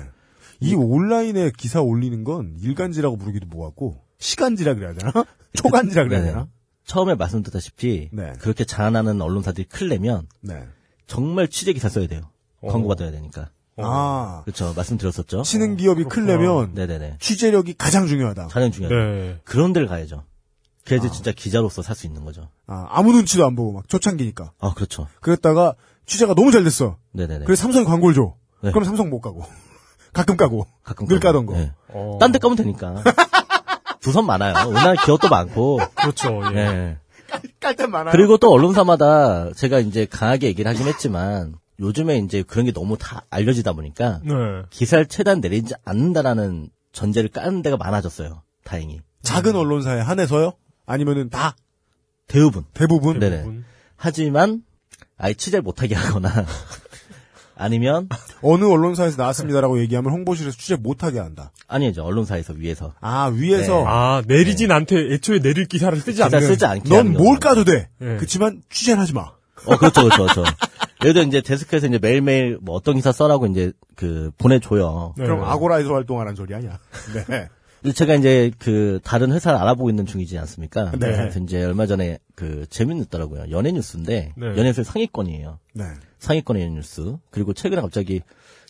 이 0.59 0.73
온라인에 0.73 1.51
기사 1.57 1.81
올리는 1.81 2.23
건 2.23 2.55
일간지라고 2.61 3.17
부르기도 3.17 3.47
뭐하고 3.47 4.01
시간지라 4.19 4.75
그래야 4.75 4.93
되나? 4.93 5.11
초간지라 5.53 6.05
그래야 6.05 6.21
네. 6.21 6.27
되나? 6.27 6.47
처음에 6.85 7.15
말씀드렸다시피 7.15 8.09
네. 8.13 8.33
그렇게 8.39 8.63
자라나는 8.63 9.21
언론사들이 9.21 9.67
클려면 9.67 10.27
네. 10.41 10.63
정말 11.07 11.47
취재 11.47 11.73
기사 11.73 11.89
써야 11.89 12.07
돼요. 12.07 12.21
어. 12.61 12.69
광고 12.71 12.87
받아야 12.87 13.11
되니까. 13.11 13.49
아, 13.77 14.41
그렇죠. 14.45 14.73
말씀드렸었죠. 14.75 15.41
치는 15.43 15.75
기업이 15.75 16.05
클려면 16.05 16.71
네네네. 16.75 17.17
취재력이 17.19 17.73
가장 17.77 18.07
중요하다. 18.07 18.47
가장 18.47 18.71
중요해요. 18.71 18.97
네. 18.97 19.39
그런 19.43 19.73
데를 19.73 19.87
가야죠. 19.87 20.23
그래야지 20.85 21.11
진짜 21.11 21.31
기자로서 21.31 21.81
살 21.81 21.95
수 21.95 22.05
있는 22.07 22.23
거죠. 22.23 22.47
아, 22.67 22.87
아무 22.91 23.11
눈치도 23.11 23.45
안 23.45 23.55
보고 23.55 23.73
막 23.73 23.89
초창기니까. 23.89 24.51
아, 24.59 24.73
그렇죠. 24.75 25.07
그랬다가 25.19 25.73
취재가 26.05 26.35
너무 26.35 26.51
잘 26.51 26.63
됐어. 26.63 26.97
네네네. 27.11 27.45
그래서 27.45 27.61
삼성이 27.63 27.85
광고를 27.85 28.13
줘. 28.15 28.35
네. 28.61 28.71
그럼 28.71 28.83
삼성 28.85 29.09
못 29.09 29.19
가고. 29.19 29.43
가끔 30.13 30.37
까고. 30.37 30.65
가끔 30.83 31.07
늘 31.07 31.19
가고. 31.19 31.27
까던 31.39 31.45
거. 31.47 31.53
네. 31.57 31.73
어. 31.89 32.17
딴데 32.21 32.39
까면 32.39 32.55
되니까. 32.55 33.03
두선 33.99 34.25
많아요. 34.27 34.53
우리나라 34.69 34.93
기업도 35.03 35.27
많고. 35.29 35.79
그렇죠, 35.95 36.39
예. 36.51 36.53
네. 36.53 36.97
깔땐 37.65 37.89
많아요. 37.89 38.11
그리고 38.11 38.37
또 38.37 38.51
언론사마다 38.51 39.51
제가 39.53 39.79
이제 39.79 40.05
강하게 40.05 40.47
얘기를 40.47 40.69
하긴 40.69 40.87
했지만 40.87 41.55
요즘에 41.79 42.19
이제 42.19 42.43
그런 42.43 42.65
게 42.65 42.71
너무 42.71 42.97
다 42.97 43.25
알려지다 43.31 43.73
보니까 43.73 44.19
네. 44.23 44.33
기사를 44.69 45.05
최대한 45.07 45.41
내리지 45.41 45.73
않는다라는 45.83 46.69
전제를 46.93 47.29
까는 47.29 47.61
데가 47.63 47.77
많아졌어요. 47.77 48.43
다행히. 48.63 49.01
작은 49.23 49.55
언론사에 49.55 49.99
한해서요? 49.99 50.53
아니면은 50.85 51.29
다 51.29 51.55
대부분. 52.27 52.65
대부분 52.73 53.19
네네. 53.19 53.37
대부분. 53.37 53.65
하지만 53.97 54.63
아예 55.17 55.33
취재를 55.33 55.63
못하게 55.63 55.95
하거나 55.95 56.29
아니면 57.57 58.09
어느 58.41 58.65
언론사에서 58.65 59.17
나왔습니다라고 59.17 59.79
얘기하면 59.79 60.11
홍보실에서 60.11 60.57
취재 60.57 60.75
못하게 60.75 61.19
한다. 61.19 61.51
아니죠 61.67 62.03
언론사에서 62.03 62.53
위에서 62.53 62.93
아 63.01 63.25
위에서 63.33 63.77
네. 63.77 63.83
아, 63.87 64.21
내리진 64.27 64.71
않대, 64.71 64.95
애초에 65.13 65.39
내릴 65.39 65.65
기사를 65.65 65.97
쓰지 65.97 66.23
기사 66.23 66.25
않는. 66.25 66.41
쓰지 66.47 66.65
않게 66.65 66.89
넌 66.89 66.99
하는 66.99 67.11
뭘 67.13 67.39
경우가. 67.39 67.49
까도 67.49 67.63
돼. 67.63 67.89
예. 68.01 68.05
그렇지만 68.17 68.61
취재는 68.69 69.01
하지 69.01 69.13
마. 69.13 69.31
어 69.67 69.77
그렇죠 69.77 70.03
그렇죠 70.03 70.23
그렇죠. 70.23 70.43
예를 71.01 71.13
들어 71.13 71.23
이제 71.25 71.41
데스크에서 71.41 71.87
이제 71.87 71.97
매일매일 71.99 72.57
뭐 72.61 72.75
어떤 72.75 72.95
기사 72.95 73.11
써라고 73.11 73.47
이제 73.47 73.71
그 73.95 74.31
보내줘요. 74.37 75.13
네. 75.17 75.23
그럼 75.23 75.43
아고라에서 75.43 75.93
활동하라는 75.93 76.35
소리 76.35 76.53
아니야. 76.53 76.77
네. 77.29 77.47
제가 77.93 78.15
이제 78.15 78.51
그 78.59 78.99
다른 79.03 79.31
회사를 79.31 79.59
알아보고 79.59 79.89
있는 79.89 80.05
중이지 80.05 80.37
않습니까? 80.39 80.91
네. 80.91 80.97
그래서 80.97 81.39
이제 81.39 81.63
얼마 81.63 81.85
전에 81.85 82.19
그 82.35 82.65
재밌더라고요. 82.69 83.51
연예 83.51 83.71
뉴스인데 83.71 84.33
네. 84.35 84.45
연예 84.47 84.63
뉴스 84.63 84.83
상위권이에요. 84.83 85.59
네. 85.73 85.85
상위권 86.19 86.57
연예 86.57 86.69
뉴스. 86.69 87.17
그리고 87.31 87.53
최근에 87.53 87.81
갑자기 87.81 88.21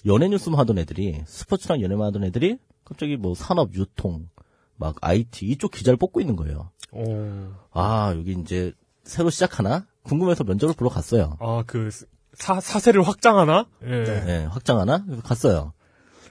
연예 0.05 0.27
뉴스만 0.27 0.59
하던 0.59 0.77
애들이 0.77 1.21
스포츠랑 1.25 1.81
연예만 1.81 2.07
하던 2.07 2.23
애들이 2.23 2.57
갑자기 2.83 3.17
뭐 3.17 3.35
산업 3.35 3.73
유통 3.73 4.29
막 4.77 4.95
IT 5.01 5.45
이쪽 5.45 5.71
기자를 5.71 5.97
뽑고 5.97 6.21
있는 6.21 6.35
거예요. 6.35 6.69
어. 6.91 7.67
아 7.71 8.13
여기 8.15 8.33
이제 8.33 8.73
새로 9.03 9.29
시작하나 9.29 9.85
궁금해서 10.03 10.43
면접을 10.43 10.73
보러 10.75 10.89
갔어요. 10.89 11.37
아, 11.39 11.63
그, 11.65 11.89
사, 12.33 12.59
사세를 12.59 13.01
확장하나? 13.03 13.65
예. 13.83 14.03
네, 14.03 14.45
확장하나 14.45 15.03
그래서 15.05 15.21
갔어요. 15.21 15.73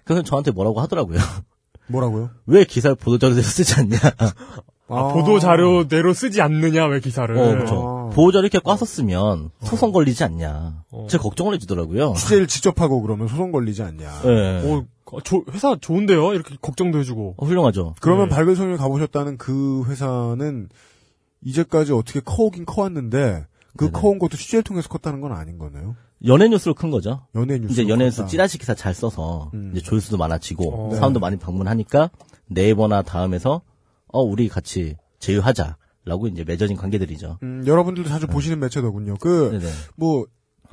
그래서 0.04 0.22
저한테 0.22 0.50
뭐라고 0.50 0.80
하더라고요. 0.80 1.18
뭐라고요? 1.88 2.30
왜 2.46 2.64
기사를 2.64 2.94
보도자료대로 2.96 3.42
쓰지 3.42 3.74
않냐? 3.80 3.98
아, 4.88 5.12
보도 5.14 5.38
자료대로 5.38 6.12
쓰지 6.12 6.42
않느냐, 6.42 6.86
왜 6.86 7.00
기사를. 7.00 7.36
어, 7.36 7.48
그렇죠. 7.50 8.08
아. 8.10 8.14
보호자를 8.14 8.44
이렇게 8.46 8.58
꽈서 8.62 8.84
쓰면 8.84 9.50
소송 9.62 9.92
걸리지 9.92 10.22
않냐. 10.24 10.84
어. 10.90 11.06
제 11.08 11.16
걱정을 11.18 11.54
해주더라고요. 11.54 12.12
취재를 12.16 12.46
직접 12.46 12.80
하고 12.80 13.00
그러면 13.00 13.26
소송 13.28 13.50
걸리지 13.50 13.82
않냐. 13.82 14.20
예. 14.26 14.62
어, 14.70 15.20
조- 15.22 15.44
회사 15.52 15.76
좋은데요? 15.80 16.34
이렇게 16.34 16.56
걱정도 16.60 16.98
해주고. 16.98 17.34
어, 17.38 17.46
훌륭하죠. 17.46 17.94
그러면 18.00 18.28
네. 18.28 18.34
발견성에 18.34 18.76
가보셨다는 18.76 19.38
그 19.38 19.84
회사는 19.86 20.68
이제까지 21.42 21.92
어떻게 21.92 22.20
커오긴 22.20 22.64
커왔는데 22.66 23.46
그 23.76 23.86
네네. 23.86 24.00
커온 24.00 24.18
것도 24.18 24.36
취재를 24.36 24.62
통해서 24.62 24.88
컸다는 24.88 25.20
건 25.20 25.32
아닌 25.32 25.58
거네요. 25.58 25.96
연예 26.26 26.48
뉴스로 26.48 26.74
큰 26.74 26.90
거죠. 26.90 27.26
연예 27.34 27.58
뉴스. 27.58 27.72
이제 27.72 27.88
연예 27.88 28.04
뉴스 28.04 28.26
찌라시 28.26 28.58
기사 28.58 28.74
잘 28.74 28.94
써서 28.94 29.50
음. 29.54 29.70
이제 29.72 29.80
조회수도 29.82 30.16
많아지고 30.16 30.90
어. 30.92 30.94
사람도 30.94 31.20
많이 31.20 31.36
방문하니까 31.36 32.10
네이버나 32.46 33.02
다음에서 33.02 33.62
어 34.08 34.22
우리 34.22 34.48
같이 34.48 34.96
제휴하자 35.18 35.76
라고 36.06 36.28
이제 36.28 36.44
맺어진 36.44 36.76
관계들이죠. 36.76 37.38
음, 37.42 37.64
여러분들도 37.66 38.08
자주 38.10 38.26
보시는 38.26 38.60
매체더군요. 38.60 39.14
그. 39.20 39.58
뭐, 39.96 40.26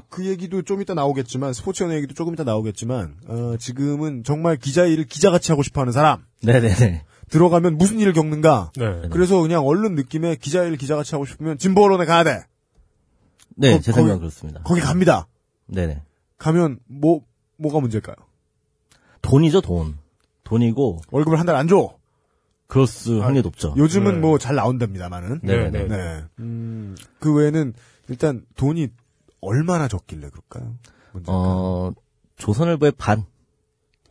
그 0.10 0.26
얘기도 0.26 0.62
좀 0.62 0.82
이따 0.82 0.94
나오겠지만, 0.94 1.54
스포츠 1.54 1.84
연예 1.84 1.96
얘기도 1.96 2.14
조금 2.14 2.34
이따 2.34 2.44
나오겠지만, 2.44 3.16
어, 3.28 3.56
지금은 3.58 4.26
정말 4.26 4.58
기자 4.58 4.84
일을 4.86 5.06
기자같이 5.06 5.54
하고 5.54 5.64
싶어 5.64 5.80
하는 5.80 5.94
사람, 5.94 6.26
네네네. 6.44 7.06
들어가면 7.30 7.78
무슨 7.78 8.00
일을 8.02 8.12
겪는가, 8.12 8.74
네. 8.76 9.08
그래서 9.10 9.42
그냥 9.42 9.66
얼른 9.66 9.96
느낌에 9.96 10.36
기자 10.36 10.64
일 10.64 10.76
기자같이 10.76 11.16
하고 11.16 11.26
싶으면 11.26 11.58
진보 11.58 11.86
언론에 11.86 12.04
가야 12.06 12.26
돼. 12.26 12.44
네, 13.56 13.72
거- 13.76 13.80
제 13.80 13.94
생각은 13.94 14.10
거기- 14.16 14.20
그렇습니다. 14.20 14.62
거기 14.64 14.82
갑니다. 14.82 15.28
네네. 15.72 16.04
가면 16.38 16.80
뭐, 16.88 17.22
뭐가 17.58 17.80
문제일까요? 17.80 18.16
돈이죠, 19.22 19.62
돈. 19.62 19.98
돈이고 20.44 21.02
월급을 21.12 21.40
한 21.40 21.46
달 21.46 21.56
안 21.56 21.68
줘. 21.68 21.96
그럴 22.68 22.88
수 22.88 23.22
아, 23.22 23.26
확률이 23.26 23.44
높죠. 23.44 23.74
요즘은 23.78 24.16
네. 24.16 24.20
뭐잘 24.20 24.56
나온답니다만은. 24.56 25.40
네, 25.44 25.70
네네. 25.70 25.88
네. 25.88 25.88
네. 25.88 26.24
음, 26.40 26.96
그 27.20 27.34
외에는 27.34 27.74
일단 28.10 28.46
돈이 28.56 28.90
얼마나 29.42 29.88
적길래 29.88 30.30
그럴까요? 30.30 30.76
문제가. 31.14 31.38
어 31.38 31.94
조선일보의 32.38 32.94
반. 32.98 33.26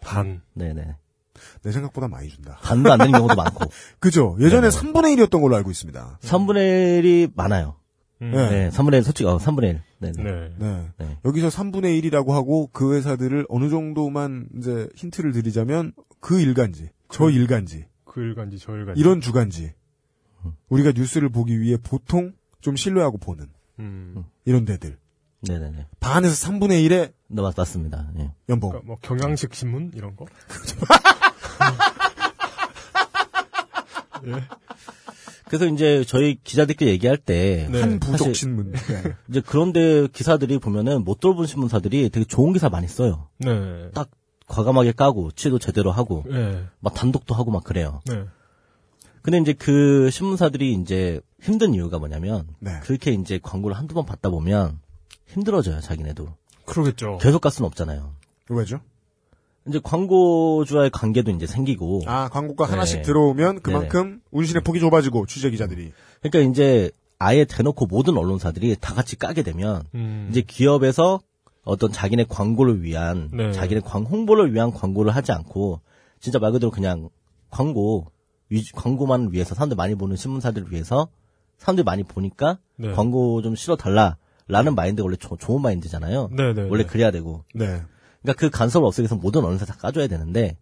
반. 0.00 0.42
네네. 0.54 0.96
내 1.62 1.72
생각보다 1.72 2.08
많이 2.08 2.28
준다. 2.28 2.58
반도 2.62 2.92
안 2.92 2.98
되는 2.98 3.12
경우도 3.12 3.34
많고. 3.34 3.64
그죠? 3.98 4.36
예전에 4.40 4.68
네네. 4.68 4.92
3분의 4.92 5.16
1이었던 5.16 5.40
걸로 5.40 5.56
알고 5.56 5.70
있습니다. 5.70 6.18
3분의 6.20 7.02
1이 7.02 7.32
많아요. 7.34 7.76
음. 8.22 8.30
네. 8.32 8.50
네, 8.50 8.68
3분의 8.70 8.94
1 8.96 9.02
솔직히 9.04 9.28
어, 9.28 9.38
3분의 9.38 9.64
1. 9.64 9.82
네. 9.98 10.12
네. 10.12 10.22
네. 10.22 10.52
네. 10.58 10.88
네. 10.98 11.18
여기서 11.24 11.48
3분의 11.48 12.00
1이라고 12.02 12.30
하고 12.32 12.68
그 12.72 12.94
회사들을 12.94 13.46
어느 13.48 13.70
정도만 13.70 14.48
이제 14.58 14.88
힌트를 14.96 15.32
드리자면 15.32 15.92
그 16.20 16.38
일간지, 16.40 16.90
저 17.08 17.30
일간지, 17.30 17.86
그 18.04 18.20
일간지 18.20 18.58
저 18.58 18.74
일간지. 18.74 19.00
이런 19.00 19.20
주간지 19.20 19.72
우리가 20.68 20.92
뉴스를 20.92 21.28
보기 21.30 21.60
위해 21.60 21.76
보통 21.82 22.32
좀 22.60 22.76
신뢰하고 22.76 23.18
보는 23.18 23.46
음. 23.78 24.24
이런 24.44 24.64
데들 24.64 24.98
네네네. 25.42 25.86
반에서 26.00 26.50
3분의 26.50 26.86
1의 26.86 27.12
네, 27.28 27.42
맞, 27.42 27.54
맞습니다. 27.56 28.10
예. 28.18 28.32
연봉. 28.50 28.70
그러니까 28.70 28.86
뭐 28.86 28.98
경향식 29.00 29.54
신문 29.54 29.92
이런 29.94 30.16
거. 30.16 30.26
예. 34.26 34.32
그래서 35.50 35.66
이제 35.66 36.04
저희 36.06 36.38
기자들끼리 36.44 36.92
얘기할 36.92 37.16
때 37.16 37.66
네. 37.72 37.80
한 37.80 37.98
부족 37.98 38.36
신문. 38.36 38.70
네. 38.70 38.78
이제 39.28 39.42
그런데 39.44 40.06
기사들이 40.06 40.58
보면은 40.58 41.02
못 41.02 41.18
들어본 41.18 41.48
신문사들이 41.48 42.08
되게 42.10 42.24
좋은 42.24 42.52
기사 42.52 42.68
많이 42.68 42.86
써요. 42.86 43.26
네. 43.38 43.90
딱 43.92 44.10
과감하게 44.46 44.92
까고 44.92 45.32
취도 45.32 45.58
제대로 45.58 45.90
하고 45.90 46.22
네. 46.30 46.62
막 46.78 46.94
단독도 46.94 47.34
하고 47.34 47.50
막 47.50 47.64
그래요. 47.64 48.00
네. 48.06 48.26
근데 49.22 49.38
이제 49.38 49.52
그 49.52 50.08
신문사들이 50.12 50.72
이제 50.74 51.20
힘든 51.42 51.74
이유가 51.74 51.98
뭐냐면 51.98 52.46
네. 52.60 52.78
그렇게 52.84 53.10
이제 53.10 53.40
광고를 53.42 53.76
한두 53.76 53.92
번 53.92 54.06
받다 54.06 54.30
보면 54.30 54.78
힘들어져요, 55.26 55.80
자기네도. 55.80 56.28
그러겠죠. 56.64 57.18
계속 57.20 57.40
갈 57.40 57.50
수는 57.50 57.66
없잖아요. 57.66 58.14
왜죠? 58.50 58.80
이제 59.68 59.78
광고주와의 59.82 60.90
관계도 60.90 61.30
이제 61.32 61.46
생기고 61.46 62.02
아 62.06 62.28
광고가 62.28 62.66
네. 62.66 62.70
하나씩 62.72 63.02
들어오면 63.02 63.60
그만큼 63.60 64.20
운신의 64.30 64.62
폭이 64.62 64.80
좁아지고 64.80 65.26
취재 65.26 65.50
기자들이 65.50 65.92
그러니까 66.22 66.50
이제 66.50 66.90
아예 67.18 67.44
대놓고 67.44 67.86
모든 67.86 68.16
언론사들이 68.16 68.76
다 68.80 68.94
같이 68.94 69.16
까게 69.16 69.42
되면 69.42 69.82
음. 69.94 70.28
이제 70.30 70.40
기업에서 70.40 71.20
어떤 71.64 71.92
자기네 71.92 72.24
광고를 72.28 72.82
위한 72.82 73.28
네. 73.32 73.52
자기네 73.52 73.82
광 73.84 74.04
홍보를 74.04 74.54
위한 74.54 74.70
광고를 74.72 75.14
하지 75.14 75.32
않고 75.32 75.80
진짜 76.20 76.38
말 76.38 76.52
그대로 76.52 76.70
그냥 76.70 77.10
광고 77.50 78.06
위, 78.48 78.64
광고만 78.74 79.28
위해서 79.32 79.54
사람들 79.54 79.76
많이 79.76 79.94
보는 79.94 80.16
신문사들을 80.16 80.72
위해서 80.72 81.08
사람들이 81.58 81.84
많이 81.84 82.02
보니까 82.02 82.58
네. 82.76 82.92
광고 82.92 83.42
좀 83.42 83.54
실어 83.54 83.76
달라라는 83.76 84.74
마인드가 84.74 85.04
원래 85.04 85.16
조- 85.16 85.36
좋은 85.36 85.60
마인드잖아요. 85.60 86.30
네, 86.32 86.54
네. 86.54 86.62
원래 86.62 86.84
네. 86.84 86.88
그래야 86.88 87.10
되고 87.10 87.44
네. 87.54 87.82
그러니까 88.22 88.38
그 88.38 88.50
간섭을 88.50 88.86
없애기 88.86 89.04
위해서 89.04 89.16
모든 89.16 89.44
언론사 89.44 89.64
다 89.64 89.74
까줘야 89.74 90.06
되는데 90.06 90.56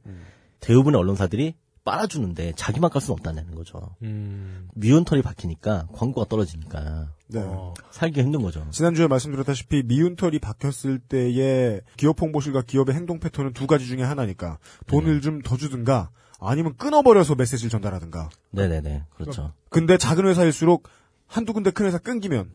대부분의 0.61 0.98
언론사들이 0.98 1.54
빨아주는데 1.88 2.52
자기만 2.54 2.90
깔 2.90 3.00
수는 3.00 3.14
없다는 3.14 3.54
거죠. 3.54 3.96
음. 4.02 4.68
미운 4.74 5.04
털이 5.04 5.22
박히니까 5.22 5.86
광고가 5.94 6.28
떨어지니까 6.28 7.14
네. 7.28 7.40
어. 7.42 7.72
살기 7.90 8.20
힘든 8.20 8.42
거죠. 8.42 8.66
지난주에 8.70 9.06
말씀드렸다시피 9.06 9.84
미운털이 9.84 10.38
박혔을 10.38 10.98
때의 10.98 11.80
기업 11.96 12.20
홍보실과 12.20 12.62
기업의 12.62 12.94
행동 12.94 13.20
패턴은 13.20 13.54
두 13.54 13.66
가지 13.66 13.86
중에 13.86 14.02
하나니까 14.02 14.59
돈을 14.86 15.22
좀더 15.22 15.56
주든가 15.56 16.11
아니면 16.40 16.76
끊어버려서 16.76 17.36
메시지를 17.36 17.70
전달하든가. 17.70 18.28
네네네 18.50 19.04
그렇죠. 19.14 19.54
근데 19.70 19.96
작은 19.96 20.26
회사일수록 20.26 20.88
한두 21.26 21.54
군데 21.54 21.70
큰 21.70 21.86
회사 21.86 21.96
끊기면 21.98 22.50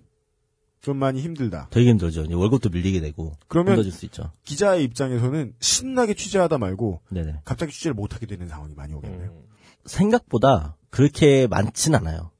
좀 0.83 0.97
많이 0.97 1.21
힘들다. 1.21 1.67
되게 1.71 1.89
힘들죠. 1.89 2.23
이제 2.23 2.33
월급도 2.33 2.69
밀리게 2.69 2.99
되고 2.99 3.31
그러면 3.47 3.71
힘들어질 3.71 3.91
수 3.93 4.05
있죠. 4.05 4.31
기자의 4.43 4.83
입장에서는 4.83 5.55
신나게 5.61 6.13
취재하다 6.13 6.57
말고 6.57 6.99
네네. 7.09 7.39
갑자기 7.45 7.71
취재를 7.71 7.95
못하게 7.95 8.25
되는 8.25 8.49
상황이 8.49 8.75
많이 8.75 8.93
오겠네요. 8.93 9.31
음. 9.31 9.43
생각보다 9.85 10.75
그렇게 10.89 11.47
많진 11.47 11.95
않아요. 11.95 12.31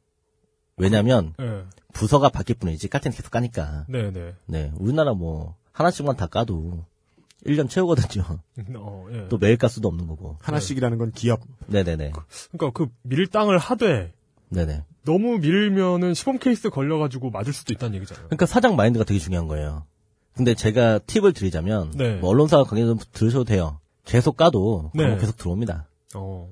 왜냐면 0.75 1.33
네. 1.39 1.63
부서가 1.93 2.27
바뀔 2.27 2.57
뿐이지 2.57 2.89
깔 2.89 2.99
때는 2.99 3.15
계속 3.15 3.31
까니까. 3.31 3.85
네, 3.87 4.11
네. 4.11 4.35
네, 4.45 4.73
우리나라 4.75 5.13
뭐 5.13 5.55
하나씩만 5.71 6.17
다 6.17 6.27
까도 6.27 6.85
1년 7.45 7.69
채우거든요. 7.69 8.23
어, 8.75 9.07
예. 9.13 9.27
또 9.29 9.37
매일 9.37 9.57
갈 9.57 9.69
수도 9.69 9.87
없는 9.87 10.05
거고. 10.05 10.37
하나씩이라는 10.41 10.97
건 10.97 11.11
기업. 11.11 11.39
네네네. 11.67 12.11
그러니까 12.51 12.71
그 12.73 12.87
밀당을 13.03 13.57
하되 13.57 14.13
네네. 14.49 14.83
너무 15.05 15.37
밀면은 15.39 16.13
시범 16.13 16.37
케이스 16.39 16.69
걸려가지고 16.69 17.29
맞을 17.29 17.53
수도 17.53 17.73
있다는 17.73 17.95
얘기잖아요. 17.95 18.25
그러니까 18.27 18.45
사장 18.45 18.75
마인드가 18.75 19.05
되게 19.05 19.19
중요한 19.19 19.47
거예요. 19.47 19.85
근데 20.35 20.53
제가 20.55 20.99
팁을 20.99 21.33
드리자면 21.33 21.91
네. 21.95 22.15
뭐 22.15 22.29
언론사 22.29 22.63
관계자 22.63 22.95
들으셔도 23.11 23.43
돼요. 23.43 23.79
계속 24.05 24.35
까도 24.37 24.91
네. 24.93 25.03
광고 25.03 25.19
계속 25.19 25.37
들어옵니다. 25.37 25.87
어. 26.15 26.49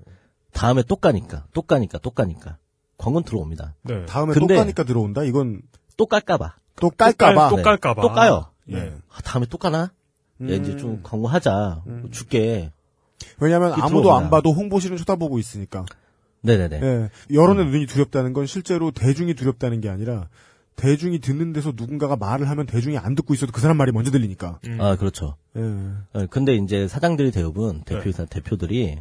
다음에 0.54 0.84
또 0.88 0.95
까니까, 0.95 1.45
또 1.54 1.62
까니까, 1.62 1.97
또 1.99 2.12
까니까. 2.12 2.58
광고는 2.97 3.26
들어옵니다. 3.26 3.74
네. 3.84 4.06
다음에 4.06 4.34
또 4.34 4.45
까니까 4.45 4.84
들어온다? 4.84 5.24
이건 5.24 5.62
또 5.97 6.06
깔까봐. 6.06 6.56
또 6.76 6.89
깔까봐. 6.91 7.49
또 7.49 7.56
네. 7.56 7.62
깔까봐. 7.64 8.02
또 8.02 8.10
까요. 8.10 8.45
예. 8.72 8.93
아, 9.10 9.22
다음에 9.24 9.47
또 9.49 9.58
까나? 9.58 9.80
야, 9.80 9.91
이제 10.39 10.74
음. 10.74 10.78
좀 10.78 10.99
광고하자. 11.04 11.84
줄게. 12.12 12.72
왜냐하면 13.39 13.74
아무도 13.74 14.02
들어옵니다. 14.02 14.16
안 14.18 14.30
봐도 14.30 14.52
홍보실은 14.52 14.97
쳐다보고 14.97 15.39
있으니까. 15.39 15.86
네네네. 16.42 16.82
예. 16.82 17.10
여론의 17.34 17.66
눈이 17.66 17.86
두렵다는 17.86 18.34
건 18.34 18.46
실제로 18.46 18.92
대중이 18.92 19.34
두렵다는 19.34 19.82
게 19.82 19.89
아니라 19.89 20.28
대중이 20.76 21.20
듣는 21.20 21.54
데서 21.54 21.74
누군가가 21.76 22.16
말을 22.16 22.50
하면 22.50 22.66
대중이 22.66 22.98
안 22.98 23.14
듣고 23.16 23.34
있어도 23.34 23.52
그 23.52 23.62
사람 23.62 23.78
말이 23.78 23.92
먼저 23.92 24.10
들리니까. 24.10 24.60
음. 24.68 24.82
아, 24.82 24.96
그렇죠. 24.96 25.36
예. 25.56 25.62
어, 25.62 26.26
근데 26.30 26.56
이제 26.56 26.88
사장들이 26.88 27.32
대부분 27.32 27.84
네. 27.84 27.96
대표이사 27.96 28.26
대표들이 28.26 28.98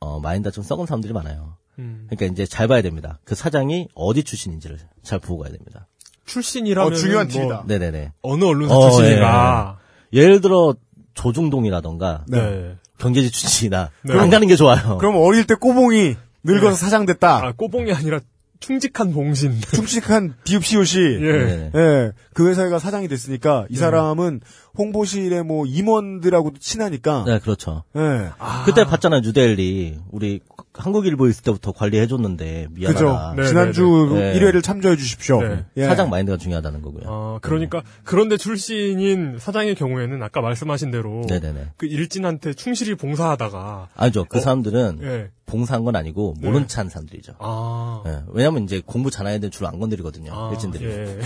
어, 0.00 0.20
마인드가 0.20 0.52
좀 0.52 0.64
썩은 0.64 0.86
사람들이 0.86 1.12
많아요. 1.12 1.56
음. 1.78 2.06
그러니까 2.08 2.32
이제 2.32 2.44
잘 2.46 2.66
봐야 2.66 2.82
됩니다. 2.82 3.20
그 3.24 3.34
사장이 3.34 3.88
어디 3.94 4.24
출신인지를 4.24 4.78
잘 5.02 5.18
보고 5.20 5.42
가야 5.42 5.52
됩니다. 5.52 5.86
출신이라면 6.26 6.92
어, 6.92 6.96
중요한 6.96 7.28
뭐 7.28 7.32
팁이다. 7.32 7.64
네네네. 7.66 8.12
어느 8.22 8.44
언론사 8.44 8.74
어, 8.76 8.90
출신인가. 8.90 9.78
예를 10.12 10.40
들어 10.40 10.74
조중동이라던가 11.14 12.24
네. 12.28 12.76
경제지 12.98 13.30
출신이나 13.30 13.90
네. 14.02 14.18
안 14.18 14.30
가는 14.30 14.46
게 14.48 14.56
좋아요. 14.56 14.98
그럼 14.98 15.16
어릴 15.16 15.46
때 15.46 15.54
꼬봉이 15.54 16.16
늙어서 16.44 16.76
사장 16.76 17.06
됐다. 17.06 17.46
아, 17.46 17.52
꼬봉이 17.52 17.92
아니라 17.92 18.20
충직한 18.60 19.12
봉신. 19.12 19.58
충직한 19.72 20.34
비읍시옷이 20.44 21.04
예. 21.20 21.32
네네. 21.32 21.70
예, 21.74 22.12
그 22.34 22.48
회사가 22.48 22.78
사장이 22.78 23.08
됐으니까 23.08 23.66
이 23.70 23.76
사람은 23.76 24.40
홍보실의 24.76 25.44
뭐 25.44 25.64
임원들하고도 25.66 26.58
친하니까. 26.58 27.24
네, 27.26 27.38
그렇죠. 27.38 27.84
예. 27.96 28.30
그때 28.64 28.84
봤잖아요, 28.84 29.20
뉴델리. 29.20 29.98
우리 30.10 30.40
한국일보 30.78 31.28
있을 31.28 31.42
때부터 31.42 31.72
관리해줬는데 31.72 32.68
미안하다. 32.70 33.32
그죠. 33.34 33.42
네, 33.42 33.48
지난주 33.48 34.10
네, 34.14 34.32
네. 34.32 34.40
1회를 34.40 34.62
참조해 34.62 34.96
주십시오. 34.96 35.42
네. 35.42 35.64
예. 35.76 35.84
사장 35.86 36.08
마인드가 36.08 36.38
중요하다는 36.38 36.82
거고요. 36.82 37.02
아, 37.06 37.38
그러니까 37.42 37.82
그런데 38.04 38.36
출신인 38.36 39.38
사장의 39.38 39.74
경우에는 39.74 40.22
아까 40.22 40.40
말씀하신 40.40 40.90
대로 40.90 41.22
네네네. 41.28 41.72
그 41.76 41.86
일진한테 41.86 42.54
충실히 42.54 42.94
봉사하다가 42.94 43.88
아니죠. 43.94 44.24
그 44.28 44.38
어, 44.38 44.40
사람들은 44.40 44.98
예. 45.02 45.30
봉사한 45.46 45.84
건 45.84 45.96
아니고 45.96 46.34
네. 46.40 46.46
모른 46.48 46.68
체 46.68 46.76
하는 46.78 46.90
사람들이죠. 46.90 47.34
아. 47.38 48.02
예, 48.06 48.20
왜냐면 48.28 48.64
이제 48.64 48.80
공부 48.84 49.10
잘하는 49.10 49.36
애들 49.38 49.50
주로 49.50 49.66
안 49.68 49.78
건드리거든요. 49.78 50.30
아, 50.32 50.50
일진들이. 50.52 50.84
예. 50.84 51.18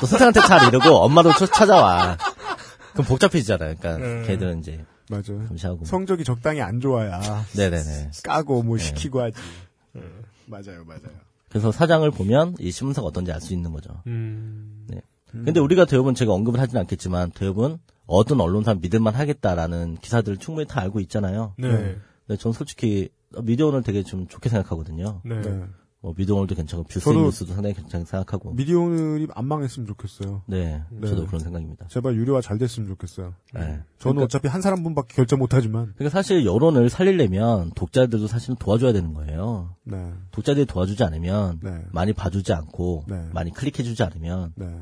또 0.00 0.06
선생한테 0.06 0.40
잘 0.40 0.68
이러고 0.68 0.96
엄마도 0.96 1.32
쳐- 1.32 1.46
찾아와. 1.46 2.16
그럼 2.92 3.06
복잡해지잖아요. 3.06 3.74
그러니까 3.78 4.06
네. 4.06 4.22
걔들은 4.26 4.60
이제 4.60 4.84
맞아요. 5.08 5.46
감시하고. 5.48 5.84
성적이 5.84 6.24
적당히 6.24 6.60
안 6.60 6.80
좋아야 6.80 7.20
네네네. 7.56 8.10
까고 8.24 8.62
뭐 8.62 8.76
네. 8.76 8.84
시키고 8.84 9.20
하지. 9.20 9.38
맞아요, 10.46 10.84
맞아요. 10.84 11.26
그래서 11.48 11.72
사장을 11.72 12.08
보면 12.10 12.56
이 12.58 12.70
신문사가 12.70 13.06
어떤지 13.06 13.32
알 13.32 13.40
수 13.40 13.52
있는 13.54 13.72
거죠. 13.72 14.02
음. 14.06 14.86
네. 14.88 15.00
근데 15.30 15.60
우리가 15.60 15.84
대부분 15.84 16.14
제가 16.14 16.32
언급을 16.32 16.60
하진 16.60 16.78
않겠지만 16.78 17.30
대부분 17.32 17.78
어떤 18.06 18.40
언론사 18.40 18.74
믿을만 18.74 19.14
하겠다라는 19.14 19.96
기사들을 20.00 20.38
충분히 20.38 20.66
다 20.66 20.80
알고 20.80 21.00
있잖아요. 21.00 21.54
네. 21.58 21.68
네. 21.68 21.78
네. 21.78 21.96
근데 22.26 22.40
전 22.40 22.52
솔직히 22.52 23.08
미디어오늘 23.42 23.82
되게 23.82 24.02
좀 24.02 24.26
좋게 24.28 24.48
생각하거든요. 24.48 25.20
네. 25.24 25.40
네. 26.06 26.12
뭐 26.12 26.14
미디어오늘도 26.16 26.54
괜찮고 26.54 26.84
뷰스앤뉴스도 26.84 27.52
상당히 27.52 27.74
괜찮게 27.74 28.06
생각하고. 28.06 28.52
미디어오늘이 28.52 29.26
안 29.34 29.44
망했으면 29.46 29.88
좋겠어요. 29.88 30.42
네, 30.46 30.82
네. 30.90 31.08
저도 31.08 31.26
그런 31.26 31.40
생각입니다. 31.40 31.88
제발 31.88 32.14
유료화 32.14 32.40
잘 32.40 32.58
됐으면 32.58 32.88
좋겠어요. 32.90 33.34
네. 33.54 33.60
저는 33.60 33.82
그러니까, 33.98 34.24
어차피 34.24 34.48
한 34.48 34.62
사람분밖에 34.62 35.14
결정 35.16 35.40
못하지만. 35.40 35.92
그러니까 35.96 36.10
사실 36.16 36.46
여론을 36.46 36.90
살리려면 36.90 37.72
독자들도 37.74 38.28
사실은 38.28 38.54
도와줘야 38.56 38.92
되는 38.92 39.14
거예요. 39.14 39.74
네. 39.82 40.12
독자들이 40.30 40.66
도와주지 40.66 41.02
않으면 41.02 41.58
네. 41.62 41.82
많이 41.90 42.12
봐주지 42.12 42.52
않고 42.52 43.04
네. 43.08 43.28
많이 43.32 43.50
클릭해주지 43.52 44.02
않으면 44.04 44.52
네. 44.54 44.80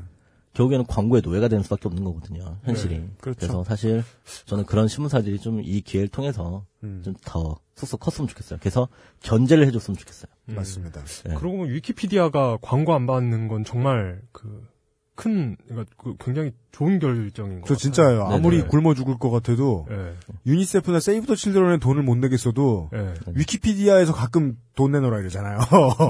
결국에는 0.53 0.85
광고의 0.85 1.21
노예가 1.25 1.47
되는 1.47 1.63
수밖에 1.63 1.87
없는 1.87 2.03
거거든요. 2.03 2.57
현실이. 2.63 2.97
네, 2.97 3.09
그렇죠. 3.19 3.45
래서 3.47 3.63
사실 3.63 4.03
저는 4.45 4.65
그런 4.65 4.87
신문사들이 4.87 5.39
좀 5.39 5.59
이 5.65 5.81
기회를 5.81 6.07
통해서 6.07 6.65
음, 6.83 7.01
좀더 7.03 7.57
쏙쏙 7.75 7.99
컸으면 7.99 8.27
좋겠어요. 8.27 8.59
그래서 8.59 8.87
견제를 9.21 9.67
해줬으면 9.67 9.97
좋겠어요. 9.97 10.31
음. 10.49 10.55
맞습니다. 10.55 11.03
네. 11.03 11.35
그러고 11.35 11.57
보면 11.57 11.73
위키피디아가 11.73 12.57
광고 12.61 12.93
안 12.93 13.05
받는 13.05 13.47
건 13.47 13.63
정말 13.63 14.21
그 14.31 14.67
큰, 15.15 15.55
그러니까 15.67 15.93
그 15.97 16.15
굉장히 16.19 16.51
좋은 16.75 16.99
결정인 16.99 17.61
것저 17.61 17.73
같아요. 17.73 17.77
진짜예요. 17.77 18.23
아무리 18.25 18.57
네네. 18.57 18.67
굶어 18.67 18.93
죽을 18.95 19.17
것 19.17 19.29
같아도 19.29 19.87
예. 19.91 19.95
유니세프나 20.45 20.99
세이브 20.99 21.25
더 21.25 21.33
칠드런에 21.33 21.77
돈을 21.77 22.03
못 22.03 22.17
내겠어도 22.17 22.89
예. 22.93 23.13
위키피디아에서 23.33 24.13
가끔 24.13 24.57
돈 24.75 24.91
내놓으라 24.91 25.19
이러잖아요. 25.19 25.59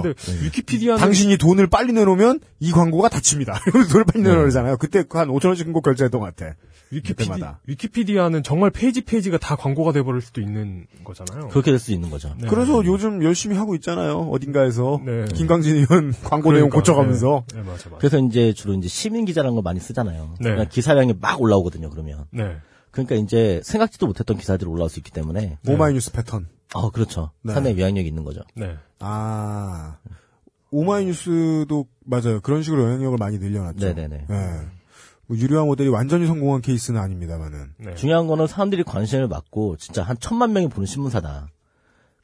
근데 0.01 0.15
위키피디아는 0.43 0.99
당신이 0.99 1.37
돈을 1.37 1.67
빨리 1.67 1.93
내놓으면 1.93 2.39
이 2.59 2.71
광고가 2.71 3.09
닫힙니다. 3.09 3.59
이러면서 3.67 3.91
돈을 3.91 4.05
빨리 4.05 4.23
내놓으라 4.23 4.41
그러잖아요. 4.41 4.77
그때 4.77 5.03
한 5.11 5.27
5천 5.27 5.45
원씩 5.47 5.71
꼭 5.71 5.81
결제했던 5.83 6.19
것 6.19 6.35
같아. 6.35 6.55
위키피디, 6.91 7.29
그때마다. 7.29 7.59
위키피디아는 7.67 8.43
정말 8.43 8.69
페이지 8.69 9.01
페이지가 9.01 9.37
다 9.39 9.55
광고가 9.55 9.91
돼버릴 9.91 10.21
수도 10.21 10.39
있는 10.39 10.85
거잖아요. 11.03 11.49
그렇게 11.49 11.71
될 11.71 11.79
수 11.79 11.91
있는 11.91 12.09
거죠. 12.09 12.33
네. 12.39 12.47
그래서 12.47 12.83
요즘 12.85 13.23
열심히 13.23 13.55
하고 13.57 13.75
있잖아요. 13.75 14.29
어딘가에서 14.31 15.01
네. 15.03 15.25
김광진 15.33 15.75
의원 15.77 16.13
광고 16.23 16.51
내용 16.51 16.69
그러니까, 16.69 16.77
고쳐가면서 16.77 17.43
네, 17.53 17.57
네, 17.57 17.63
맞아, 17.63 17.89
맞아. 17.89 17.97
그래서 17.97 18.19
이제 18.19 18.53
주로 18.53 18.73
이제 18.75 18.87
시민 18.87 19.25
기자라는 19.25 19.55
걸 19.55 19.63
많이 19.63 19.79
쓰잖아요. 19.79 20.35
네. 20.39 20.54
그냥 20.55 20.69
기사량이 20.69 21.13
막 21.19 21.41
올라오거든요. 21.41 21.89
그러면 21.89 22.25
네. 22.31 22.57
그러니까 22.91 23.15
이제 23.15 23.61
생각지도 23.63 24.07
못했던 24.07 24.37
기사들이 24.37 24.69
올라올 24.69 24.89
수 24.89 24.99
있기 24.99 25.11
때문에 25.11 25.57
오마이뉴스 25.67 26.11
패턴. 26.11 26.47
어 26.73 26.89
그렇죠. 26.91 27.31
네. 27.41 27.53
상당히 27.53 27.79
영향력이 27.79 28.07
있는 28.07 28.23
거죠. 28.23 28.41
네. 28.55 28.75
아 28.99 29.97
오마이뉴스도 30.71 31.85
맞아요. 32.05 32.41
그런 32.41 32.61
식으로 32.63 32.83
영향력을 32.83 33.17
많이 33.17 33.37
늘려놨죠. 33.37 33.85
네네네. 33.85 34.25
네. 34.29 34.59
뭐 35.27 35.37
유료화 35.37 35.65
모델이 35.65 35.89
완전히 35.89 36.27
성공한 36.27 36.61
케이스는 36.61 36.99
아닙니다만은. 36.99 37.73
네. 37.77 37.95
중요한 37.95 38.27
거는 38.27 38.47
사람들이 38.47 38.83
관심을 38.83 39.27
받고 39.27 39.77
진짜 39.77 40.03
한 40.03 40.17
천만 40.19 40.53
명이 40.53 40.69
보는 40.69 40.85
신문사다. 40.85 41.47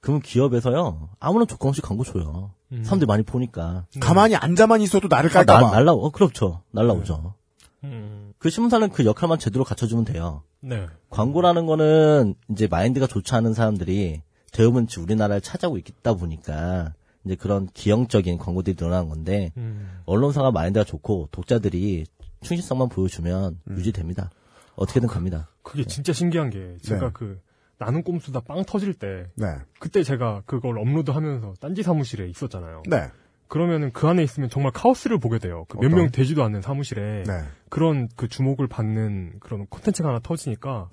그러면 0.01 0.21
기업에서요 0.21 1.09
아무런 1.19 1.47
조건 1.47 1.69
없이 1.69 1.81
광고 1.81 2.03
줘요. 2.03 2.51
음. 2.71 2.83
사람들이 2.83 3.07
많이 3.07 3.23
보니까 3.23 3.85
가만히 3.99 4.35
앉아만 4.35 4.81
있어도 4.81 5.07
나를 5.07 5.29
다 5.29 5.43
깔까봐. 5.43 5.61
날- 5.61 5.71
날라 5.85 5.93
어 5.93 6.09
그렇죠 6.11 6.61
날라오죠. 6.71 7.35
음, 7.83 8.33
그 8.37 8.49
신문사는 8.49 8.89
그 8.89 9.05
역할만 9.05 9.39
제대로 9.39 9.63
갖춰주면 9.63 10.05
돼요. 10.05 10.43
네. 10.59 10.87
광고라는 11.09 11.65
거는 11.65 12.35
이제 12.49 12.67
마인드가 12.67 13.07
좋지 13.07 13.33
않은 13.35 13.53
사람들이 13.53 14.21
대부분 14.51 14.87
우리나라를 14.97 15.41
찾아오고 15.41 15.77
있다 15.77 16.13
보니까 16.13 16.93
이제 17.25 17.35
그런 17.35 17.67
기형적인 17.67 18.37
광고들이 18.37 18.75
늘어나는 18.79 19.09
건데 19.09 19.51
음. 19.57 19.99
언론사가 20.05 20.51
마인드가 20.51 20.83
좋고 20.83 21.29
독자들이 21.31 22.05
충실성만 22.41 22.89
보여주면 22.89 23.59
유지됩니다. 23.69 24.31
어떻게든 24.75 25.07
갑니다. 25.07 25.49
그게 25.63 25.83
진짜 25.85 26.13
신기한 26.13 26.49
게 26.49 26.77
제가 26.81 27.07
네. 27.07 27.11
그 27.13 27.39
나는 27.77 28.03
꼼수다 28.03 28.41
빵 28.41 28.63
터질 28.63 28.93
때 28.93 29.27
네. 29.35 29.55
그때 29.79 30.03
제가 30.03 30.43
그걸 30.45 30.77
업로드하면서 30.77 31.55
딴지 31.59 31.83
사무실에 31.83 32.27
있었잖아요. 32.29 32.83
네. 32.87 33.09
그러면은 33.51 33.91
그 33.91 34.07
안에 34.07 34.23
있으면 34.23 34.49
정말 34.49 34.71
카오스를 34.71 35.19
보게 35.19 35.37
돼요. 35.37 35.65
몇 35.73 35.87
어떤? 35.87 35.91
명 35.91 36.09
되지도 36.09 36.41
않는 36.45 36.61
사무실에 36.61 37.23
네. 37.27 37.33
그런 37.67 38.07
그 38.15 38.29
주목을 38.29 38.67
받는 38.67 39.41
그런 39.41 39.65
콘텐츠가 39.65 40.07
하나 40.07 40.19
터지니까 40.19 40.87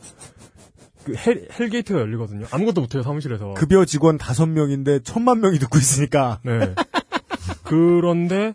그 1.04 1.14
hell, 1.14 1.46
hell 1.56 1.74
gate가 1.74 2.00
열리거든요. 2.00 2.46
아무것도 2.50 2.80
못해요 2.80 3.04
사무실에서. 3.04 3.54
급여 3.54 3.84
직원 3.84 4.18
다섯 4.18 4.46
명인데 4.46 5.04
천만 5.04 5.40
명이 5.40 5.60
듣고 5.60 5.78
있으니까. 5.78 6.40
네. 6.42 6.74
그런데 7.62 8.54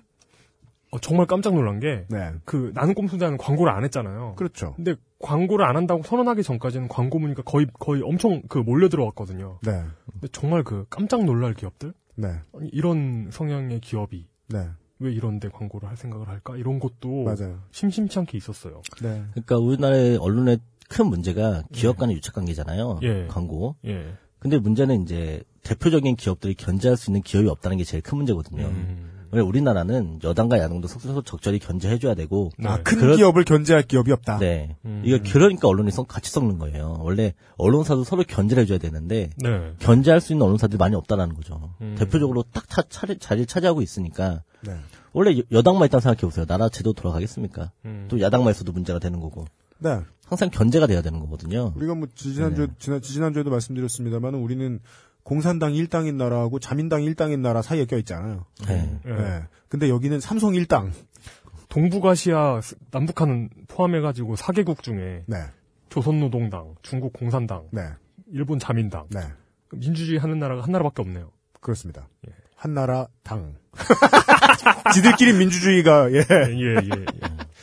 어, 0.91 0.99
정말 0.99 1.25
깜짝 1.25 1.53
놀란 1.53 1.79
게 1.79 2.03
네. 2.09 2.33
그 2.43 2.73
나는 2.73 2.95
꼼수다는 2.95 3.37
광고를 3.37 3.71
안 3.71 3.85
했잖아요. 3.85 4.33
그렇죠. 4.35 4.73
근데 4.75 4.95
광고를 5.19 5.65
안 5.65 5.77
한다고 5.77 6.03
선언하기 6.03 6.43
전까지는 6.43 6.89
광고 6.89 7.19
문의가 7.19 7.41
거의 7.43 7.67
거의 7.79 8.01
엄청 8.03 8.41
그 8.49 8.57
몰려 8.57 8.89
들어왔거든요. 8.89 9.59
네. 9.61 9.81
근데 10.11 10.27
정말 10.33 10.63
그 10.63 10.85
깜짝 10.89 11.23
놀랄 11.23 11.53
기업들 11.53 11.93
네. 12.16 12.39
이런 12.72 13.30
성향의 13.32 13.80
기업이 13.82 14.28
네. 14.49 14.68
왜 14.99 15.11
이런데 15.11 15.49
광고를 15.49 15.89
할 15.89 15.97
생각을 15.97 16.28
할까 16.28 16.55
이런 16.55 16.80
것도 16.80 17.24
맞아요. 17.24 17.61
심심치 17.72 18.20
않게 18.20 18.38
있었어요. 18.38 18.82
네. 19.01 19.24
그러니까 19.32 19.57
우리나라의 19.57 20.18
언론의 20.18 20.59
큰 20.89 21.07
문제가 21.07 21.64
기업 21.72 21.97
간의 21.97 22.16
유착 22.16 22.36
관계잖아요. 22.36 22.99
예. 23.03 23.28
광고. 23.28 23.76
예. 23.86 24.16
근데 24.39 24.59
문제는 24.59 25.03
이제 25.03 25.43
대표적인 25.64 26.16
기업들이 26.16 26.53
견제할 26.53 26.97
수 26.97 27.09
있는 27.09 27.22
기업이 27.22 27.47
없다는 27.49 27.78
게 27.78 27.84
제일 27.84 28.03
큰 28.03 28.18
문제거든요. 28.18 28.66
음. 28.66 29.12
왜 29.34 29.41
우리나라는 29.41 30.19
여당과 30.23 30.59
야당도 30.59 30.88
서로 30.88 31.21
적절히 31.23 31.59
견제해줘야 31.59 32.13
되고. 32.13 32.51
네. 32.57 32.67
아, 32.69 32.77
큰 32.84 32.99
그런- 32.99 33.17
기업을 33.17 33.43
견제할 33.43 33.84
기업이 33.84 34.11
없다. 34.11 34.38
네. 34.38 34.75
음. 34.86 35.01
이거 35.05 35.17
그러니까 35.23 35.67
언론이 35.67 35.91
썩- 35.91 36.07
같이 36.07 36.31
썩는 36.31 36.59
거예요. 36.59 36.99
원래 37.01 37.34
언론사도 37.57 38.03
서로 38.03 38.23
견제를 38.27 38.63
해줘야 38.63 38.77
되는데 38.77 39.29
네. 39.38 39.73
견제할 39.79 40.21
수 40.21 40.34
있는 40.34 40.45
언론사들이 40.45 40.77
많이 40.77 40.95
없다라는 40.95 41.36
거죠. 41.36 41.73
음. 41.81 41.95
대표적으로 41.97 42.43
딱 42.53 42.69
차, 42.69 42.84
차례, 42.88 43.17
자리를 43.17 43.47
차지하고 43.47 43.81
있으니까 43.81 44.43
네. 44.61 44.75
원래 45.13 45.38
여- 45.38 45.43
여당만 45.51 45.88
있다고 45.88 46.01
생각해 46.01 46.21
보세요. 46.21 46.45
나라 46.45 46.69
제도 46.69 46.93
돌아가겠습니까? 46.93 47.71
음. 47.86 48.05
또 48.09 48.19
야당만 48.21 48.51
있어도 48.51 48.71
문제가 48.71 48.99
되는 48.99 49.19
거고 49.19 49.45
네. 49.79 49.99
항상 50.27 50.49
견제가 50.49 50.88
돼야 50.88 51.01
되는 51.01 51.19
거거든요. 51.19 51.73
우리가 51.75 51.95
뭐 51.95 52.07
지난주 52.15 52.67
네. 52.67 52.73
지난 52.79 53.01
지난주에도 53.01 53.49
말씀드렸습니다만 53.49 54.36
우리는 54.36 54.79
공산당 55.24 55.71
1당인 55.74 56.15
나라하고 56.15 56.59
자민당 56.59 57.01
1당인 57.01 57.39
나라 57.39 57.61
사이에 57.61 57.86
껴 57.86 57.97
있잖아요. 57.97 58.45
네. 58.67 58.99
예. 59.05 59.09
네. 59.09 59.43
근데 59.69 59.89
여기는 59.89 60.19
삼성 60.19 60.53
1당. 60.53 60.91
동북아시아 61.69 62.61
스- 62.61 62.76
남북한은 62.91 63.49
포함해가지고 63.67 64.36
4개국 64.36 64.84
중에 64.84 65.24
네. 65.28 65.38
조선노동당, 65.89 66.76
중국 66.84 67.13
공산당, 67.13 67.67
네. 67.71 67.82
일본 68.32 68.59
자민당, 68.59 69.07
네. 69.09 69.21
민주주의 69.71 70.19
하는 70.19 70.38
나라가 70.39 70.61
한 70.63 70.71
나라밖에 70.71 71.01
없네요. 71.01 71.32
그렇습니다. 71.61 72.07
예. 72.28 72.34
한 72.55 72.74
나라 72.74 73.07
당. 73.24 73.55
지들끼리 74.93 75.34
민주주의가 75.34 76.11
예. 76.11 76.17
예, 76.17 76.24
예, 76.51 76.76
예. 76.76 77.05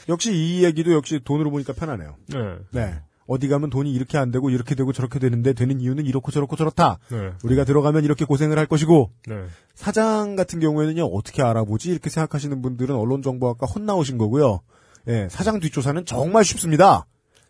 역시 0.09 0.33
이 0.35 0.65
얘기도 0.65 0.93
역시 0.93 1.21
돈으로 1.23 1.51
보니까 1.51 1.73
편하네요. 1.73 2.17
네. 2.29 2.37
네. 2.73 3.01
어디 3.31 3.47
가면 3.47 3.71
돈이 3.71 3.93
이렇게 3.93 4.19
안 4.19 4.33
되고 4.33 4.51
이렇게 4.51 4.75
되고 4.75 4.93
저렇게 4.93 5.21
되는데 5.21 5.53
되는 5.53 5.81
이유는 5.81 6.05
이렇고 6.05 6.33
저렇고 6.33 6.57
저렇다. 6.57 6.99
네. 7.13 7.31
우리가 7.45 7.63
들어가면 7.65 8.03
이렇게 8.03 8.25
고생을 8.25 8.59
할 8.59 8.67
것이고 8.67 9.13
네. 9.29 9.45
사장 9.75 10.35
같은 10.35 10.59
경우에는요 10.59 11.05
어떻게 11.05 11.41
알아보지 11.41 11.91
이렇게 11.91 12.11
생각하시는 12.11 12.61
분들은 12.61 12.93
언론정보학과 12.97 13.67
혼나오신 13.67 14.19
거고요. 14.19 14.63
예, 15.07 15.29
사장 15.31 15.61
뒷조사는 15.61 16.07
정말 16.07 16.45
쉽습니다. 16.45 17.07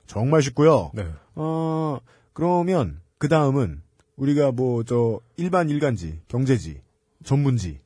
정말 0.07 0.43
쉽고요. 0.43 0.91
네. 0.93 1.07
어 1.35 1.99
그러면 2.35 3.01
그 3.16 3.28
다음은 3.28 3.81
우리가 4.16 4.53
뭐 4.53 4.83
저 4.85 5.20
일반 5.39 5.70
일간지, 5.70 6.20
경제지, 6.28 6.83
전문지 7.24 7.78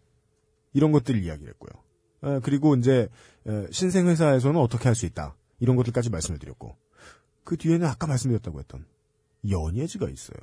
이런 0.72 0.90
것들을 0.90 1.22
이야기를 1.22 1.48
했고요. 1.52 1.70
어, 2.22 2.40
그리고 2.42 2.74
이제 2.74 3.08
어, 3.46 3.66
신생 3.70 4.08
회사에서는 4.08 4.60
어떻게 4.60 4.88
할 4.88 4.96
수 4.96 5.06
있다 5.06 5.36
이런 5.60 5.76
것들까지 5.76 6.10
말씀을 6.10 6.40
드렸고 6.40 6.74
그 7.44 7.56
뒤에는 7.56 7.86
아까 7.86 8.06
말씀드렸다고 8.06 8.58
했던 8.58 8.84
연예지가 9.48 10.08
있어요. 10.08 10.38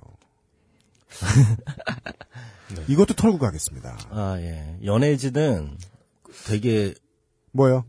이것도 2.87 3.15
털고 3.15 3.37
가겠습니다. 3.37 3.97
아 4.11 4.37
예. 4.39 4.77
연예지는 4.83 5.77
되게 6.47 6.93
뭐요? 7.51 7.85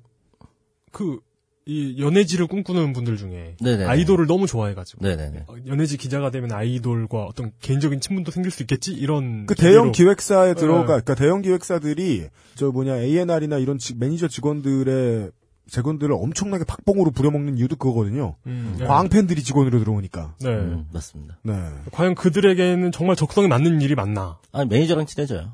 그, 0.91 1.21
이 1.65 2.03
연예지를 2.03 2.49
꿈꾸는 2.49 2.93
분들 2.93 3.17
중에 3.17 3.57
네네. 3.61 3.85
아이돌을 3.85 4.27
너무 4.27 4.49
좋아해가지고 4.49 5.05
네네네. 5.07 5.45
어, 5.47 5.55
연예지 5.69 5.97
기자가 5.97 6.31
되면 6.33 6.51
아이돌과 6.51 7.25
어떤 7.25 7.53
개인적인 7.61 8.01
친분도 8.01 8.33
생길 8.33 8.51
수 8.51 8.65
있겠지 8.65 8.93
이런 8.93 9.47
그 9.47 9.55
대형. 9.55 9.93
기획사에 9.93 10.55
네. 10.55 10.61
들어가, 10.61 10.85
그러니까 10.87 11.15
대형 11.15 11.41
기획사들이 11.43 12.29
저 12.57 12.73
뭐냐 12.73 12.97
A&R이나 12.97 13.59
이런 13.59 13.79
지- 13.79 13.95
매니저 13.95 14.27
직원들의 14.27 15.31
직원들을 15.69 16.13
엄청나게 16.15 16.65
박봉으로 16.65 17.13
부려먹는 17.13 17.57
이유도 17.59 17.77
그거거든요. 17.77 18.37
음, 18.47 18.77
네. 18.79 18.87
광팬들이 18.87 19.43
직원으로 19.43 19.79
들어오니까. 19.79 20.35
네. 20.41 20.49
음, 20.49 20.87
맞습니다. 20.93 21.39
네. 21.43 21.55
과연 21.93 22.15
그들에게는 22.15 22.93
정말 22.93 23.17
적성에 23.17 23.49
맞는 23.49 23.81
일이 23.81 23.95
맞나? 23.95 24.39
아니 24.53 24.69
매니저랑 24.69 25.07
친해져요. 25.07 25.53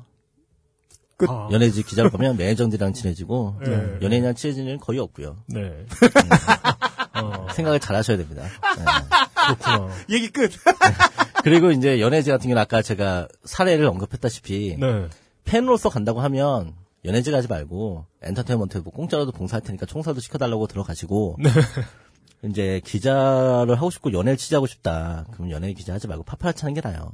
끝. 1.17 1.29
아, 1.29 1.49
연예지 1.51 1.83
기자를 1.83 2.09
보면 2.09 2.37
매니저들이랑 2.37 2.93
친해지고 2.93 3.57
네. 3.63 3.97
연예인이랑 4.01 4.35
친해지는 4.35 4.67
일은 4.67 4.79
거의 4.79 4.99
없고요. 4.99 5.37
네. 5.47 5.85
어, 7.21 7.47
생각을 7.53 7.79
잘 7.79 7.95
하셔야 7.95 8.17
됩니다. 8.17 8.43
네. 8.43 8.85
그렇구나. 9.55 9.93
얘기 10.09 10.29
끝. 10.29 10.51
그리고 11.43 11.71
이제 11.71 11.99
연예지 11.99 12.29
같은 12.31 12.43
경우는 12.43 12.61
아까 12.61 12.81
제가 12.81 13.27
사례를 13.43 13.85
언급했다시피 13.87 14.77
네. 14.79 15.07
팬으로서 15.43 15.89
간다고 15.89 16.21
하면 16.21 16.73
연예지 17.05 17.31
가지 17.31 17.47
말고 17.47 18.05
엔터테인먼트 18.21 18.79
뭐 18.79 18.91
공짜로도 18.93 19.31
봉사할 19.31 19.61
테니까 19.61 19.85
총사도 19.85 20.19
시켜달라고 20.19 20.67
들어가시고 20.67 21.37
네. 21.43 21.49
이제 22.49 22.81
기자를 22.85 23.75
하고 23.75 23.89
싶고 23.89 24.13
연예를 24.13 24.37
취재하고 24.37 24.65
싶다. 24.67 25.25
그럼 25.31 25.51
연예 25.51 25.73
기자 25.73 25.93
하지 25.93 26.07
말고 26.07 26.23
파파라치 26.23 26.61
하는 26.63 26.73
게 26.73 26.81
나아요. 26.81 27.11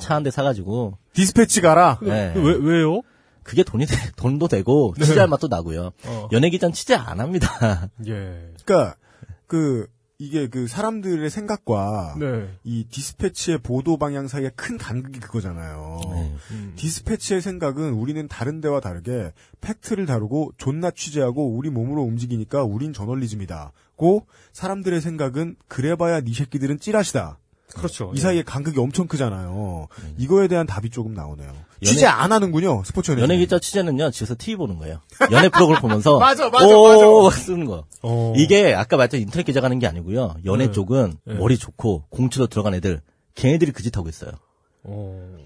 차 0.00 0.09
한 0.09 0.22
대 0.22 0.30
사가지고 0.30 0.98
디스패치 1.14 1.60
가라. 1.62 1.98
네. 2.02 2.32
왜, 2.36 2.54
왜요? 2.54 3.00
그게 3.42 3.62
돈이 3.62 3.86
돼- 3.86 3.94
돈도 4.16 4.48
되고 4.48 4.92
취재할 5.00 5.28
맛도 5.28 5.48
나고요. 5.48 5.92
어. 6.04 6.28
연예 6.32 6.50
기자는 6.50 6.72
취재 6.74 6.94
안 6.94 7.20
합니다. 7.20 7.88
예. 8.06 8.52
그러니까 8.64 8.96
그 9.46 9.86
이게 10.18 10.48
그 10.48 10.66
사람들의 10.66 11.28
생각과 11.28 12.16
네. 12.18 12.48
이 12.64 12.84
디스패치의 12.88 13.58
보도 13.58 13.98
방향 13.98 14.28
사이의 14.28 14.52
큰 14.56 14.78
간극이 14.78 15.20
그거잖아요. 15.20 16.00
네. 16.10 16.36
음. 16.52 16.72
디스패치의 16.76 17.42
생각은 17.42 17.92
우리는 17.92 18.26
다른 18.26 18.60
데와 18.62 18.80
다르게 18.80 19.32
팩트를 19.60 20.06
다루고 20.06 20.52
존나 20.56 20.90
취재하고 20.90 21.54
우리 21.54 21.68
몸으로 21.68 22.02
움직이니까 22.02 22.64
우린 22.64 22.94
저널리즘이다. 22.94 23.72
고 23.96 24.26
사람들의 24.52 25.00
생각은 25.00 25.56
그래봐야 25.68 26.20
니 26.20 26.32
새끼들은 26.32 26.80
찌라시다. 26.80 27.38
그렇죠. 27.74 28.12
이 28.14 28.18
사이에 28.20 28.42
간극이 28.42 28.78
엄청 28.80 29.06
크잖아요. 29.06 29.88
네. 30.02 30.14
이거에 30.18 30.48
대한 30.48 30.66
답이 30.66 30.90
조금 30.90 31.14
나오네요. 31.14 31.52
취재 31.82 32.06
안 32.06 32.32
하는군요. 32.32 32.82
스포츠 32.84 33.10
연예. 33.12 33.22
연예 33.22 33.36
기자 33.38 33.58
취재는요, 33.58 34.10
집에서 34.10 34.34
TV 34.38 34.56
보는 34.56 34.78
거예요. 34.78 35.00
연예 35.30 35.48
프로그램 35.48 35.80
보면서. 35.80 36.16
맞아, 36.20 36.48
맞아, 36.48 36.66
오, 36.66 37.24
막 37.24 37.34
쓰는 37.34 37.66
거. 37.66 37.84
어. 38.02 38.32
이게 38.36 38.72
아까 38.74 38.96
말했던 38.96 39.20
인터넷 39.20 39.44
기자가 39.44 39.66
하는 39.66 39.78
게 39.78 39.86
아니고요. 39.86 40.36
연예 40.46 40.66
네. 40.66 40.72
쪽은 40.72 41.16
네. 41.24 41.34
머리 41.34 41.58
좋고 41.58 42.04
공치도 42.08 42.46
들어간 42.46 42.72
애들, 42.74 43.02
걔네들이 43.34 43.72
그 43.72 43.82
짓 43.82 43.96
하고 43.96 44.08
있어요. 44.08 44.30
어. 44.84 45.36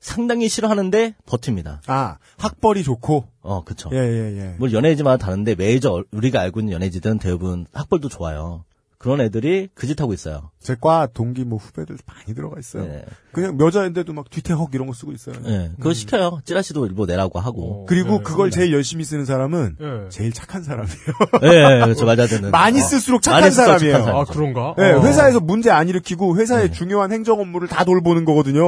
상당히 0.00 0.48
싫어하는데 0.48 1.14
버팁니다. 1.26 1.82
아 1.86 2.18
학벌이 2.38 2.84
좋고. 2.84 3.24
어, 3.40 3.64
그쵸. 3.64 3.90
예예 3.92 4.36
예. 4.38 4.54
물 4.58 4.72
연예지마다 4.72 5.24
다른데 5.24 5.54
메이저 5.56 6.04
우리가 6.12 6.40
알고 6.40 6.60
있는 6.60 6.72
연예지들은 6.74 7.18
대부분 7.18 7.66
학벌도 7.72 8.08
좋아요. 8.08 8.64
그런 8.98 9.20
애들이 9.20 9.68
그 9.74 9.86
짓 9.86 10.00
하고 10.00 10.12
있어요. 10.12 10.50
제 10.60 10.74
과 10.74 11.06
동기 11.14 11.44
뭐 11.44 11.58
후배들 11.58 11.96
많이 12.04 12.34
들어가 12.34 12.58
있어요. 12.58 12.84
네. 12.84 13.04
그냥 13.32 13.58
여자인데도 13.60 14.12
막 14.12 14.28
뒤태헉 14.28 14.70
이런 14.74 14.86
거 14.88 14.92
쓰고 14.92 15.12
있어요. 15.12 15.36
예, 15.46 15.70
그거 15.78 15.94
시켜요. 15.94 16.40
찌라시도 16.44 16.84
일부 16.86 17.06
내라고 17.06 17.38
하고. 17.38 17.82
어. 17.82 17.86
그리고 17.88 18.18
네, 18.18 18.22
그걸 18.24 18.50
네. 18.50 18.56
제일 18.58 18.72
열심히 18.74 19.04
쓰는 19.04 19.24
사람은 19.24 19.76
예. 19.80 20.08
제일 20.10 20.32
착한 20.32 20.62
사람이에요. 20.64 20.96
예, 21.44 21.48
예, 21.48 21.80
그렇죠. 21.84 22.04
맞아야 22.06 22.26
많이 22.50 22.80
어. 22.80 22.82
쓸수록 22.82 23.22
착한 23.22 23.42
많이 23.42 23.52
사람이에요. 23.54 23.92
착한 23.98 24.14
아. 24.16 24.24
그런가? 24.24 24.74
네, 24.76 24.92
어. 24.92 25.00
회사에서 25.02 25.38
문제 25.40 25.70
안 25.70 25.88
일으키고 25.88 26.36
회사의 26.36 26.68
네. 26.70 26.72
중요한 26.72 27.12
행정 27.12 27.40
업무를 27.40 27.68
다 27.68 27.84
돌보는 27.84 28.24
거거든요. 28.24 28.62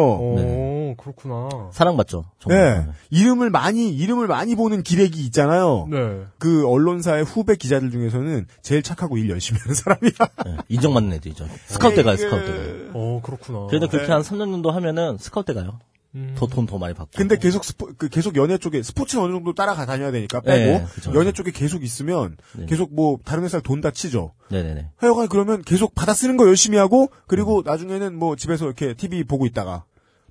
어, 1.01 1.03
그렇구나. 1.03 1.70
사랑받죠. 1.72 2.24
네. 2.48 2.55
정말. 2.55 2.92
이름을 3.11 3.51
많이 3.51 3.90
이름을 3.94 4.26
많이 4.26 4.55
보는 4.55 4.82
기레기 4.82 5.24
있잖아요. 5.26 5.88
네. 5.90 6.24
그 6.38 6.66
언론사의 6.68 7.24
후배 7.24 7.57
기자들 7.57 7.90
중에서는 7.90 8.46
제일 8.62 8.82
착하고 8.82 9.16
일 9.16 9.30
열심히 9.30 9.61
하는 9.61 9.74
사람이야. 9.74 10.12
예, 10.46 10.57
인정받는 10.68 11.12
애들이죠. 11.14 11.46
스카우트 11.66 12.03
가요, 12.03 12.14
이게- 12.14 12.22
스카우트 12.24 12.90
가. 12.92 12.98
어, 12.98 13.20
그렇구나. 13.22 13.66
그래도 13.68 13.88
그렇게 13.88 14.07
네. 14.09 14.12
한 14.12 14.22
3년 14.22 14.51
정도 14.51 14.70
하면은 14.70 15.16
스카우트 15.18 15.55
가요. 15.55 15.78
음. 16.16 16.34
더 16.37 16.50
돈 16.50 16.63
더 16.63 16.76
많이 16.78 16.92
받고. 16.92 17.12
근데 17.16 17.38
계속 17.38 17.62
스포, 17.64 17.88
그 17.96 18.09
계속 18.09 18.34
연예 18.34 18.59
쪽에 18.59 18.82
스포츠는 18.82 19.22
어느 19.22 19.32
정도 19.32 19.55
따라가 19.55 19.86
다녀야 19.86 20.11
되니까 20.11 20.40
빼고 20.40 20.78
네, 20.80 20.84
그쵸, 20.92 21.12
연예 21.14 21.26
그쵸. 21.30 21.44
쪽에 21.44 21.53
계속 21.53 21.84
있으면 21.84 22.36
네. 22.57 22.66
계속 22.66 22.92
뭐 22.92 23.18
다른 23.24 23.44
회사 23.44 23.61
돈다 23.61 23.92
치죠. 23.92 24.32
네네네. 24.51 24.88
하여간 24.96 25.28
그러면 25.28 25.62
계속 25.62 25.94
받아 25.94 26.12
쓰는 26.12 26.36
거 26.36 26.48
열심히 26.48 26.78
하고 26.78 27.03
음. 27.03 27.07
그리고 27.28 27.62
나중에는 27.64 28.16
뭐 28.16 28.34
집에서 28.34 28.64
이렇게 28.66 28.94
TV 28.94 29.22
보고 29.22 29.46
있다가 29.46 29.84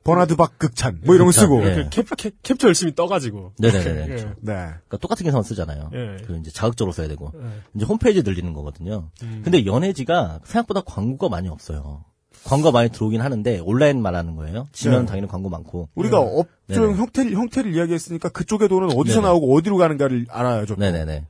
버나드 0.09 0.35
박 0.35 0.57
극찬 0.57 1.01
뭐 1.05 1.15
이런 1.15 1.27
거 1.27 1.31
쓰고 1.31 1.63
예. 1.63 1.75
그 1.75 1.89
캡, 1.89 2.03
캡, 2.17 2.31
캡처 2.41 2.67
열심히 2.67 2.95
떠가지고. 2.95 3.53
네네네. 3.59 4.01
예. 4.01 4.15
네. 4.15 4.33
그러니까 4.41 4.97
똑같은 4.97 5.23
계산 5.23 5.43
쓰잖아요. 5.43 5.91
예. 5.93 6.17
그 6.25 6.37
이제 6.37 6.51
자극적으로 6.51 6.91
써야 6.91 7.07
되고. 7.07 7.31
예. 7.35 7.61
이제 7.75 7.85
홈페이지 7.85 8.23
늘리는 8.23 8.51
거거든요. 8.53 9.09
음. 9.23 9.41
근데 9.43 9.65
연예지가 9.65 10.39
생각보다 10.43 10.81
광고가 10.81 11.29
많이 11.29 11.47
없어요. 11.47 12.03
광고가 12.45 12.71
많이 12.71 12.89
들어오긴 12.89 13.21
하는데 13.21 13.59
온라인 13.59 14.01
말하는 14.01 14.35
거예요. 14.35 14.67
지면 14.71 15.01
네. 15.01 15.05
당연히 15.07 15.27
광고 15.27 15.49
많고. 15.49 15.89
우리가 15.95 16.19
네. 16.19 16.43
업종. 16.69 16.97
형태를 16.97 17.33
형태를 17.33 17.75
이야기했으니까 17.75 18.29
그쪽의 18.29 18.69
돈은 18.69 18.97
어디서 18.97 19.17
네네. 19.21 19.27
나오고 19.27 19.55
어디로 19.55 19.77
가는가를 19.77 20.25
알아야죠. 20.29 20.75
네네네. 20.75 21.27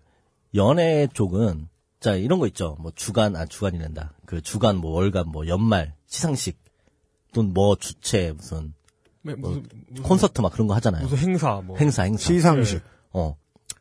연예 0.55 1.07
쪽은 1.13 1.67
자 1.99 2.15
이런 2.15 2.39
거 2.39 2.47
있죠. 2.47 2.77
뭐 2.80 2.91
주간 2.95 3.36
아 3.36 3.45
주간이 3.45 3.77
된다. 3.77 4.13
그 4.25 4.41
주간 4.41 4.77
뭐 4.77 4.91
월간 4.91 5.30
뭐 5.30 5.47
연말 5.47 5.93
시상식 6.07 6.57
또는 7.34 7.53
뭐 7.53 7.75
주최 7.75 8.34
무슨 8.36 8.73
네, 9.21 9.36
무슨, 9.36 9.65
무슨, 9.89 10.03
콘서트 10.03 10.41
막 10.41 10.51
그런 10.51 10.67
거 10.67 10.73
하잖아요. 10.75 11.03
무슨 11.03 11.17
행사, 11.17 11.61
뭐. 11.63 11.77
행사 11.77 12.03
행사. 12.03 12.23
시상식. 12.23 12.82
어. 13.11 13.36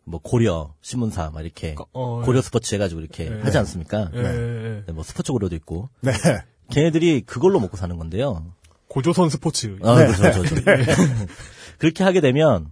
뭐 0.05 0.20
고려 0.22 0.74
신문사 0.80 1.30
막 1.30 1.42
이렇게 1.42 1.76
어, 1.92 2.22
고려 2.22 2.40
스포츠 2.40 2.74
해가지고 2.74 3.01
이렇게 3.01 3.28
네. 3.28 3.42
하지 3.42 3.59
않습니까? 3.59 4.11
네, 4.11 4.82
뭐 4.92 5.05
스포츠 5.05 5.32
고려도 5.32 5.55
있고. 5.57 5.90
네. 6.01 6.12
걔네들이 6.70 7.22
그걸로 7.22 7.61
먹고 7.61 7.76
사는 7.76 7.96
건데요. 7.96 8.53
고조선 8.88 9.28
스포츠. 9.28 9.78
아, 9.82 9.99
네. 9.99 10.07
그렇죠, 10.07 10.42
그렇죠. 10.42 10.55
그렇게 11.78 12.05
하게 12.05 12.20
되면 12.20 12.70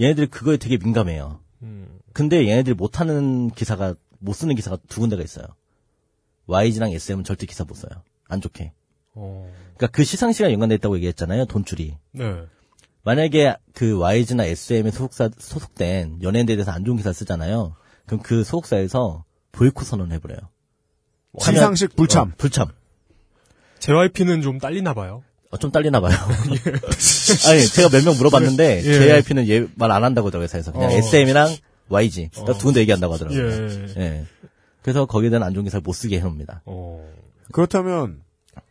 얘네들이 0.00 0.28
그거에 0.28 0.56
되게 0.56 0.78
민감해요. 0.78 1.40
음. 1.62 1.98
근데 2.12 2.48
얘네들이 2.48 2.74
못하는 2.74 3.50
기사가 3.50 3.94
못 4.18 4.32
쓰는 4.32 4.54
기사가 4.54 4.78
두 4.88 5.00
군데가 5.00 5.22
있어요. 5.22 5.46
YG랑 6.46 6.92
SM은 6.92 7.24
절대 7.24 7.46
기사 7.46 7.64
못 7.64 7.74
써요. 7.74 8.02
안 8.28 8.40
좋게. 8.40 8.72
어. 9.14 9.52
그러니까 9.80 9.96
그 9.96 10.04
시상식과 10.04 10.52
연관돼 10.52 10.74
있다고 10.74 10.96
얘기했잖아요. 10.96 11.46
돈줄이. 11.46 11.96
네. 12.12 12.42
만약에 13.02 13.56
그 13.72 13.98
YG나 13.98 14.44
SM에 14.44 14.90
소속사 14.90 15.30
소속된 15.38 16.18
연예인들에 16.22 16.56
대해서 16.56 16.70
안 16.70 16.84
좋은 16.84 16.98
기사 16.98 17.14
쓰잖아요. 17.14 17.74
그럼 18.04 18.20
그 18.22 18.44
소속사에서 18.44 19.24
보이콧 19.52 19.86
선언을 19.86 20.14
해버려요. 20.16 20.38
시상식 21.40 21.96
불참. 21.96 22.28
어, 22.28 22.32
불참. 22.36 22.68
JYP는 23.78 24.42
좀 24.42 24.58
딸리나 24.58 24.92
봐요. 24.92 25.22
어, 25.50 25.56
좀 25.56 25.72
딸리나 25.72 26.00
봐요. 26.00 26.12
아니, 27.48 27.66
제가 27.66 27.88
몇 27.88 28.04
명 28.04 28.16
물어봤는데, 28.18 28.82
예. 28.84 28.92
JYP는 28.92 29.48
얘 29.48 29.66
말 29.76 29.90
안 29.92 30.04
한다고 30.04 30.26
하더라고요, 30.28 30.44
회사에서. 30.44 30.70
그냥 30.72 30.90
어. 30.90 30.92
SM이랑 30.92 31.56
YG. 31.88 32.30
딱 32.34 32.50
어. 32.50 32.58
두 32.58 32.66
군데 32.66 32.80
얘기한다고 32.80 33.14
하더라고요. 33.14 33.50
예. 33.50 33.94
예. 33.96 34.26
그래서 34.82 35.06
거기에 35.06 35.30
대한 35.30 35.42
안 35.42 35.54
좋은 35.54 35.64
기사를 35.64 35.80
못 35.82 35.92
쓰게 35.94 36.18
해놓습니다. 36.18 36.62
어. 36.66 37.02
그렇다면 37.52 38.20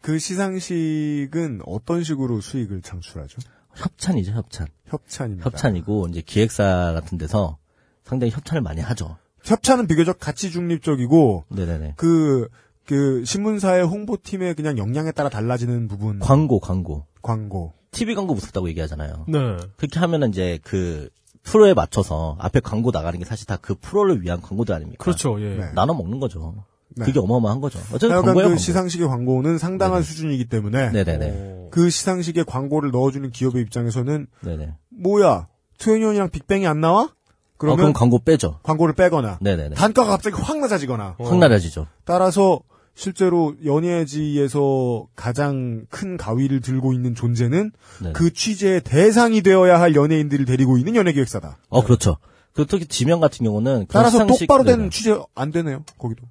그 0.02 0.20
시상식은 0.20 1.62
어떤 1.66 2.04
식으로 2.04 2.42
수익을 2.42 2.82
창출하죠? 2.82 3.38
협찬이죠, 3.76 4.32
협찬. 4.34 4.68
협찬입니다. 4.88 5.46
협찬이고, 5.46 6.08
이제 6.10 6.22
기획사 6.22 6.94
같은 6.94 7.18
데서 7.18 7.58
상당히 8.04 8.32
협찬을 8.32 8.62
많이 8.62 8.82
하죠. 8.82 9.18
협찬은 9.44 9.88
비교적 9.88 10.20
가치 10.20 10.52
중립적이고 10.52 11.46
네네네. 11.50 11.94
그, 11.96 12.50
그, 12.86 13.24
신문사의 13.26 13.86
홍보팀의 13.86 14.56
그냥 14.56 14.78
역량에 14.78 15.12
따라 15.12 15.30
달라지는 15.30 15.88
부분. 15.88 16.20
광고, 16.20 16.60
광고. 16.60 17.06
광고. 17.22 17.74
TV 17.92 18.16
광고 18.16 18.34
무섭다고 18.34 18.68
얘기하잖아요. 18.70 19.26
네. 19.28 19.40
그렇게 19.78 20.00
하면은 20.00 20.30
이제 20.30 20.60
그 20.64 21.10
프로에 21.44 21.74
맞춰서 21.74 22.36
앞에 22.40 22.60
광고 22.60 22.92
나가는 22.92 23.18
게 23.18 23.26
사실 23.26 23.48
다 23.48 23.58
그 23.58 23.76
프로를 23.76 24.22
위한 24.22 24.42
광고들 24.42 24.76
아닙니까? 24.76 25.04
그렇죠, 25.04 25.42
예. 25.42 25.56
네. 25.56 25.72
나눠 25.74 25.96
먹는 25.96 26.20
거죠. 26.20 26.66
네. 26.96 27.06
그게 27.06 27.20
어마어마한 27.20 27.62
거죠. 27.62 27.80
어쨌든 27.90 28.12
하여간 28.12 28.26
광고예요. 28.28 28.48
그 28.48 28.50
광고. 28.52 28.60
시상식의 28.62 29.08
광고는 29.08 29.58
상당한 29.58 30.02
네네. 30.02 30.04
수준이기 30.06 30.46
때문에 30.46 30.90
네네네. 30.92 31.34
어. 31.34 31.68
그 31.72 31.90
시상식에 31.90 32.44
광고를 32.44 32.92
넣어주는 32.92 33.30
기업의 33.32 33.62
입장에서는 33.64 34.28
네네. 34.42 34.74
뭐야 34.90 35.48
트웬티원이랑 35.78 36.30
빅뱅이 36.32 36.66
안 36.68 36.82
나와? 36.82 37.04
어, 37.04 37.10
그러면 37.58 37.78
그럼 37.78 37.94
광고 37.94 38.20
빼죠. 38.20 38.60
광고를 38.64 38.96
빼거나 38.96 39.38
네네네. 39.42 39.76
단가가 39.76 40.10
갑자기 40.12 40.36
확 40.42 40.58
낮아지거나 40.60 41.16
어. 41.20 41.24
확 41.24 41.38
낮아지죠. 41.38 41.88
따라서 42.06 42.62
실제로 42.96 43.54
연예지에서 43.64 45.08
가장 45.16 45.86
큰 45.90 46.18
가위를 46.18 46.62
들고 46.62 46.94
있는 46.94 47.16
존재는 47.16 47.72
네네. 48.02 48.14
그 48.14 48.34
취재의 48.34 48.82
대상이 48.82 49.42
되어야 49.42 49.80
할 49.80 49.96
연예인들을 49.96 50.46
데리고 50.46 50.78
있는 50.78 50.96
연예기획사다. 50.96 51.58
어, 51.70 51.84
그렇죠. 51.84 52.18
그 52.54 52.66
특히 52.66 52.86
지명 52.88 53.20
같은 53.20 53.46
경우는 53.46 53.86
따라서 53.90 54.18
시상식- 54.26 54.48
똑바로 54.48 54.64
된 54.64 54.78
네네. 54.80 54.90
취재 54.90 55.18
안 55.36 55.52
되네요. 55.52 55.84
거기도. 55.98 56.24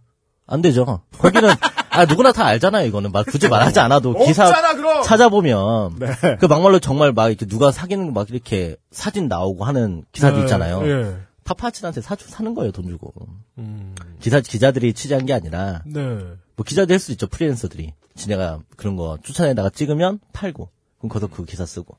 안 0.49 0.63
되죠. 0.63 1.03
거기는 1.19 1.51
아 1.91 2.05
누구나 2.07 2.33
다 2.33 2.47
알잖아요. 2.47 2.87
이거는 2.87 3.13
막 3.13 3.27
굳이 3.27 3.49
말하지 3.49 3.79
않아도 3.81 4.15
기사 4.25 4.49
없잖아 4.49 4.75
그럼. 4.75 5.03
찾아보면 5.03 5.99
네. 5.99 6.37
그 6.41 6.47
막말로 6.47 6.79
정말 6.81 7.13
막 7.13 7.29
이렇게 7.29 7.47
누가 7.47 7.71
사귀는 7.71 8.07
거 8.07 8.13
막 8.13 8.31
이렇게 8.31 8.77
사진 8.91 9.29
나오고 9.29 9.65
하는 9.65 10.05
기사들 10.13 10.39
네, 10.39 10.45
있잖아요. 10.45 10.83
예. 10.89 11.17
파파치한테 11.45 12.01
사 12.01 12.17
사는 12.19 12.55
거예요 12.55 12.73
돈 12.73 12.89
주고. 12.89 13.13
음. 13.59 13.95
기사 14.21 14.41
기자들이 14.41 14.93
취재한 14.95 15.27
게 15.27 15.33
아니라 15.35 15.83
네. 15.87 16.01
뭐 16.57 16.65
기자들 16.67 16.95
할수 16.95 17.13
있죠 17.13 17.27
프리랜서들이. 17.27 17.95
지네가 18.17 18.61
그런 18.77 18.97
거 18.97 19.19
추천에다가 19.23 19.71
찍으면 19.71 20.19
팔고 20.33 20.71
그럼 20.99 21.09
거기서 21.11 21.29
그 21.29 21.45
기사 21.45 21.65
쓰고 21.67 21.97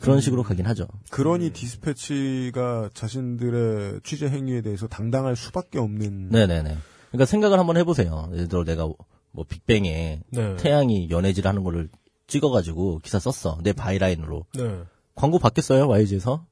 그런 0.00 0.20
식으로 0.20 0.42
가긴 0.42 0.66
하죠. 0.66 0.86
그러니 1.10 1.50
디스패치가 1.50 2.90
자신들의 2.94 4.00
취재 4.04 4.26
행위에 4.28 4.62
대해서 4.62 4.86
당당할 4.88 5.36
수밖에 5.36 5.78
없는 5.78 6.28
네네네. 6.30 6.76
그러니까 7.16 7.26
생각을 7.26 7.58
한번 7.58 7.76
해보세요. 7.76 8.28
예를 8.32 8.48
들어 8.48 8.64
내가 8.64 8.88
뭐 9.32 9.44
빅뱅에 9.48 10.22
네. 10.28 10.56
태양이 10.56 11.08
연애질 11.10 11.46
하는 11.48 11.64
거를 11.64 11.88
찍어가지고 12.26 13.00
기사 13.02 13.18
썼어. 13.18 13.58
내 13.62 13.72
byline으로. 13.72 14.44
네. 14.54 14.80
광고 15.14 15.38
받겠어요? 15.38 15.88
YG에서? 15.88 16.44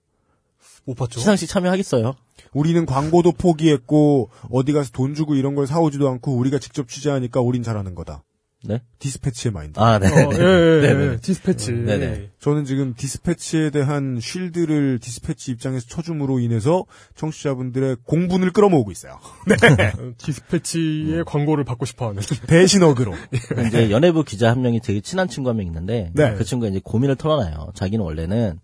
못 0.84 0.94
받죠? 0.94 1.20
시상식 1.20 1.48
참여하겠어요? 1.48 2.14
우리는 2.52 2.86
광고도 2.86 3.32
포기했고 3.32 4.30
어디 4.50 4.72
가서 4.72 4.90
돈 4.92 5.14
주고 5.14 5.34
이런 5.34 5.54
걸 5.54 5.66
사오지도 5.66 6.08
않고 6.08 6.34
우리가 6.36 6.58
직접 6.58 6.88
취재하니까 6.88 7.40
우린 7.40 7.62
잘하는 7.62 7.94
거다. 7.94 8.22
네? 8.66 8.80
디스패치의 8.98 9.52
마인드. 9.52 9.78
아, 9.78 9.98
네. 9.98 10.08
어, 10.08 10.30
예, 10.32 10.38
예, 10.38 10.80
네네. 10.80 11.12
예. 11.12 11.16
디스패치. 11.20 11.72
네네. 11.72 12.30
저는 12.40 12.64
지금 12.64 12.94
디스패치에 12.94 13.70
대한 13.70 14.18
shield를 14.20 14.98
디스패치 15.00 15.50
입장에서 15.52 15.86
쳐줌으로 15.86 16.40
인해서 16.40 16.84
청취자분들의 17.14 17.96
공분을 18.04 18.52
끌어모으고 18.52 18.90
있어요. 18.90 19.18
네. 19.46 19.86
어, 19.98 20.12
디스패치의 20.18 21.24
광고를 21.26 21.64
받고 21.64 21.84
싶어 21.84 22.08
하는. 22.08 22.22
배신어그로. 22.46 23.14
이제 23.66 23.90
연예부 23.90 24.24
기자 24.24 24.50
한 24.50 24.62
명이 24.62 24.80
되게 24.80 25.00
친한 25.00 25.28
친구 25.28 25.50
한 25.50 25.56
명 25.56 25.66
있는데 25.66 26.10
네. 26.14 26.34
그 26.34 26.44
친구가 26.44 26.70
이제 26.70 26.80
고민을 26.82 27.16
털어놔요. 27.16 27.72
자기는 27.74 28.04
원래는 28.04 28.58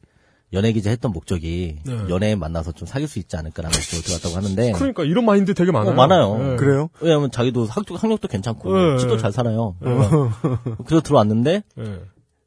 연예 0.53 0.73
기자 0.73 0.91
했던 0.91 1.13
목적이 1.13 1.79
네. 1.85 1.99
연예인 2.09 2.39
만나서 2.39 2.73
좀 2.73 2.87
사귈 2.87 3.07
수 3.09 3.19
있지 3.19 3.37
않을까라는 3.37 3.79
식으로 3.81 4.03
들어갔다고 4.03 4.37
하는데 4.37 4.73
그러니까 4.73 5.05
이런 5.05 5.25
마인드 5.25 5.55
되게 5.55 5.71
많아요. 5.71 5.93
어, 5.93 5.95
많아요. 5.95 6.53
예. 6.53 6.57
그래요? 6.57 6.91
왜냐하면 7.01 7.31
자기도 7.31 7.67
학력, 7.67 8.03
학력도 8.03 8.29
괜찮고 8.29 8.77
네. 8.77 8.99
치도 8.99 9.17
잘 9.17 9.33
살아요. 9.33 9.77
네. 9.81 9.91
그래서 10.87 11.03
들어왔는데 11.03 11.63
예. 11.79 12.01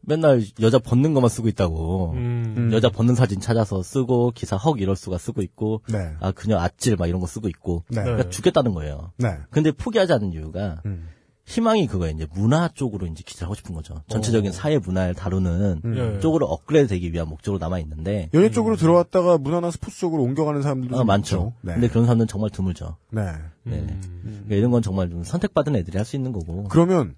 맨날 0.06 0.44
여자 0.60 0.80
벗는 0.80 1.14
것만 1.14 1.30
쓰고 1.30 1.48
있다고. 1.48 2.12
음. 2.16 2.70
여자 2.74 2.90
벗는 2.90 3.16
사진 3.16 3.40
찾아서 3.40 3.82
쓰고 3.82 4.32
기사 4.36 4.58
헉 4.58 4.82
이럴 4.82 4.98
수가 4.98 5.18
쓰고 5.18 5.42
있고 5.42 5.82
네. 5.88 6.12
아 6.20 6.32
그녀 6.32 6.60
아찔 6.60 6.98
막 6.98 7.08
이런 7.08 7.22
거 7.22 7.28
쓰고 7.28 7.48
있고 7.48 7.86
네. 7.88 8.04
그러니까 8.04 8.30
죽겠다는 8.30 8.74
거예요. 8.74 9.14
네. 9.18 9.38
근데 9.50 9.72
포기하지 9.72 10.12
않는 10.14 10.34
이유가 10.34 10.82
음. 10.86 11.08
희망이 11.46 11.88
그거예요. 11.88 12.16
이제 12.16 12.26
문화 12.34 12.70
쪽으로 12.70 13.06
이제 13.08 13.22
기사를 13.26 13.46
하고 13.46 13.54
싶은 13.56 13.76
거죠. 13.76 14.02
전체적인 14.08 14.50
어. 14.50 14.54
사회 14.54 14.78
문화를 14.78 15.14
다루는 15.14 15.82
예. 16.16 16.20
쪽으로 16.20 16.46
업그레이드 16.46 16.88
되기 16.90 17.12
위한 17.12 17.28
목적으로 17.28 17.60
남아 17.60 17.80
있는데 17.80 18.30
연예 18.34 18.50
쪽으로 18.50 18.78
들어왔다가 18.78 19.38
문화나 19.38 19.70
스포츠 19.70 20.00
쪽으로 20.00 20.24
옮겨가는 20.24 20.62
사람들도 20.62 20.96
아, 20.96 21.00
좀 21.00 21.08
많죠. 21.08 21.54
네. 21.62 21.74
근데 21.74 21.90
그런 21.90 22.06
사람들은 22.06 22.28
정말 22.28 22.50
드물죠. 22.50 22.96
네. 23.12 23.24
네. 23.64 23.78
음. 23.78 24.22
그러니까 24.46 24.56
이런 24.56 24.72
건 24.72 24.82
정말 24.82 25.10
좀 25.10 25.24
선택받은 25.24 25.76
애들이 25.76 25.98
할 25.98 26.06
수 26.06 26.16
있는 26.16 26.32
거고. 26.32 26.64
그러면 26.70 27.16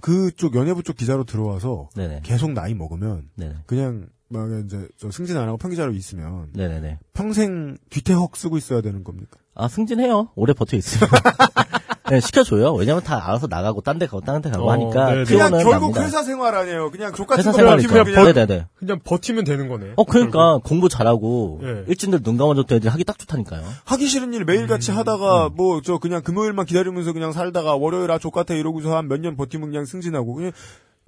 그쪽 0.00 0.54
연예부 0.54 0.82
쪽 0.82 0.96
기자로 0.96 1.24
들어와서 1.24 1.88
네네. 1.96 2.20
계속 2.22 2.52
나이 2.52 2.74
먹으면 2.74 3.28
네네. 3.36 3.54
그냥 3.66 4.06
막 4.28 4.48
이제 4.64 4.86
저 4.98 5.10
승진 5.10 5.36
안 5.36 5.48
하고 5.48 5.56
평기자로 5.58 5.92
있으면 5.94 6.48
네네네. 6.52 6.98
평생 7.12 7.76
뒤태헉 7.90 8.36
쓰고 8.36 8.56
있어야 8.56 8.80
되는 8.82 9.02
겁니까? 9.02 9.38
아, 9.54 9.66
승진해요. 9.68 10.28
오래 10.36 10.52
버텨 10.52 10.76
있어요. 10.76 11.08
네, 12.10 12.20
시켜줘요. 12.20 12.74
왜냐면 12.74 13.02
다 13.02 13.16
알아서 13.26 13.46
나가고, 13.46 13.80
딴 13.80 13.98
데 13.98 14.06
가고, 14.06 14.20
딴 14.20 14.42
데 14.42 14.50
가고 14.50 14.68
어, 14.68 14.72
하니까. 14.72 15.06
네네. 15.06 15.24
그냥 15.24 15.48
피곤은 15.48 15.64
결국 15.64 15.80
납니다. 15.92 16.02
회사 16.04 16.22
생활 16.22 16.54
아니에요. 16.54 16.90
그냥 16.90 17.12
족같은 17.14 17.40
회사 17.40 17.50
거 17.52 17.56
생활이죠. 17.56 17.88
버티면 17.88 18.04
그냥 18.04 18.34
네네네. 18.34 18.66
그냥 18.76 19.00
버티면 19.02 19.44
되는 19.44 19.68
거네. 19.68 19.92
어, 19.96 20.04
그러니까 20.04 20.58
공부 20.64 20.88
잘하고, 20.88 21.60
예. 21.62 21.84
일진들 21.88 22.22
눈 22.22 22.36
감아줬던 22.36 22.76
애들이 22.76 22.90
하기 22.90 23.04
딱 23.04 23.18
좋다니까요. 23.18 23.62
하기 23.84 24.06
싫은 24.06 24.34
일 24.34 24.44
매일같이 24.44 24.92
음. 24.92 24.98
하다가 24.98 25.50
뭐저 25.54 25.98
그냥 25.98 26.22
금요일만 26.22 26.66
기다리면서 26.66 27.12
그냥 27.14 27.32
살다가 27.32 27.74
월요일 27.76 28.10
아 28.10 28.18
족같아 28.18 28.54
이러고서 28.54 28.96
한 28.96 29.08
몇 29.08 29.20
년 29.20 29.36
버티면 29.36 29.70
그냥 29.70 29.84
승진하고 29.86 30.34
그냥 30.34 30.52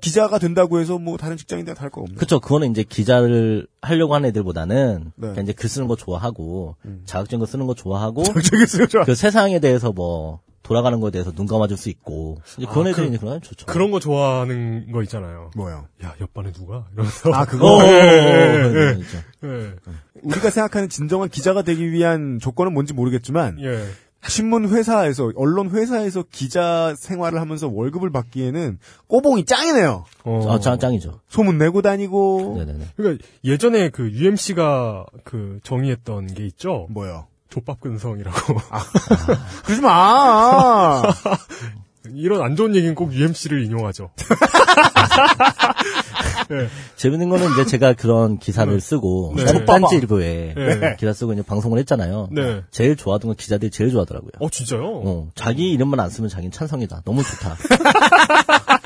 기자가 0.00 0.38
된다고 0.38 0.78
해서 0.78 0.98
뭐 0.98 1.16
다른 1.16 1.36
직장인데 1.38 1.72
다를 1.74 1.90
거 1.90 2.02
없네. 2.02 2.16
그쵸. 2.16 2.38
그거는 2.40 2.70
이제 2.70 2.82
기자를 2.82 3.66
하려고 3.80 4.14
하는 4.14 4.28
애들보다는, 4.28 5.12
네. 5.16 5.28
그냥 5.28 5.44
이제 5.44 5.52
글 5.54 5.68
쓰는 5.70 5.88
거 5.88 5.96
좋아하고, 5.96 6.76
자격증 7.06 7.38
거 7.38 7.46
쓰는 7.46 7.66
거 7.66 7.72
좋아하고, 7.74 8.22
저기 8.24 8.66
쓰죠. 8.66 9.04
그 9.04 9.14
세상에 9.14 9.58
대해서 9.58 9.92
뭐, 9.92 10.40
돌아가는 10.66 10.98
거에 11.00 11.10
대해서 11.12 11.30
눈 11.32 11.46
감아줄 11.46 11.76
수 11.76 11.88
있고, 11.90 12.38
이제 12.58 12.66
그런 12.66 12.86
아, 12.88 12.90
애들이 12.90 13.10
그- 13.12 13.18
그런 13.18 13.36
애 13.36 13.40
좋죠. 13.40 13.66
그런 13.66 13.90
거 13.92 14.00
좋아하는 14.00 14.90
거 14.90 15.02
있잖아요. 15.02 15.50
뭐요? 15.54 15.86
야, 16.04 16.14
옆반에 16.20 16.50
누가? 16.52 16.86
이러면서. 16.92 17.32
아 17.32 17.42
어, 17.42 17.44
그거 17.46 17.80
예. 17.86 18.98
예. 19.44 19.74
우리가 20.22 20.50
생각하는 20.50 20.88
진정한 20.88 21.28
기자가 21.28 21.62
되기 21.62 21.90
위한 21.92 22.38
조건은 22.40 22.72
뭔지 22.74 22.94
모르겠지만 22.94 23.58
예. 23.62 23.84
신문 24.28 24.68
회사에서 24.68 25.30
언론 25.36 25.70
회사에서 25.70 26.24
기자 26.32 26.94
생활을 26.98 27.40
하면서 27.40 27.68
월급을 27.68 28.10
받기에는 28.10 28.78
꼬봉이 29.06 29.44
짱이네요. 29.44 30.04
어. 30.24 30.46
아, 30.52 30.58
짱, 30.58 30.78
짱이죠. 30.80 31.20
소문 31.28 31.58
내고 31.58 31.80
다니고 31.80 32.54
네네네. 32.58 32.86
그러니까 32.96 33.24
예전에 33.44 33.90
그 33.90 34.10
UMC가 34.10 35.06
그 35.22 35.60
정의했던 35.62 36.26
게 36.28 36.44
있죠. 36.46 36.88
뭐요? 36.90 37.28
족밥 37.50 37.80
근성이라고. 37.80 38.54
그러지 39.64 39.80
마. 39.82 41.02
이런 42.14 42.40
안 42.42 42.54
좋은 42.54 42.74
얘기는 42.76 42.94
꼭 42.94 43.12
UMC를 43.12 43.64
인용하죠. 43.64 44.10
재밌는 46.96 47.28
거는 47.28 47.52
이제 47.52 47.64
제가 47.64 47.94
그런 47.94 48.38
기사를 48.38 48.80
쓰고 48.80 49.34
네. 49.36 49.44
딴- 49.44 49.54
족봐봐. 49.58 49.80
딴지 49.80 49.96
일보에 49.96 50.54
네. 50.56 50.96
기사 50.98 51.12
쓰고 51.12 51.32
이제 51.32 51.42
방송을 51.42 51.78
했잖아요. 51.80 52.28
네. 52.32 52.62
제일 52.70 52.96
좋아하던 52.96 53.28
건 53.30 53.36
기자들이 53.36 53.70
제일 53.70 53.90
좋아하더라고요. 53.90 54.30
어, 54.38 54.48
진짜요? 54.48 54.82
어, 55.04 55.28
자기 55.34 55.70
이름만 55.72 55.98
안 56.00 56.08
쓰면 56.10 56.28
자기는 56.30 56.52
찬성이다. 56.52 57.02
너무 57.04 57.22
좋다. 57.22 57.56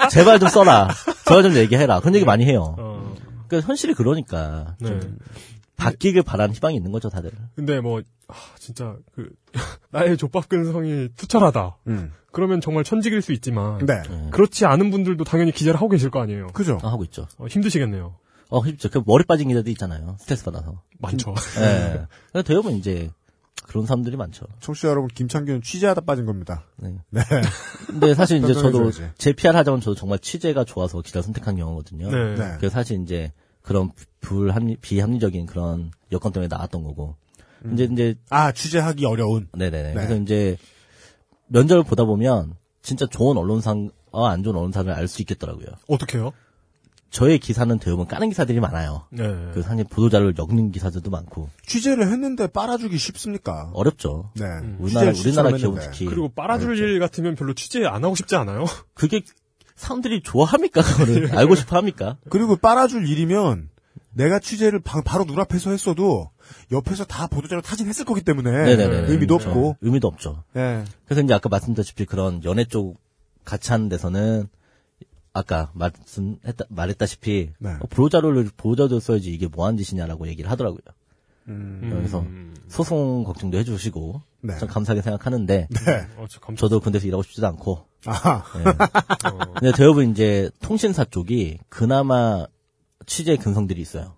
제발 0.08 0.38
좀 0.40 0.48
써라. 0.48 0.88
제발 1.26 1.42
좀 1.42 1.54
얘기해라. 1.56 2.00
그런 2.00 2.14
얘기 2.14 2.24
많이 2.24 2.44
해요. 2.46 2.74
어. 2.78 3.14
그 3.48 3.60
현실이 3.60 3.94
그러니까 3.94 4.74
네. 4.80 4.88
좀 4.88 5.18
바뀌길 5.80 6.22
바라는 6.22 6.54
희망이 6.54 6.76
있는 6.76 6.92
거죠, 6.92 7.08
다들. 7.08 7.30
근데 7.56 7.80
뭐, 7.80 8.02
아, 8.28 8.34
진짜, 8.58 8.96
그, 9.14 9.30
나의 9.90 10.16
족밥 10.16 10.48
근성이 10.48 11.08
투철하다. 11.16 11.78
음. 11.88 12.12
그러면 12.32 12.60
정말 12.60 12.84
천직일 12.84 13.22
수 13.22 13.32
있지만. 13.32 13.84
네. 13.86 14.02
그렇지 14.30 14.66
않은 14.66 14.90
분들도 14.90 15.24
당연히 15.24 15.52
기자를 15.52 15.76
하고 15.78 15.88
계실 15.88 16.10
거 16.10 16.20
아니에요. 16.20 16.48
그죠. 16.48 16.78
어, 16.82 16.88
하고 16.88 17.02
있죠. 17.04 17.26
어, 17.38 17.46
힘드시겠네요. 17.46 18.14
어, 18.50 18.60
힘들죠. 18.60 18.90
그 18.90 19.02
머리 19.06 19.24
빠진 19.24 19.48
기자들 19.48 19.72
있잖아요. 19.72 20.16
스트레스 20.20 20.44
받아서. 20.44 20.82
많죠. 20.98 21.34
예. 21.60 22.06
네. 22.34 22.42
대부분 22.42 22.74
이제 22.74 23.10
그런 23.66 23.86
사람들이 23.86 24.16
많죠. 24.16 24.46
청취자 24.60 24.88
여러분 24.88 25.08
김창규는 25.08 25.62
취재하다 25.62 26.02
빠진 26.02 26.26
겁니다. 26.26 26.64
네. 26.76 26.96
네. 27.10 27.22
근데 27.86 28.14
사실 28.14 28.38
이제 28.38 28.52
저도. 28.52 28.90
제 29.16 29.32
PR 29.32 29.56
하자면 29.56 29.80
저도 29.80 29.94
정말 29.94 30.18
취재가 30.18 30.64
좋아서 30.64 31.00
기자 31.02 31.22
선택한 31.22 31.56
경우거든요. 31.56 32.10
네. 32.10 32.34
네. 32.34 32.56
그래서 32.58 32.74
사실 32.74 33.00
이제 33.02 33.32
그런 33.62 33.90
불합리, 34.20 34.76
비합리적인 34.76 35.46
그런 35.46 35.90
여건 36.12 36.32
때문에 36.32 36.48
나왔던 36.48 36.82
거고. 36.82 37.16
이제 37.72 37.88
이제 37.92 38.14
아 38.30 38.52
취재하기 38.52 39.04
어려운. 39.04 39.48
네네네. 39.52 39.88
네. 39.88 39.94
그래서 39.94 40.16
이제 40.16 40.56
면접을 41.48 41.82
보다 41.82 42.04
보면 42.04 42.54
진짜 42.82 43.06
좋은 43.06 43.36
언론사와 43.36 44.30
안 44.30 44.42
좋은 44.42 44.56
언론사를 44.56 44.90
알 44.92 45.08
수 45.08 45.20
있겠더라고요. 45.22 45.66
어떻게요? 45.88 46.32
저의 47.10 47.40
기사는 47.40 47.76
대부분 47.80 48.06
까는 48.06 48.28
기사들이 48.28 48.60
많아요. 48.60 49.04
네. 49.10 49.24
그 49.52 49.62
사실 49.62 49.84
보도자를 49.84 50.32
엮는 50.38 50.70
기사들도 50.70 51.10
많고 51.10 51.50
취재를 51.66 52.08
했는데 52.08 52.46
빨아주기 52.46 52.96
쉽습니까? 52.98 53.70
어렵죠. 53.74 54.30
네. 54.36 54.44
우리나라 54.78 55.10
우리나라 55.10 55.48
했는데. 55.50 55.80
특히 55.90 56.06
그리고 56.06 56.28
빨아줄 56.28 56.68
어렵죠. 56.68 56.84
일 56.84 57.00
같으면 57.00 57.34
별로 57.34 57.52
취재 57.52 57.84
안 57.84 58.04
하고 58.04 58.14
싶지 58.14 58.36
않아요? 58.36 58.64
그게 58.94 59.22
사람들이 59.80 60.22
좋아합니까? 60.22 60.82
그거를 60.82 61.32
알고 61.36 61.54
싶어 61.54 61.76
합니까? 61.76 62.16
그리고 62.28 62.56
빨아줄 62.56 63.08
일이면 63.08 63.70
내가 64.12 64.38
취재를 64.38 64.80
바, 64.80 65.18
로 65.18 65.24
눈앞에서 65.24 65.70
했어도 65.70 66.30
옆에서 66.70 67.04
다 67.04 67.26
보도자료 67.26 67.62
타진했을 67.62 68.04
거기 68.04 68.22
때문에 68.22 68.50
네네네. 68.50 69.10
의미도 69.10 69.38
그렇죠. 69.38 69.50
없고. 69.50 69.76
의미도 69.80 70.06
없죠. 70.08 70.44
예. 70.56 70.84
그래서 71.06 71.22
이제 71.22 71.32
아까 71.32 71.48
말씀드렸다시피 71.48 72.04
그런 72.04 72.44
연애 72.44 72.64
쪽 72.64 72.98
같이 73.44 73.70
하는 73.70 73.88
데서는 73.88 74.48
아까 75.32 75.70
말씀했다 75.74 76.64
말했다시피 76.68 77.52
네. 77.58 77.70
어, 77.70 77.86
보도자료를 77.88 78.50
보도자료 78.56 79.00
써야지 79.00 79.32
이게 79.32 79.46
뭐 79.46 79.66
하는 79.66 79.78
짓이냐라고 79.78 80.28
얘기를 80.28 80.50
하더라고요. 80.50 80.80
음. 81.48 81.80
그래서 81.82 82.24
소송 82.68 83.24
걱정도 83.24 83.56
해주시고 83.58 84.20
네. 84.42 84.58
전 84.58 84.68
감사하게 84.68 85.02
생각하는데 85.02 85.68
네. 85.70 86.06
어, 86.16 86.26
저. 86.28 86.40
저도 86.54 86.80
근데서 86.80 87.06
일하고 87.06 87.22
싶지도 87.22 87.46
않고 87.46 87.86
아하. 88.06 88.44
네. 88.56 88.64
근데 89.60 89.72
대부분 89.76 90.10
이제 90.10 90.50
통신사 90.60 91.04
쪽이 91.04 91.58
그나마 91.68 92.46
취재 93.06 93.36
근성들이 93.36 93.80
있어요. 93.80 94.14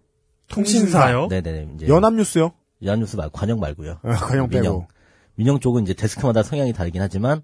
통신사요? 0.48 1.28
네네 1.28 1.68
이제 1.76 1.88
연합뉴스요? 1.88 2.52
연합뉴스 2.82 3.16
말고 3.16 3.32
관영 3.32 3.58
말고요. 3.60 3.98
아, 4.02 4.14
관영 4.14 4.48
빼고. 4.48 4.62
민영. 4.62 4.86
민영 5.34 5.60
쪽은 5.60 5.82
이제 5.84 5.94
데스크마다 5.94 6.42
성향이 6.42 6.72
다르긴 6.72 7.00
하지만 7.00 7.42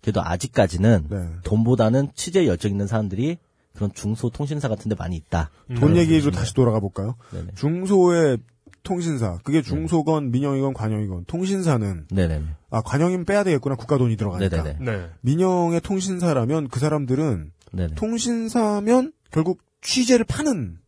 그래도 0.00 0.20
아직까지는 0.22 1.06
네. 1.08 1.28
돈보다는 1.44 2.10
취재에 2.14 2.46
열정 2.46 2.70
있는 2.70 2.86
사람들이 2.86 3.38
그런 3.72 3.92
중소 3.94 4.30
통신사 4.30 4.68
같은 4.68 4.88
데 4.88 4.94
많이 4.96 5.16
있다. 5.16 5.50
돈 5.76 5.96
얘기로 5.96 6.30
다시 6.32 6.52
돌아가 6.52 6.80
볼까요? 6.80 7.16
네네. 7.30 7.52
중소의 7.54 8.38
통신사, 8.82 9.38
그게 9.44 9.62
중소건 9.62 10.30
민영이건 10.30 10.74
관영이건 10.74 11.24
통신사는 11.26 12.06
네네. 12.10 12.42
아 12.70 12.82
관영이면 12.82 13.24
빼야 13.24 13.44
되겠구나 13.44 13.76
국가 13.76 13.98
돈이 13.98 14.16
들어가니까. 14.16 14.62
네네네. 14.62 14.78
네. 14.84 15.10
민영의 15.20 15.80
통신사라면 15.80 16.68
그 16.68 16.80
사람들은 16.80 17.52
네네. 17.72 17.94
통신사면 17.94 19.12
결국 19.30 19.60
취재를 19.80 20.24
파는 20.24 20.78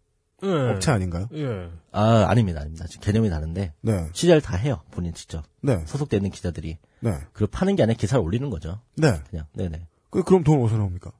네. 0.43 0.49
업체 0.73 0.91
아닌가요? 0.91 1.29
예. 1.35 1.71
아, 1.93 2.27
아닙니다. 2.29 2.61
아닙니다. 2.61 2.87
지금 2.87 3.03
개념이 3.05 3.31
다른데 3.31 3.73
네, 3.81 4.09
취재를 4.13 4.41
다 4.43 4.57
해요. 4.57 4.81
본인 4.91 5.15
직접. 5.15 5.45
네, 5.63 5.83
소속돼 5.87 6.19
있는 6.19 6.31
기자들이. 6.31 6.79
네, 7.01 7.19
그걸 7.33 7.49
파는 7.49 7.77
게 7.77 7.83
아니라 7.83 7.97
기사를 7.97 8.23
올리는 8.23 8.51
거죠. 8.51 8.81
네. 8.97 9.21
그냥. 9.31 9.47
네네. 9.55 9.87
그 10.11 10.23
그럼 10.23 10.45
돈 10.45 10.61
어디서 10.63 10.77
나옵니까? 10.79 11.13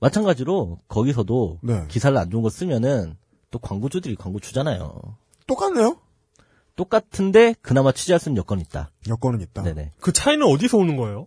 마찬가지로 0.00 0.78
거기서도 0.88 1.58
네. 1.62 1.84
기사를 1.88 2.16
안 2.16 2.30
좋은 2.30 2.42
거 2.42 2.50
쓰면은 2.50 3.16
또 3.50 3.58
광고주들이 3.58 4.14
광고 4.16 4.38
주잖아요. 4.38 5.16
똑같네요. 5.48 5.96
똑같은데 6.76 7.54
그나마 7.60 7.90
취재할 7.92 8.20
수 8.20 8.28
있는 8.28 8.38
여건이 8.38 8.62
있다. 8.62 8.90
여건은 9.08 9.40
있다. 9.40 9.62
네네. 9.64 9.92
그 10.00 10.12
차이는 10.12 10.46
어디서 10.46 10.76
오는 10.78 10.96
거예요? 10.96 11.26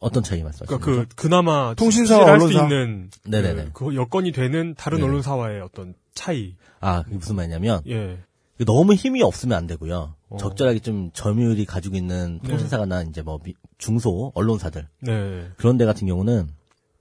어떤 0.00 0.22
차이 0.22 0.42
말씀하시는 0.42 0.80
그러니까 0.80 1.08
그 1.08 1.14
그나마 1.16 1.74
통신사와 1.74 2.26
할수 2.26 2.46
언론사. 2.46 2.62
있는 2.64 3.10
네네네. 3.26 3.70
그, 3.72 3.86
그 3.86 3.94
여건이 3.96 4.32
되는 4.32 4.74
다른 4.76 4.98
네. 4.98 5.04
언론사와의 5.04 5.60
어떤 5.60 5.94
차이. 6.14 6.56
아, 6.80 7.02
그게 7.02 7.16
무슨 7.16 7.36
말이냐면 7.36 7.82
예. 7.88 8.18
너무 8.64 8.94
힘이 8.94 9.22
없으면 9.22 9.56
안 9.58 9.66
되고요. 9.66 10.14
어. 10.28 10.36
적절하게 10.36 10.78
좀 10.80 11.10
점유율이 11.12 11.64
가지고 11.66 11.96
있는 11.96 12.38
네. 12.42 12.48
통신사가나 12.48 13.02
이제 13.02 13.22
뭐 13.22 13.38
미- 13.44 13.54
중소 13.78 14.32
언론사들 14.34 14.88
네. 15.00 15.48
그런 15.56 15.76
데 15.78 15.84
같은 15.84 16.06
경우는 16.06 16.48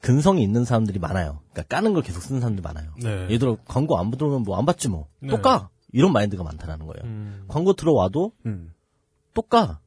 근성이 0.02 0.42
있는 0.44 0.66
사람들이 0.66 0.98
많아요. 1.00 1.40
그러니까 1.54 1.76
까는 1.76 1.94
걸 1.94 2.02
계속 2.04 2.22
쓰는 2.22 2.40
사람들이 2.42 2.64
많아요. 2.64 2.92
네. 3.02 3.10
예를 3.26 3.40
들어 3.40 3.58
광고 3.66 3.98
안 4.00 4.10
들어오면 4.12 4.44
뭐 4.44 4.58
안 4.58 4.66
받지 4.66 4.90
뭐. 4.90 5.08
네. 5.20 5.30
또 5.30 5.42
까. 5.42 5.70
이런 5.92 6.14
마인드가 6.14 6.44
많다라는 6.44 6.86
거예요. 6.86 7.02
음. 7.04 7.44
광고 7.48 7.74
들어와도 7.74 8.32
음. 8.46 8.74
또 9.34 9.42
까. 9.42 9.80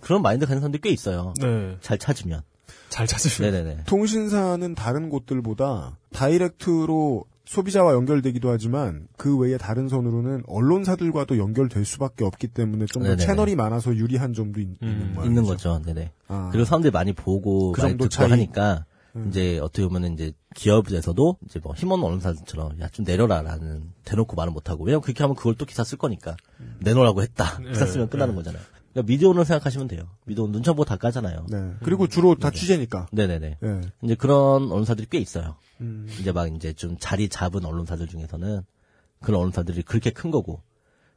그런 0.00 0.22
마인드 0.22 0.46
가진 0.46 0.60
사람들이 0.60 0.80
꽤 0.82 0.90
있어요. 0.90 1.34
네. 1.40 1.76
잘 1.80 1.98
찾으면. 1.98 2.42
잘 2.88 3.06
찾으면. 3.06 3.52
네네네. 3.52 3.84
통신사는 3.84 4.74
다른 4.74 5.10
곳들보다 5.10 5.98
다이렉트로 6.12 7.24
소비자와 7.44 7.94
연결되기도 7.94 8.48
하지만 8.48 9.08
그 9.16 9.36
외에 9.36 9.58
다른 9.58 9.88
선으로는 9.88 10.44
언론사들과도 10.46 11.36
연결될 11.36 11.84
수밖에 11.84 12.24
없기 12.24 12.46
때문에 12.48 12.86
좀 12.86 13.02
더. 13.02 13.16
채널이 13.16 13.56
많아서 13.56 13.94
유리한 13.96 14.32
점도 14.32 14.60
있, 14.60 14.68
음. 14.68 14.76
는 14.82 15.14
모양이죠. 15.14 15.24
있는 15.24 15.42
거죠. 15.44 15.82
네네. 15.84 16.12
아. 16.28 16.48
그리고 16.52 16.64
사람들이 16.64 16.92
많이 16.92 17.12
보고 17.12 17.72
그 17.72 17.80
많이 17.80 17.90
정도 17.92 18.04
듣고 18.04 18.08
차이. 18.14 18.30
하니까 18.30 18.84
음. 19.16 19.28
이제 19.28 19.58
어떻게 19.58 19.86
보면 19.86 20.14
이제 20.14 20.32
기업에서도 20.54 21.36
이제 21.46 21.58
뭐 21.62 21.74
힘없는 21.74 22.06
언론사들처럼 22.06 22.80
야 22.80 22.88
좀 22.90 23.04
내려라라는 23.04 23.92
대놓고 24.04 24.36
말은 24.36 24.52
못하고 24.52 24.84
왜냐면 24.84 25.02
그렇게 25.02 25.22
하면 25.22 25.36
그걸 25.36 25.54
또 25.54 25.64
기사 25.64 25.84
쓸 25.84 25.98
거니까 25.98 26.36
내놓으라고 26.80 27.22
했다 27.22 27.58
기사 27.58 27.84
네, 27.84 27.90
쓰면 27.90 28.08
끝나는 28.10 28.34
네. 28.34 28.38
거잖아요. 28.38 28.62
그러니까 28.92 29.08
미디어를 29.12 29.44
생각하시면 29.44 29.86
돼요. 29.88 30.02
미디어 30.24 30.46
눈치 30.48 30.70
보고 30.70 30.84
다 30.84 30.96
까잖아요. 30.96 31.46
네. 31.48 31.72
그리고 31.84 32.08
주로 32.08 32.34
다 32.34 32.50
취재니까. 32.50 33.06
네네네. 33.12 33.58
네. 33.60 33.80
이제 34.02 34.14
그런 34.16 34.72
언론사들이 34.72 35.06
꽤 35.10 35.18
있어요. 35.18 35.56
음. 35.80 36.08
이제 36.20 36.32
막 36.32 36.52
이제 36.52 36.72
좀 36.72 36.96
자리 36.98 37.28
잡은 37.28 37.64
언론사들 37.64 38.08
중에서는 38.08 38.62
그런 39.20 39.40
언론사들이 39.40 39.82
그렇게 39.82 40.10
큰 40.10 40.30
거고 40.32 40.62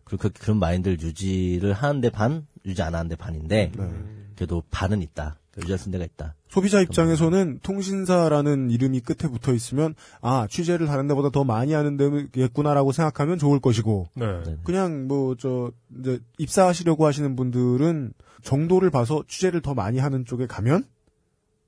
그리고 0.04 0.22
그, 0.22 0.30
그런 0.30 0.58
마인드를 0.60 1.02
유지를 1.02 1.74
하는데 1.74 2.08
반 2.12 2.46
유지 2.66 2.82
안 2.84 2.94
하는데 2.94 3.16
반인데 3.16 3.72
네. 3.76 3.89
그래도 4.36 4.62
반은 4.70 5.02
있다. 5.02 5.39
유지할 5.58 5.80
데가 5.91 6.04
있다. 6.04 6.36
소비자 6.49 6.82
입장에서는 6.82 7.60
통신사라는 7.62 8.72
이름이 8.72 9.01
끝에 9.01 9.30
붙어 9.32 9.54
있으면 9.54 9.93
아 10.22 10.47
취재를 10.49 10.88
다른 10.88 11.08
데보다 11.08 11.30
더 11.30 11.43
많이 11.43 11.74
하는 11.74 11.97
데겠구나라고 11.97 12.91
생각하면 12.91 13.38
좋을 13.38 13.60
것이고 13.60 14.08
네. 14.16 14.43
네. 14.45 14.58
그냥 14.64 15.08
뭐 15.08 15.36
저 15.38 15.72
이제 15.99 16.20
입사하시려고 16.38 17.06
하시는 17.06 17.36
분들은 17.36 18.14
정도를 18.41 18.89
봐서 18.89 19.24
취재를 19.28 19.62
더 19.62 19.74
많이 19.74 19.99
하는 19.99 20.26
쪽에 20.26 20.47
가면 20.47 20.86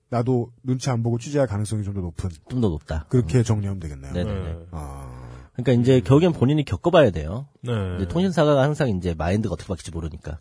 나도 0.09 0.51
눈치 0.63 0.89
안 0.89 1.03
보고 1.03 1.17
취재할 1.17 1.47
가능성이 1.47 1.83
좀 1.83 1.93
더 1.93 2.01
높은 2.01 2.29
좀 2.49 2.61
더 2.61 2.69
높다. 2.69 3.05
그렇게 3.09 3.43
정리하면 3.43 3.79
되겠네요. 3.79 4.13
네네네. 4.13 4.39
네. 4.41 4.59
아, 4.71 5.11
그러니까 5.53 5.81
이제 5.81 5.99
결국엔 6.01 6.33
본인이 6.33 6.63
겪어봐야 6.65 7.11
돼요. 7.11 7.47
네. 7.61 7.71
이제 7.97 8.07
통신사가 8.07 8.61
항상 8.61 8.89
이제 8.89 9.13
마인드가 9.13 9.53
어떻게 9.53 9.67
바뀔지 9.67 9.91
모르니까 9.91 10.39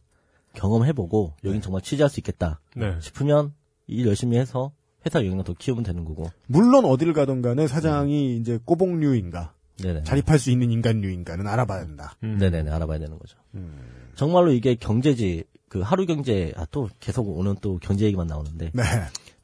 경험해보고 0.54 1.34
여긴 1.44 1.60
정말 1.60 1.82
취재할 1.82 2.10
수 2.10 2.20
있겠다 2.20 2.60
네. 2.76 2.96
싶으면 3.00 3.52
일 3.86 4.06
열심히 4.06 4.38
해서 4.38 4.72
회사 5.06 5.22
영향을 5.24 5.44
더 5.44 5.52
키우면 5.52 5.84
되는 5.84 6.04
거고. 6.04 6.30
물론 6.46 6.84
어디를 6.86 7.12
가든 7.12 7.42
간에 7.42 7.66
사장이 7.66 8.36
이제 8.36 8.58
꼬봉류인가 8.64 9.52
네네. 9.82 10.04
자립할 10.04 10.38
수 10.38 10.50
있는 10.50 10.70
인간류인가는 10.70 11.46
알아봐야 11.46 11.84
된다. 11.84 12.16
음. 12.22 12.38
네네네 12.38 12.70
알아봐야 12.70 12.98
되는 12.98 13.18
거죠. 13.18 13.36
음. 13.54 13.76
정말로 14.14 14.52
이게 14.52 14.74
경제지 14.76 15.44
그 15.68 15.80
하루 15.80 16.06
경제 16.06 16.52
아 16.56 16.64
또 16.70 16.88
계속 17.00 17.28
오늘 17.36 17.56
또 17.60 17.78
경제 17.82 18.04
얘기만 18.06 18.26
나오는데 18.28 18.70
네. 18.72 18.82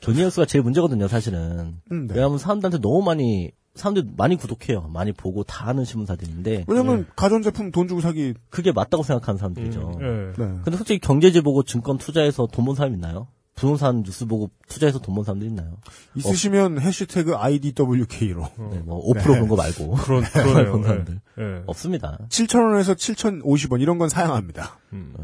뉴스가 0.06 0.46
제일 0.46 0.62
문제거든요 0.62 1.08
사실은. 1.08 1.80
음, 1.92 2.06
네. 2.06 2.14
왜냐하면 2.14 2.38
사람들한테 2.38 2.78
너무 2.78 3.02
많이 3.02 3.50
사람들 3.74 4.10
많이 4.16 4.36
구독해요. 4.36 4.88
많이 4.92 5.12
보고 5.12 5.44
다 5.44 5.68
아는 5.68 5.84
신문사들인데 5.84 6.64
왜냐면 6.66 7.06
가전제품 7.16 7.70
돈 7.70 7.86
주고 7.88 8.00
사기 8.00 8.34
그게 8.50 8.72
맞다고 8.72 9.02
생각하는 9.04 9.38
사람들이죠. 9.38 9.98
음, 10.00 10.34
예. 10.36 10.42
네. 10.42 10.48
근데 10.64 10.76
솔직히 10.76 10.98
경제지 11.00 11.40
보고 11.40 11.62
증권 11.62 11.96
투자해서 11.98 12.46
돈 12.46 12.64
번 12.64 12.74
사람 12.74 12.92
있나요? 12.94 13.28
부동산 13.54 14.02
뉴스 14.02 14.26
보고 14.26 14.50
투자해서 14.68 14.98
돈 15.00 15.14
번 15.14 15.24
사람들 15.24 15.46
있나요? 15.48 15.76
있으시면 16.14 16.80
해시태그 16.80 17.36
IDWK로 17.36 18.42
네, 18.72 18.82
뭐5% 18.86 19.14
네. 19.16 19.22
그런 19.22 19.48
거 19.48 19.56
말고 19.56 19.90
그런, 20.02 20.22
그러네요. 20.24 20.72
번 20.72 20.82
사람들 20.82 21.20
예. 21.38 21.42
예. 21.42 21.62
없습니다. 21.66 22.18
7,000원에서 22.28 22.94
7,050원 22.96 23.80
이런 23.80 23.98
건 23.98 24.08
사양합니다. 24.08 24.78
음. 24.94 25.14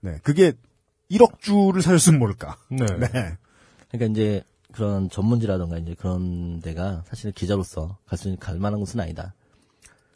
네. 0.00 0.18
그게 0.22 0.52
1억 1.10 1.40
주를 1.40 1.82
사셨으면 1.82 2.18
모를까. 2.20 2.56
네. 2.70 2.84
네. 2.98 3.36
그러니까 3.90 4.10
이제 4.12 4.42
그런 4.76 5.08
전문지라던가 5.08 5.78
이제 5.78 5.94
그런 5.94 6.60
데가 6.60 7.02
사실은 7.06 7.32
기자로서 7.32 7.96
갈 8.04 8.18
수 8.18 8.28
있는 8.28 8.38
갈 8.38 8.58
만한 8.58 8.78
곳은 8.78 9.00
아니다. 9.00 9.34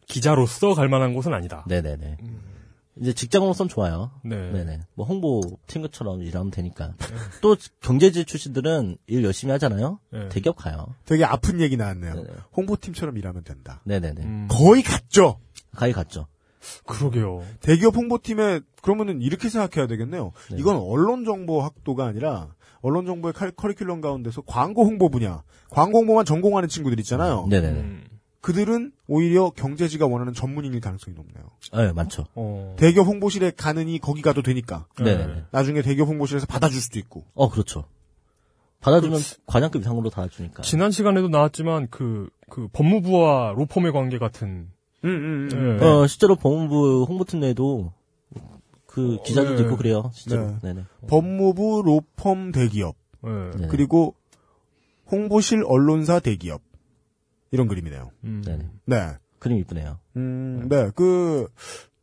기자로서 0.07 0.75
갈 0.75 0.89
만한 0.89 1.15
곳은 1.15 1.33
아니다. 1.33 1.65
네네네. 1.67 2.19
이제 3.01 3.13
직장으로선 3.15 3.69
좋아요. 3.69 4.11
네. 4.23 4.37
네네. 4.51 4.81
뭐 4.95 5.07
홍보 5.07 5.41
팀처럼 5.67 6.21
일하면 6.23 6.51
되니까. 6.51 6.93
또 7.41 7.57
경제지 7.81 8.27
출신들은 8.27 8.99
일 9.07 9.25
열심히 9.25 9.53
하잖아요. 9.53 9.99
네. 10.11 10.29
대기업 10.29 10.57
가요. 10.57 10.95
되게 11.07 11.25
아픈 11.25 11.61
얘기 11.61 11.79
나왔네요. 11.79 12.15
네네. 12.15 12.29
홍보팀처럼 12.57 13.17
일하면 13.17 13.43
된다. 13.45 13.81
네네네. 13.85 14.23
음. 14.23 14.49
거의 14.51 14.83
같죠? 14.83 15.41
가히 15.75 15.93
갔죠. 15.93 16.27
그러게요. 16.87 17.43
대기업 17.61 17.97
홍보팀에 17.97 18.61
그러면은 18.83 19.21
이렇게 19.23 19.49
생각해야 19.49 19.87
되겠네요. 19.87 20.33
네. 20.51 20.57
이건 20.59 20.77
언론 20.77 21.25
정보 21.25 21.63
학도가 21.63 22.07
아니라 22.07 22.49
언론 22.83 23.07
정보의 23.07 23.33
칼- 23.35 23.51
커리큘럼 23.53 24.01
가운데서 24.01 24.43
광고 24.47 24.85
홍보 24.85 25.09
분야, 25.11 25.43
광고 25.71 25.99
홍보만 25.99 26.25
전공하는 26.25 26.69
친구들 26.69 26.99
있잖아요. 27.01 27.47
네네네. 27.49 27.79
음. 27.81 28.05
그들은 28.41 28.93
오히려 29.07 29.51
경제지가 29.51 30.07
원하는 30.07 30.33
전문인일 30.33 30.81
가능성이 30.81 31.15
높네요. 31.15 31.51
네, 31.75 31.93
많죠. 31.93 32.25
어. 32.35 32.75
대기업 32.79 33.07
홍보실에 33.07 33.53
가느니 33.55 33.99
거기 33.99 34.23
가도 34.23 34.41
되니까. 34.41 34.87
네네네. 34.99 35.45
나중에 35.51 35.83
대기업 35.83 36.09
홍보실에서 36.09 36.47
받아줄 36.47 36.81
수도 36.81 36.99
있고. 36.99 37.25
어, 37.35 37.51
그렇죠. 37.51 37.85
받아주면 38.81 39.21
관양급 39.45 39.83
이상으로 39.83 40.09
받아주니까. 40.09 40.63
지난 40.63 40.91
시간에도 40.91 41.29
나왔지만 41.29 41.89
그, 41.91 42.31
그 42.49 42.69
법무부와 42.73 43.53
로펌의 43.57 43.93
관계 43.93 44.17
같은. 44.19 44.71
음, 45.05 45.49
예. 45.81 45.85
어, 45.85 46.07
실제로 46.07 46.37
법무부 46.37 47.07
홍보팀 47.09 47.41
내에도 47.41 47.93
그 48.87 49.17
어, 49.17 49.23
기자들도 49.23 49.57
네. 49.57 49.63
있고 49.63 49.77
그래요. 49.77 50.11
실제로. 50.15 50.47
네. 50.47 50.59
네네. 50.63 50.85
법무부 51.09 51.83
로펌 51.85 52.53
대기업 52.53 52.97
예. 53.27 53.59
네. 53.59 53.69
그리고 53.69 54.15
홍보실 55.11 55.63
언론사 55.67 56.21
대기업 56.21 56.63
이런 57.51 57.67
그림이네요. 57.69 58.11
음. 58.25 58.43
네네. 58.45 58.69
네. 58.87 59.13
그림 59.39 59.59
이쁘네요. 59.59 59.99
음, 60.17 60.69
네. 60.69 60.91
그, 60.95 61.49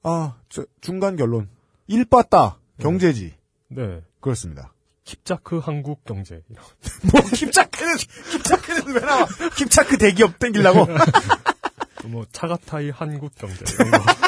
아, 0.04 0.36
저, 0.50 0.66
중간 0.82 1.16
결론. 1.16 1.50
일 1.88 2.04
빠따, 2.04 2.58
경제지. 2.80 3.34
네. 3.70 4.02
그렇습니다. 4.20 4.74
킵자크 5.06 5.62
한국 5.62 6.04
경제. 6.04 6.41
뭐, 6.50 7.22
킵차크는, 7.22 7.98
킵차크는 8.41 8.93
왜 8.95 9.00
나와? 9.02 9.26
킵차크 9.26 10.00
대기업 10.00 10.38
땡기려고? 10.39 10.88
뭐 12.08 12.26
차가타이 12.32 12.89
한국 12.89 13.36
경제. 13.36 13.66
이런 13.74 13.91
거. 13.91 13.97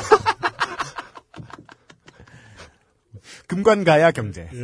금관가야 3.47 4.11
경제. 4.11 4.47
예, 4.53 4.59
예, 4.59 4.63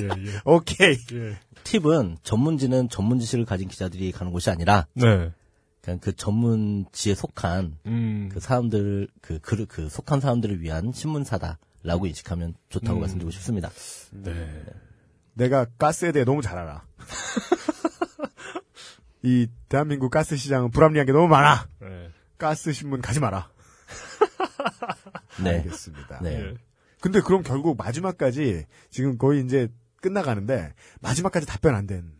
예, 0.00 0.08
예. 0.28 0.40
오케이. 0.44 0.96
예. 1.12 1.38
팁은 1.64 2.18
전문지는 2.22 2.88
전문 2.88 3.18
지식을 3.18 3.44
가진 3.44 3.68
기자들이 3.68 4.12
가는 4.12 4.32
곳이 4.32 4.50
아니라 4.50 4.86
네. 4.94 5.32
그냥 5.80 5.98
그 5.98 6.14
전문지에 6.14 7.14
속한 7.14 7.78
음. 7.86 8.28
그 8.32 8.40
사람들 8.40 9.08
그, 9.20 9.38
그, 9.40 9.66
그 9.66 9.88
속한 9.88 10.20
사람들을 10.20 10.60
위한 10.60 10.92
신문사다라고 10.92 12.06
인식하면 12.06 12.54
좋다고 12.68 12.98
음. 12.98 13.00
말씀드리고 13.00 13.30
싶습니다. 13.32 13.70
네. 14.12 14.64
내가 15.34 15.66
가스에 15.78 16.12
대해 16.12 16.24
너무 16.24 16.42
잘 16.42 16.58
알아. 16.58 16.84
이 19.24 19.46
대한민국 19.68 20.10
가스 20.10 20.36
시장은 20.36 20.70
불합리한 20.70 21.06
게 21.06 21.12
너무 21.12 21.28
많아. 21.28 21.66
네. 21.80 22.10
가스 22.42 22.72
신문 22.72 23.00
가지 23.00 23.20
마라. 23.20 23.48
네. 25.44 25.58
알겠습니다. 25.58 26.20
네. 26.22 26.40
예. 26.40 26.54
근데 27.00 27.20
그럼 27.20 27.44
결국 27.44 27.76
마지막까지 27.76 28.66
지금 28.90 29.16
거의 29.16 29.44
이제 29.44 29.68
끝나가는데 30.00 30.74
마지막까지 31.00 31.46
답변 31.46 31.76
안 31.76 31.86
된, 31.86 32.12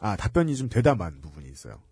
아 0.00 0.16
답변이 0.16 0.56
좀 0.56 0.70
되담한 0.70 1.20
부분이 1.20 1.50
있어요. 1.50 1.82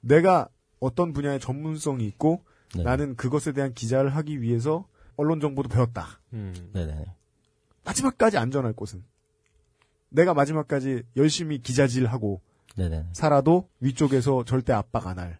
내가 0.00 0.48
어떤 0.78 1.12
분야의 1.12 1.38
전문성이 1.38 2.06
있고 2.06 2.44
네. 2.74 2.82
나는 2.82 3.14
그것에 3.14 3.52
대한 3.52 3.74
기자를 3.74 4.16
하기 4.16 4.40
위해서 4.40 4.88
언론 5.16 5.38
정보도 5.38 5.68
배웠다. 5.68 6.20
음. 6.32 6.70
네네. 6.72 7.04
마지막까지 7.84 8.38
안전할 8.38 8.72
곳은 8.72 9.04
내가 10.08 10.32
마지막까지 10.32 11.02
열심히 11.16 11.60
기자질하고 11.60 12.40
네네. 12.76 13.08
살아도 13.12 13.68
위쪽에서 13.80 14.44
절대 14.44 14.72
압박 14.72 15.06
안 15.08 15.18
할 15.18 15.39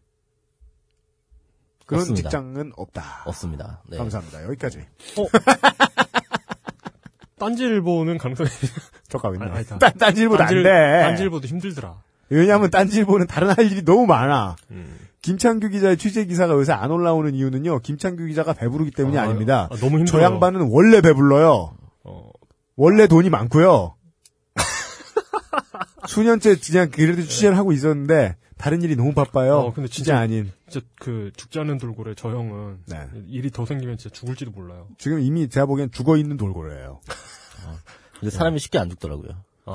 그런 1.91 2.03
없습니다. 2.03 2.29
직장은 2.31 2.73
없다. 2.77 3.23
없습니다. 3.27 3.83
네. 3.89 3.99
감사합니다. 3.99 4.45
여기까지. 4.45 4.87
딴지일보는 7.39 8.19
가능성이 8.19 8.49
다- 9.09 9.79
딴, 9.79 9.93
딴지일보도 9.99 10.43
딴지일- 10.45 10.59
안 10.59 10.63
돼. 10.65 11.03
딴지일보도 11.03 11.47
힘들더라. 11.49 11.97
왜냐하면 12.29 12.71
딴지일보는 12.71 13.27
다른 13.27 13.49
할 13.51 13.71
일이 13.73 13.83
너무 13.85 14.07
많아. 14.07 14.57
음. 14.71 14.99
김창규 15.23 15.69
기자의 15.71 15.97
취재 15.99 16.25
기사가 16.27 16.53
요새 16.55 16.73
안 16.73 16.91
올라오는 16.91 17.35
이유는요. 17.35 17.81
김창규 17.81 18.27
기자가 18.27 18.53
배부르기 18.53 18.91
때문이 18.93 19.19
아, 19.19 19.23
아, 19.25 19.27
닙니다 19.27 19.69
아, 19.71 19.77
너무 19.77 19.99
힘들어요. 19.99 20.07
저 20.07 20.23
양반은 20.23 20.69
원래 20.71 21.01
배불러요. 21.01 21.75
어, 22.05 22.31
원래 22.77 23.07
돈이 23.07 23.29
많고요. 23.31 23.97
수년째 26.07 26.57
그냥 26.57 26.91
그래도 26.91 27.23
취재를 27.23 27.57
하고 27.59 27.73
있었는데 27.73 28.37
다른 28.61 28.83
일이 28.83 28.95
너무 28.97 29.13
바빠요. 29.15 29.59
어, 29.59 29.73
근데 29.73 29.89
진짜 29.89 30.13
진짜- 30.13 30.19
아닌. 30.19 30.53
진짜 30.69 30.87
그 31.01 31.31
죽지 31.37 31.59
않는 31.61 31.79
돌고래 31.79 32.15
저 32.17 32.29
형은 32.31 32.79
네. 32.87 33.09
일이 33.29 33.51
더 33.51 33.65
생기면 33.67 33.97
진짜 33.97 34.13
죽을지도 34.15 34.51
몰라요. 34.51 34.87
지금 34.99 35.21
이미 35.21 35.49
제가 35.49 35.67
보기엔 35.67 35.91
죽어 35.91 36.17
있는 36.17 36.37
돌고래예요. 36.37 37.01
근데 38.21 38.31
사람이 38.31 38.59
쉽게 38.59 38.79
안 38.79 38.91
죽더라고요. 38.91 39.31
아, 39.67 39.73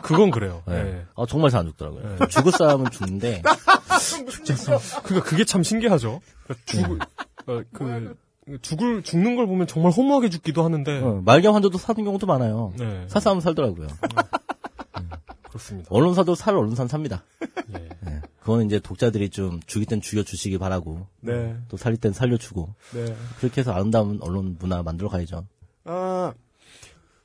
그건 0.00 0.30
그래요. 0.30 0.62
네. 0.66 0.82
네. 0.82 1.04
아, 1.16 1.24
정말 1.28 1.50
잘 1.50 1.60
안 1.60 1.66
죽더라고요. 1.68 2.16
네. 2.18 2.26
죽을 2.28 2.52
사람은 2.52 2.90
죽는데 2.90 3.42
그러니까 5.04 5.28
그게 5.30 5.44
참 5.44 5.62
신기하죠. 5.62 6.20
그러니까 6.44 6.64
죽을 6.66 6.98
어, 7.46 7.62
그 7.72 8.16
죽을 8.62 9.02
죽는 9.02 9.36
걸 9.36 9.46
보면 9.46 9.66
정말 9.66 9.92
허무하게 9.92 10.28
죽기도 10.28 10.64
하는데 10.64 11.00
어, 11.00 11.22
말경 11.24 11.54
환자도 11.54 11.78
사는 11.78 12.04
경우도 12.04 12.26
많아요. 12.26 12.72
네. 12.78 13.04
살 13.08 13.22
사람 13.22 13.40
살더라고요. 13.40 13.88
그렇습니다. 15.56 15.88
언론사도 15.90 16.34
살 16.34 16.54
언론사는 16.56 16.88
삽니다. 16.88 17.24
예. 17.74 17.88
네. 18.00 18.20
그거는 18.40 18.66
이제 18.66 18.78
독자들이 18.78 19.30
좀 19.30 19.60
죽일 19.66 19.86
땐 19.86 20.00
죽여주시기 20.00 20.58
바라고 20.58 21.06
네. 21.20 21.56
또 21.68 21.76
살릴 21.76 21.98
땐 21.98 22.12
살려주고 22.12 22.74
네. 22.92 23.16
그렇게 23.38 23.60
해서 23.60 23.72
아름다운 23.72 24.18
언론 24.22 24.56
문화 24.58 24.82
만들어 24.82 25.08
가야죠. 25.08 25.46
아, 25.84 26.32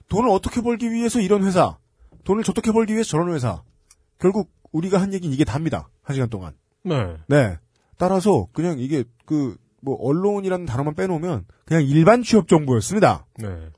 돈을 0.10 0.30
어떻게 0.30 0.62
벌기 0.62 0.92
위해서 0.92 1.20
이런 1.20 1.44
회사, 1.44 1.78
돈을 2.24 2.44
저렇게 2.44 2.72
벌기 2.72 2.94
위해서 2.94 3.10
저런 3.10 3.34
회사. 3.34 3.64
결국 4.20 4.52
우리가 4.72 5.02
한 5.02 5.14
얘기는 5.14 5.34
이게 5.34 5.44
답니다. 5.46 5.90
한 6.02 6.14
시간 6.16 6.30
동안. 6.30 6.54
네. 6.84 7.18
네. 7.28 7.58
따라서 7.98 8.48
그냥 8.54 8.80
이게 8.80 9.04
그 9.26 9.58
뭐 9.82 9.98
언론이라는 10.00 10.66
단어만 10.66 10.96
빼놓으면 10.96 11.46
그냥 11.66 11.84
일반 11.84 12.24
취업 12.24 12.48
정보였습니다. 12.48 13.26
네. 13.38 13.70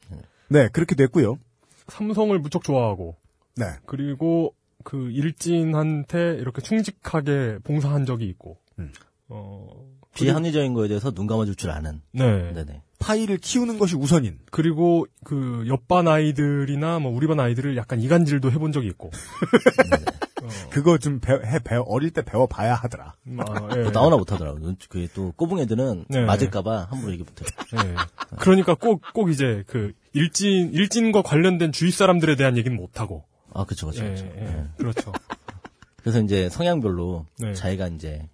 네, 0.50 0.68
그렇게 0.70 0.96
됐고요. 0.96 1.40
삼성을 1.88 2.38
무척 2.40 2.64
좋아하고 2.64 3.16
네. 3.56 3.66
그리고 3.86 4.54
그 4.84 5.10
일진한테 5.12 6.38
이렇게 6.40 6.62
충직하게 6.62 7.60
봉사한 7.64 8.06
적이 8.06 8.28
있고. 8.30 8.58
음. 8.80 8.92
어. 9.30 9.68
비합리적인 10.16 10.74
거에 10.74 10.88
대해서 10.88 11.12
눈 11.12 11.28
감아줄 11.28 11.56
줄 11.56 11.72
아는. 11.72 12.02
네. 12.12 12.54
네네. 12.54 12.82
파이를 13.00 13.38
키우는 13.38 13.80
것이 13.80 13.96
우선인. 13.96 14.40
그리고 14.52 15.06
그 15.24 15.66
옆반 15.68 16.08
아이들이나 16.08 17.00
뭐 17.00 17.12
우리 17.12 17.28
반 17.28 17.40
아이들을 17.40 17.76
약간 17.76 18.00
이간질도 18.00 18.52
해본 18.52 18.72
적이 18.72 18.88
있고. 18.90 19.12
그거 20.70 20.98
좀 20.98 21.20
배, 21.20 21.34
해, 21.34 21.60
배, 21.64 21.76
어릴 21.76 22.12
때 22.12 22.22
배워봐야 22.22 22.76
하더라. 22.76 23.16
음, 23.28 23.40
아, 23.40 23.70
예. 23.78 23.84
또 23.84 23.92
나오나 23.92 24.18
못하더라고요. 24.18 24.76
그게 24.90 25.08
또 25.14 25.32
꼬붕 25.34 25.60
애들은 25.60 26.06
네. 26.10 26.22
맞을까봐 26.26 26.88
함부로 26.90 27.14
얘기 27.14 27.24
못해요. 27.24 27.48
예. 27.76 27.96
그러니까 28.40 28.76
꼭, 28.76 29.02
꼭 29.14 29.30
이제 29.30 29.64
그 29.68 29.94
일진, 30.14 30.74
일진과 30.74 31.22
관련된 31.22 31.72
주위 31.72 31.92
사람들에 31.92 32.36
대한 32.36 32.58
얘기는 32.58 32.76
못하고. 32.76 33.24
아, 33.54 33.66
그쵸, 33.66 33.88
그쵸, 33.88 34.04
예, 34.06 34.10
그쵸. 34.10 34.26
예. 34.38 34.42
네. 34.42 34.66
그렇죠. 34.78 35.12
그래서 36.02 36.20
이제 36.22 36.50
성향별로 36.50 37.26
네. 37.40 37.54
자기가 37.54 37.88
이제 37.90 38.28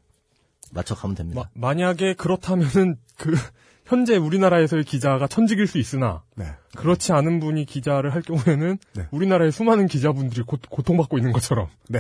맞춰가면 0.72 1.16
됩니다. 1.16 1.50
마- 1.54 1.70
만약에 1.70 2.14
그렇다면은 2.16 2.98
그 3.18 3.34
현재 3.86 4.18
우리나라에서의 4.18 4.84
기자가 4.84 5.28
천직일 5.28 5.66
수 5.66 5.80
있으나 5.80 6.22
네. 6.36 6.46
그렇지 6.78 7.12
않은 7.12 7.40
분이 7.40 7.66
기자를 7.66 8.14
할 8.14 8.22
경우에는 8.22 8.78
네. 8.94 9.08
우리나라의 9.10 9.52
수많은 9.52 9.88
기자분들이 9.88 10.44
고, 10.44 10.58
고통받고 10.70 11.18
있는 11.18 11.32
것처럼 11.32 11.68
네. 11.90 12.00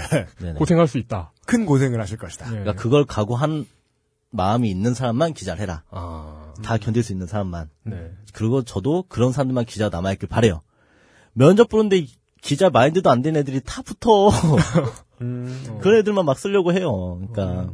고생할 0.55 0.87
수 0.87 0.99
있다. 0.99 1.31
큰 1.47 1.65
고생을 1.65 1.99
하실 1.99 2.17
것이다. 2.17 2.45
예. 2.47 2.49
그러니까 2.51 2.73
그걸 2.73 3.05
각오한 3.05 3.65
마음이 4.31 4.69
있는 4.69 4.93
사람만 4.93 5.33
기자를 5.33 5.61
해라. 5.63 5.81
아, 5.89 6.53
다 6.63 6.77
견딜 6.77 7.01
수 7.01 7.11
있는 7.11 7.25
사람만. 7.25 7.71
네. 7.85 8.11
그리고 8.33 8.61
저도 8.63 9.05
그런 9.09 9.31
사람들만 9.31 9.65
기자 9.65 9.89
남아있길 9.89 10.29
바래요. 10.29 10.61
면접 11.33 11.69
보는데 11.69 12.05
기자 12.41 12.69
마인드도 12.69 13.09
안 13.09 13.21
된 13.21 13.35
애들이 13.35 13.61
다 13.65 13.81
붙어. 13.81 14.29
음, 15.21 15.79
그런 15.81 15.97
애들만 15.99 16.25
막 16.25 16.37
쓰려고 16.39 16.71
해요. 16.73 17.19
그러니까 17.33 17.71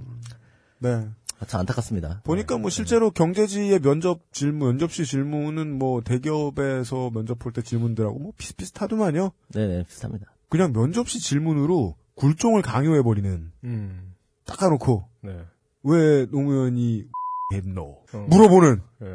네. 0.80 1.08
참 1.48 1.60
안타깝습니다. 1.62 2.22
보니까 2.24 2.58
뭐 2.58 2.70
실제로 2.70 3.12
경제지의 3.12 3.80
면접 3.82 4.22
질문, 4.32 4.70
면접시 4.70 5.06
질문은 5.06 5.78
뭐 5.78 6.02
대기업에서 6.02 7.12
면접 7.14 7.38
볼 7.38 7.52
때 7.54 7.62
질문들하고 7.62 8.18
뭐 8.18 8.32
비슷비슷하더만요. 8.38 9.32
네네 9.54 9.84
비슷합니다. 9.84 10.26
그냥 10.50 10.74
면접시 10.74 11.20
질문으로 11.20 11.96
굴종을 12.16 12.62
강요해버리는, 12.62 13.52
음. 13.66 14.14
닦아놓고, 14.46 15.06
네. 15.22 15.38
왜 15.84 16.26
노무현이 16.32 17.04
했노? 17.54 17.82
어. 18.14 18.26
물어보는, 18.30 18.82
예. 19.04 19.08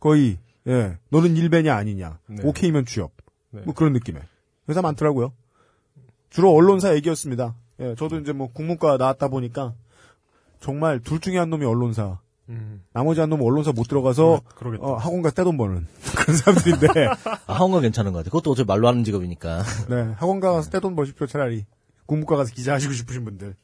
거의, 0.00 0.38
예, 0.66 0.98
너는 1.10 1.36
일배냐 1.36 1.74
아니냐. 1.74 2.18
네. 2.28 2.42
오케이면 2.44 2.84
취업. 2.86 3.12
네. 3.52 3.60
뭐 3.64 3.74
그런 3.74 3.92
느낌의. 3.92 4.20
회사 4.68 4.82
많더라고요. 4.82 5.32
주로 6.30 6.52
언론사 6.52 6.94
얘기였습니다. 6.96 7.54
예, 7.80 7.94
저도 7.96 8.18
이제 8.18 8.32
뭐 8.32 8.50
국문과 8.52 8.96
나왔다 8.96 9.28
보니까, 9.28 9.74
정말 10.60 11.00
둘 11.00 11.20
중에 11.20 11.38
한 11.38 11.50
놈이 11.50 11.64
언론사, 11.64 12.18
음. 12.48 12.82
나머지 12.92 13.20
한 13.20 13.30
놈은 13.30 13.44
언론사 13.44 13.72
못 13.72 13.84
들어가서, 13.88 14.42
그러겠다. 14.56 14.84
어, 14.84 14.94
학원 14.96 15.22
가서 15.22 15.34
떼돈 15.36 15.56
버는 15.56 15.86
그런 16.16 16.36
사람들인데, 16.36 17.06
아, 17.46 17.52
학원가 17.54 17.80
괜찮은 17.80 18.12
것 18.12 18.18
같아요. 18.18 18.30
그것도 18.30 18.50
어차피 18.50 18.66
말로 18.66 18.88
하는 18.88 19.04
직업이니까. 19.04 19.62
네, 19.88 20.14
학원 20.16 20.40
가서 20.40 20.70
떼돈 20.70 20.96
버십시오, 20.96 21.26
차라리. 21.26 21.64
국문과 22.06 22.36
가서 22.36 22.52
기자 22.52 22.74
하시고 22.74 22.92
싶으신 22.92 23.24
분들. 23.24 23.54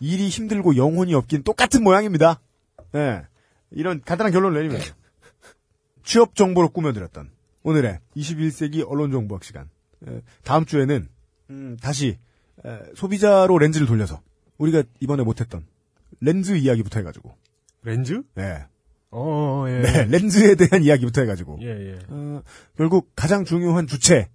일이 0.00 0.28
힘들고 0.28 0.76
영혼이 0.76 1.14
없긴 1.14 1.42
똑같은 1.42 1.82
모양입니다. 1.82 2.40
네. 2.92 3.22
이런 3.70 4.02
간단한 4.04 4.32
결론을 4.32 4.62
내리면. 4.62 4.80
취업 6.04 6.34
정보로 6.34 6.68
꾸며드렸던 6.68 7.30
오늘의 7.62 7.98
21세기 8.16 8.84
언론정보학 8.86 9.42
시간. 9.42 9.70
에, 10.06 10.20
다음 10.42 10.64
주에는, 10.64 11.08
음, 11.50 11.76
다시, 11.80 12.18
에, 12.64 12.78
소비자로 12.94 13.58
렌즈를 13.58 13.86
돌려서, 13.86 14.20
우리가 14.58 14.82
이번에 15.00 15.22
못했던 15.22 15.64
렌즈 16.20 16.52
이야기부터 16.52 17.00
해가지고, 17.00 17.34
렌즈? 17.82 18.22
네. 18.34 18.64
어, 19.10 19.64
예. 19.68 19.80
네, 19.80 20.04
렌즈에 20.10 20.54
대한 20.54 20.82
이야기부터 20.82 21.20
해가지고, 21.22 21.58
예, 21.62 21.66
예. 21.66 21.98
어, 22.08 22.42
결국 22.76 23.12
가장 23.14 23.44
중요한 23.44 23.86
주체, 23.86 24.28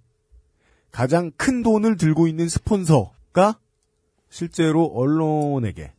가장 0.90 1.30
큰 1.36 1.62
돈을 1.62 1.96
들고 1.96 2.26
있는 2.26 2.48
스폰서가 2.48 3.58
실제로 4.28 4.86
언론에게 4.86 5.92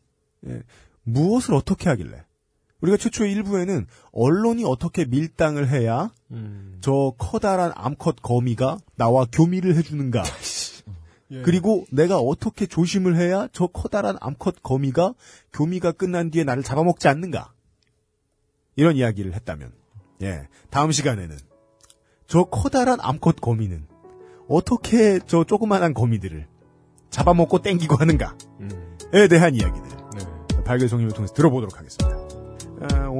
예, 0.48 0.64
무엇을 1.04 1.54
어떻게 1.54 1.90
하길래 1.90 2.24
우리가 2.82 2.98
최초의 2.98 3.32
일부에는 3.34 3.88
언론이 4.12 4.64
어떻게 4.66 5.06
밀당을 5.06 5.70
해야 5.70 6.12
음. 6.32 6.78
저 6.82 7.14
커다란 7.18 7.72
암컷 7.76 8.22
거미가 8.22 8.80
나와 8.96 9.26
교미를 9.32 9.76
해주는가 9.76 10.24
예. 11.32 11.42
그리고 11.44 11.86
내가 11.92 12.18
어떻게 12.18 12.66
조심을 12.66 13.16
해야 13.16 13.48
저 13.54 13.68
커다란 13.68 14.18
암컷 14.20 14.62
거미가 14.64 15.14
교미가 15.54 15.94
끝난 15.94 16.30
뒤에 16.30 16.44
나를 16.44 16.64
잡아먹지 16.64 17.08
않는가 17.08 17.54
이런 18.76 18.98
이야기를 18.98 19.34
했다면 19.34 19.72
예 20.24 20.48
다음 20.70 20.92
시간에는 20.92 21.38
저 22.28 22.44
커다란 22.46 22.98
암컷 23.02 23.40
거미는 23.42 23.88
어떻게 24.48 25.20
저 25.26 25.44
조그만한 25.44 25.94
거미들을 25.94 26.48
잡아먹고 27.10 27.62
땡기고 27.62 27.96
하는가에 27.96 28.30
음. 28.62 28.98
대한 29.30 29.56
이야기들 29.56 29.90
네. 30.16 30.64
발견성님을 30.64 31.14
통해서 31.14 31.34
들어보도록 31.34 31.78
하겠습니다. 31.78 32.31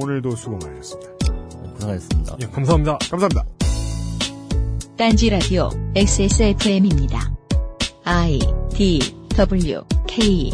아, 0.02 0.04
오늘도 0.04 0.34
수고 0.34 0.58
많으셨습니다. 0.58 1.12
고생하셨습니다. 1.74 2.36
예, 2.42 2.46
감사합니다. 2.46 2.98
감사합니다. 3.10 3.44
딴지 4.96 5.30
라디오 5.30 5.70
XSFM입니다. 5.94 7.32
I 8.04 8.40
D 8.74 8.98
W 9.36 9.82
K 10.08 10.50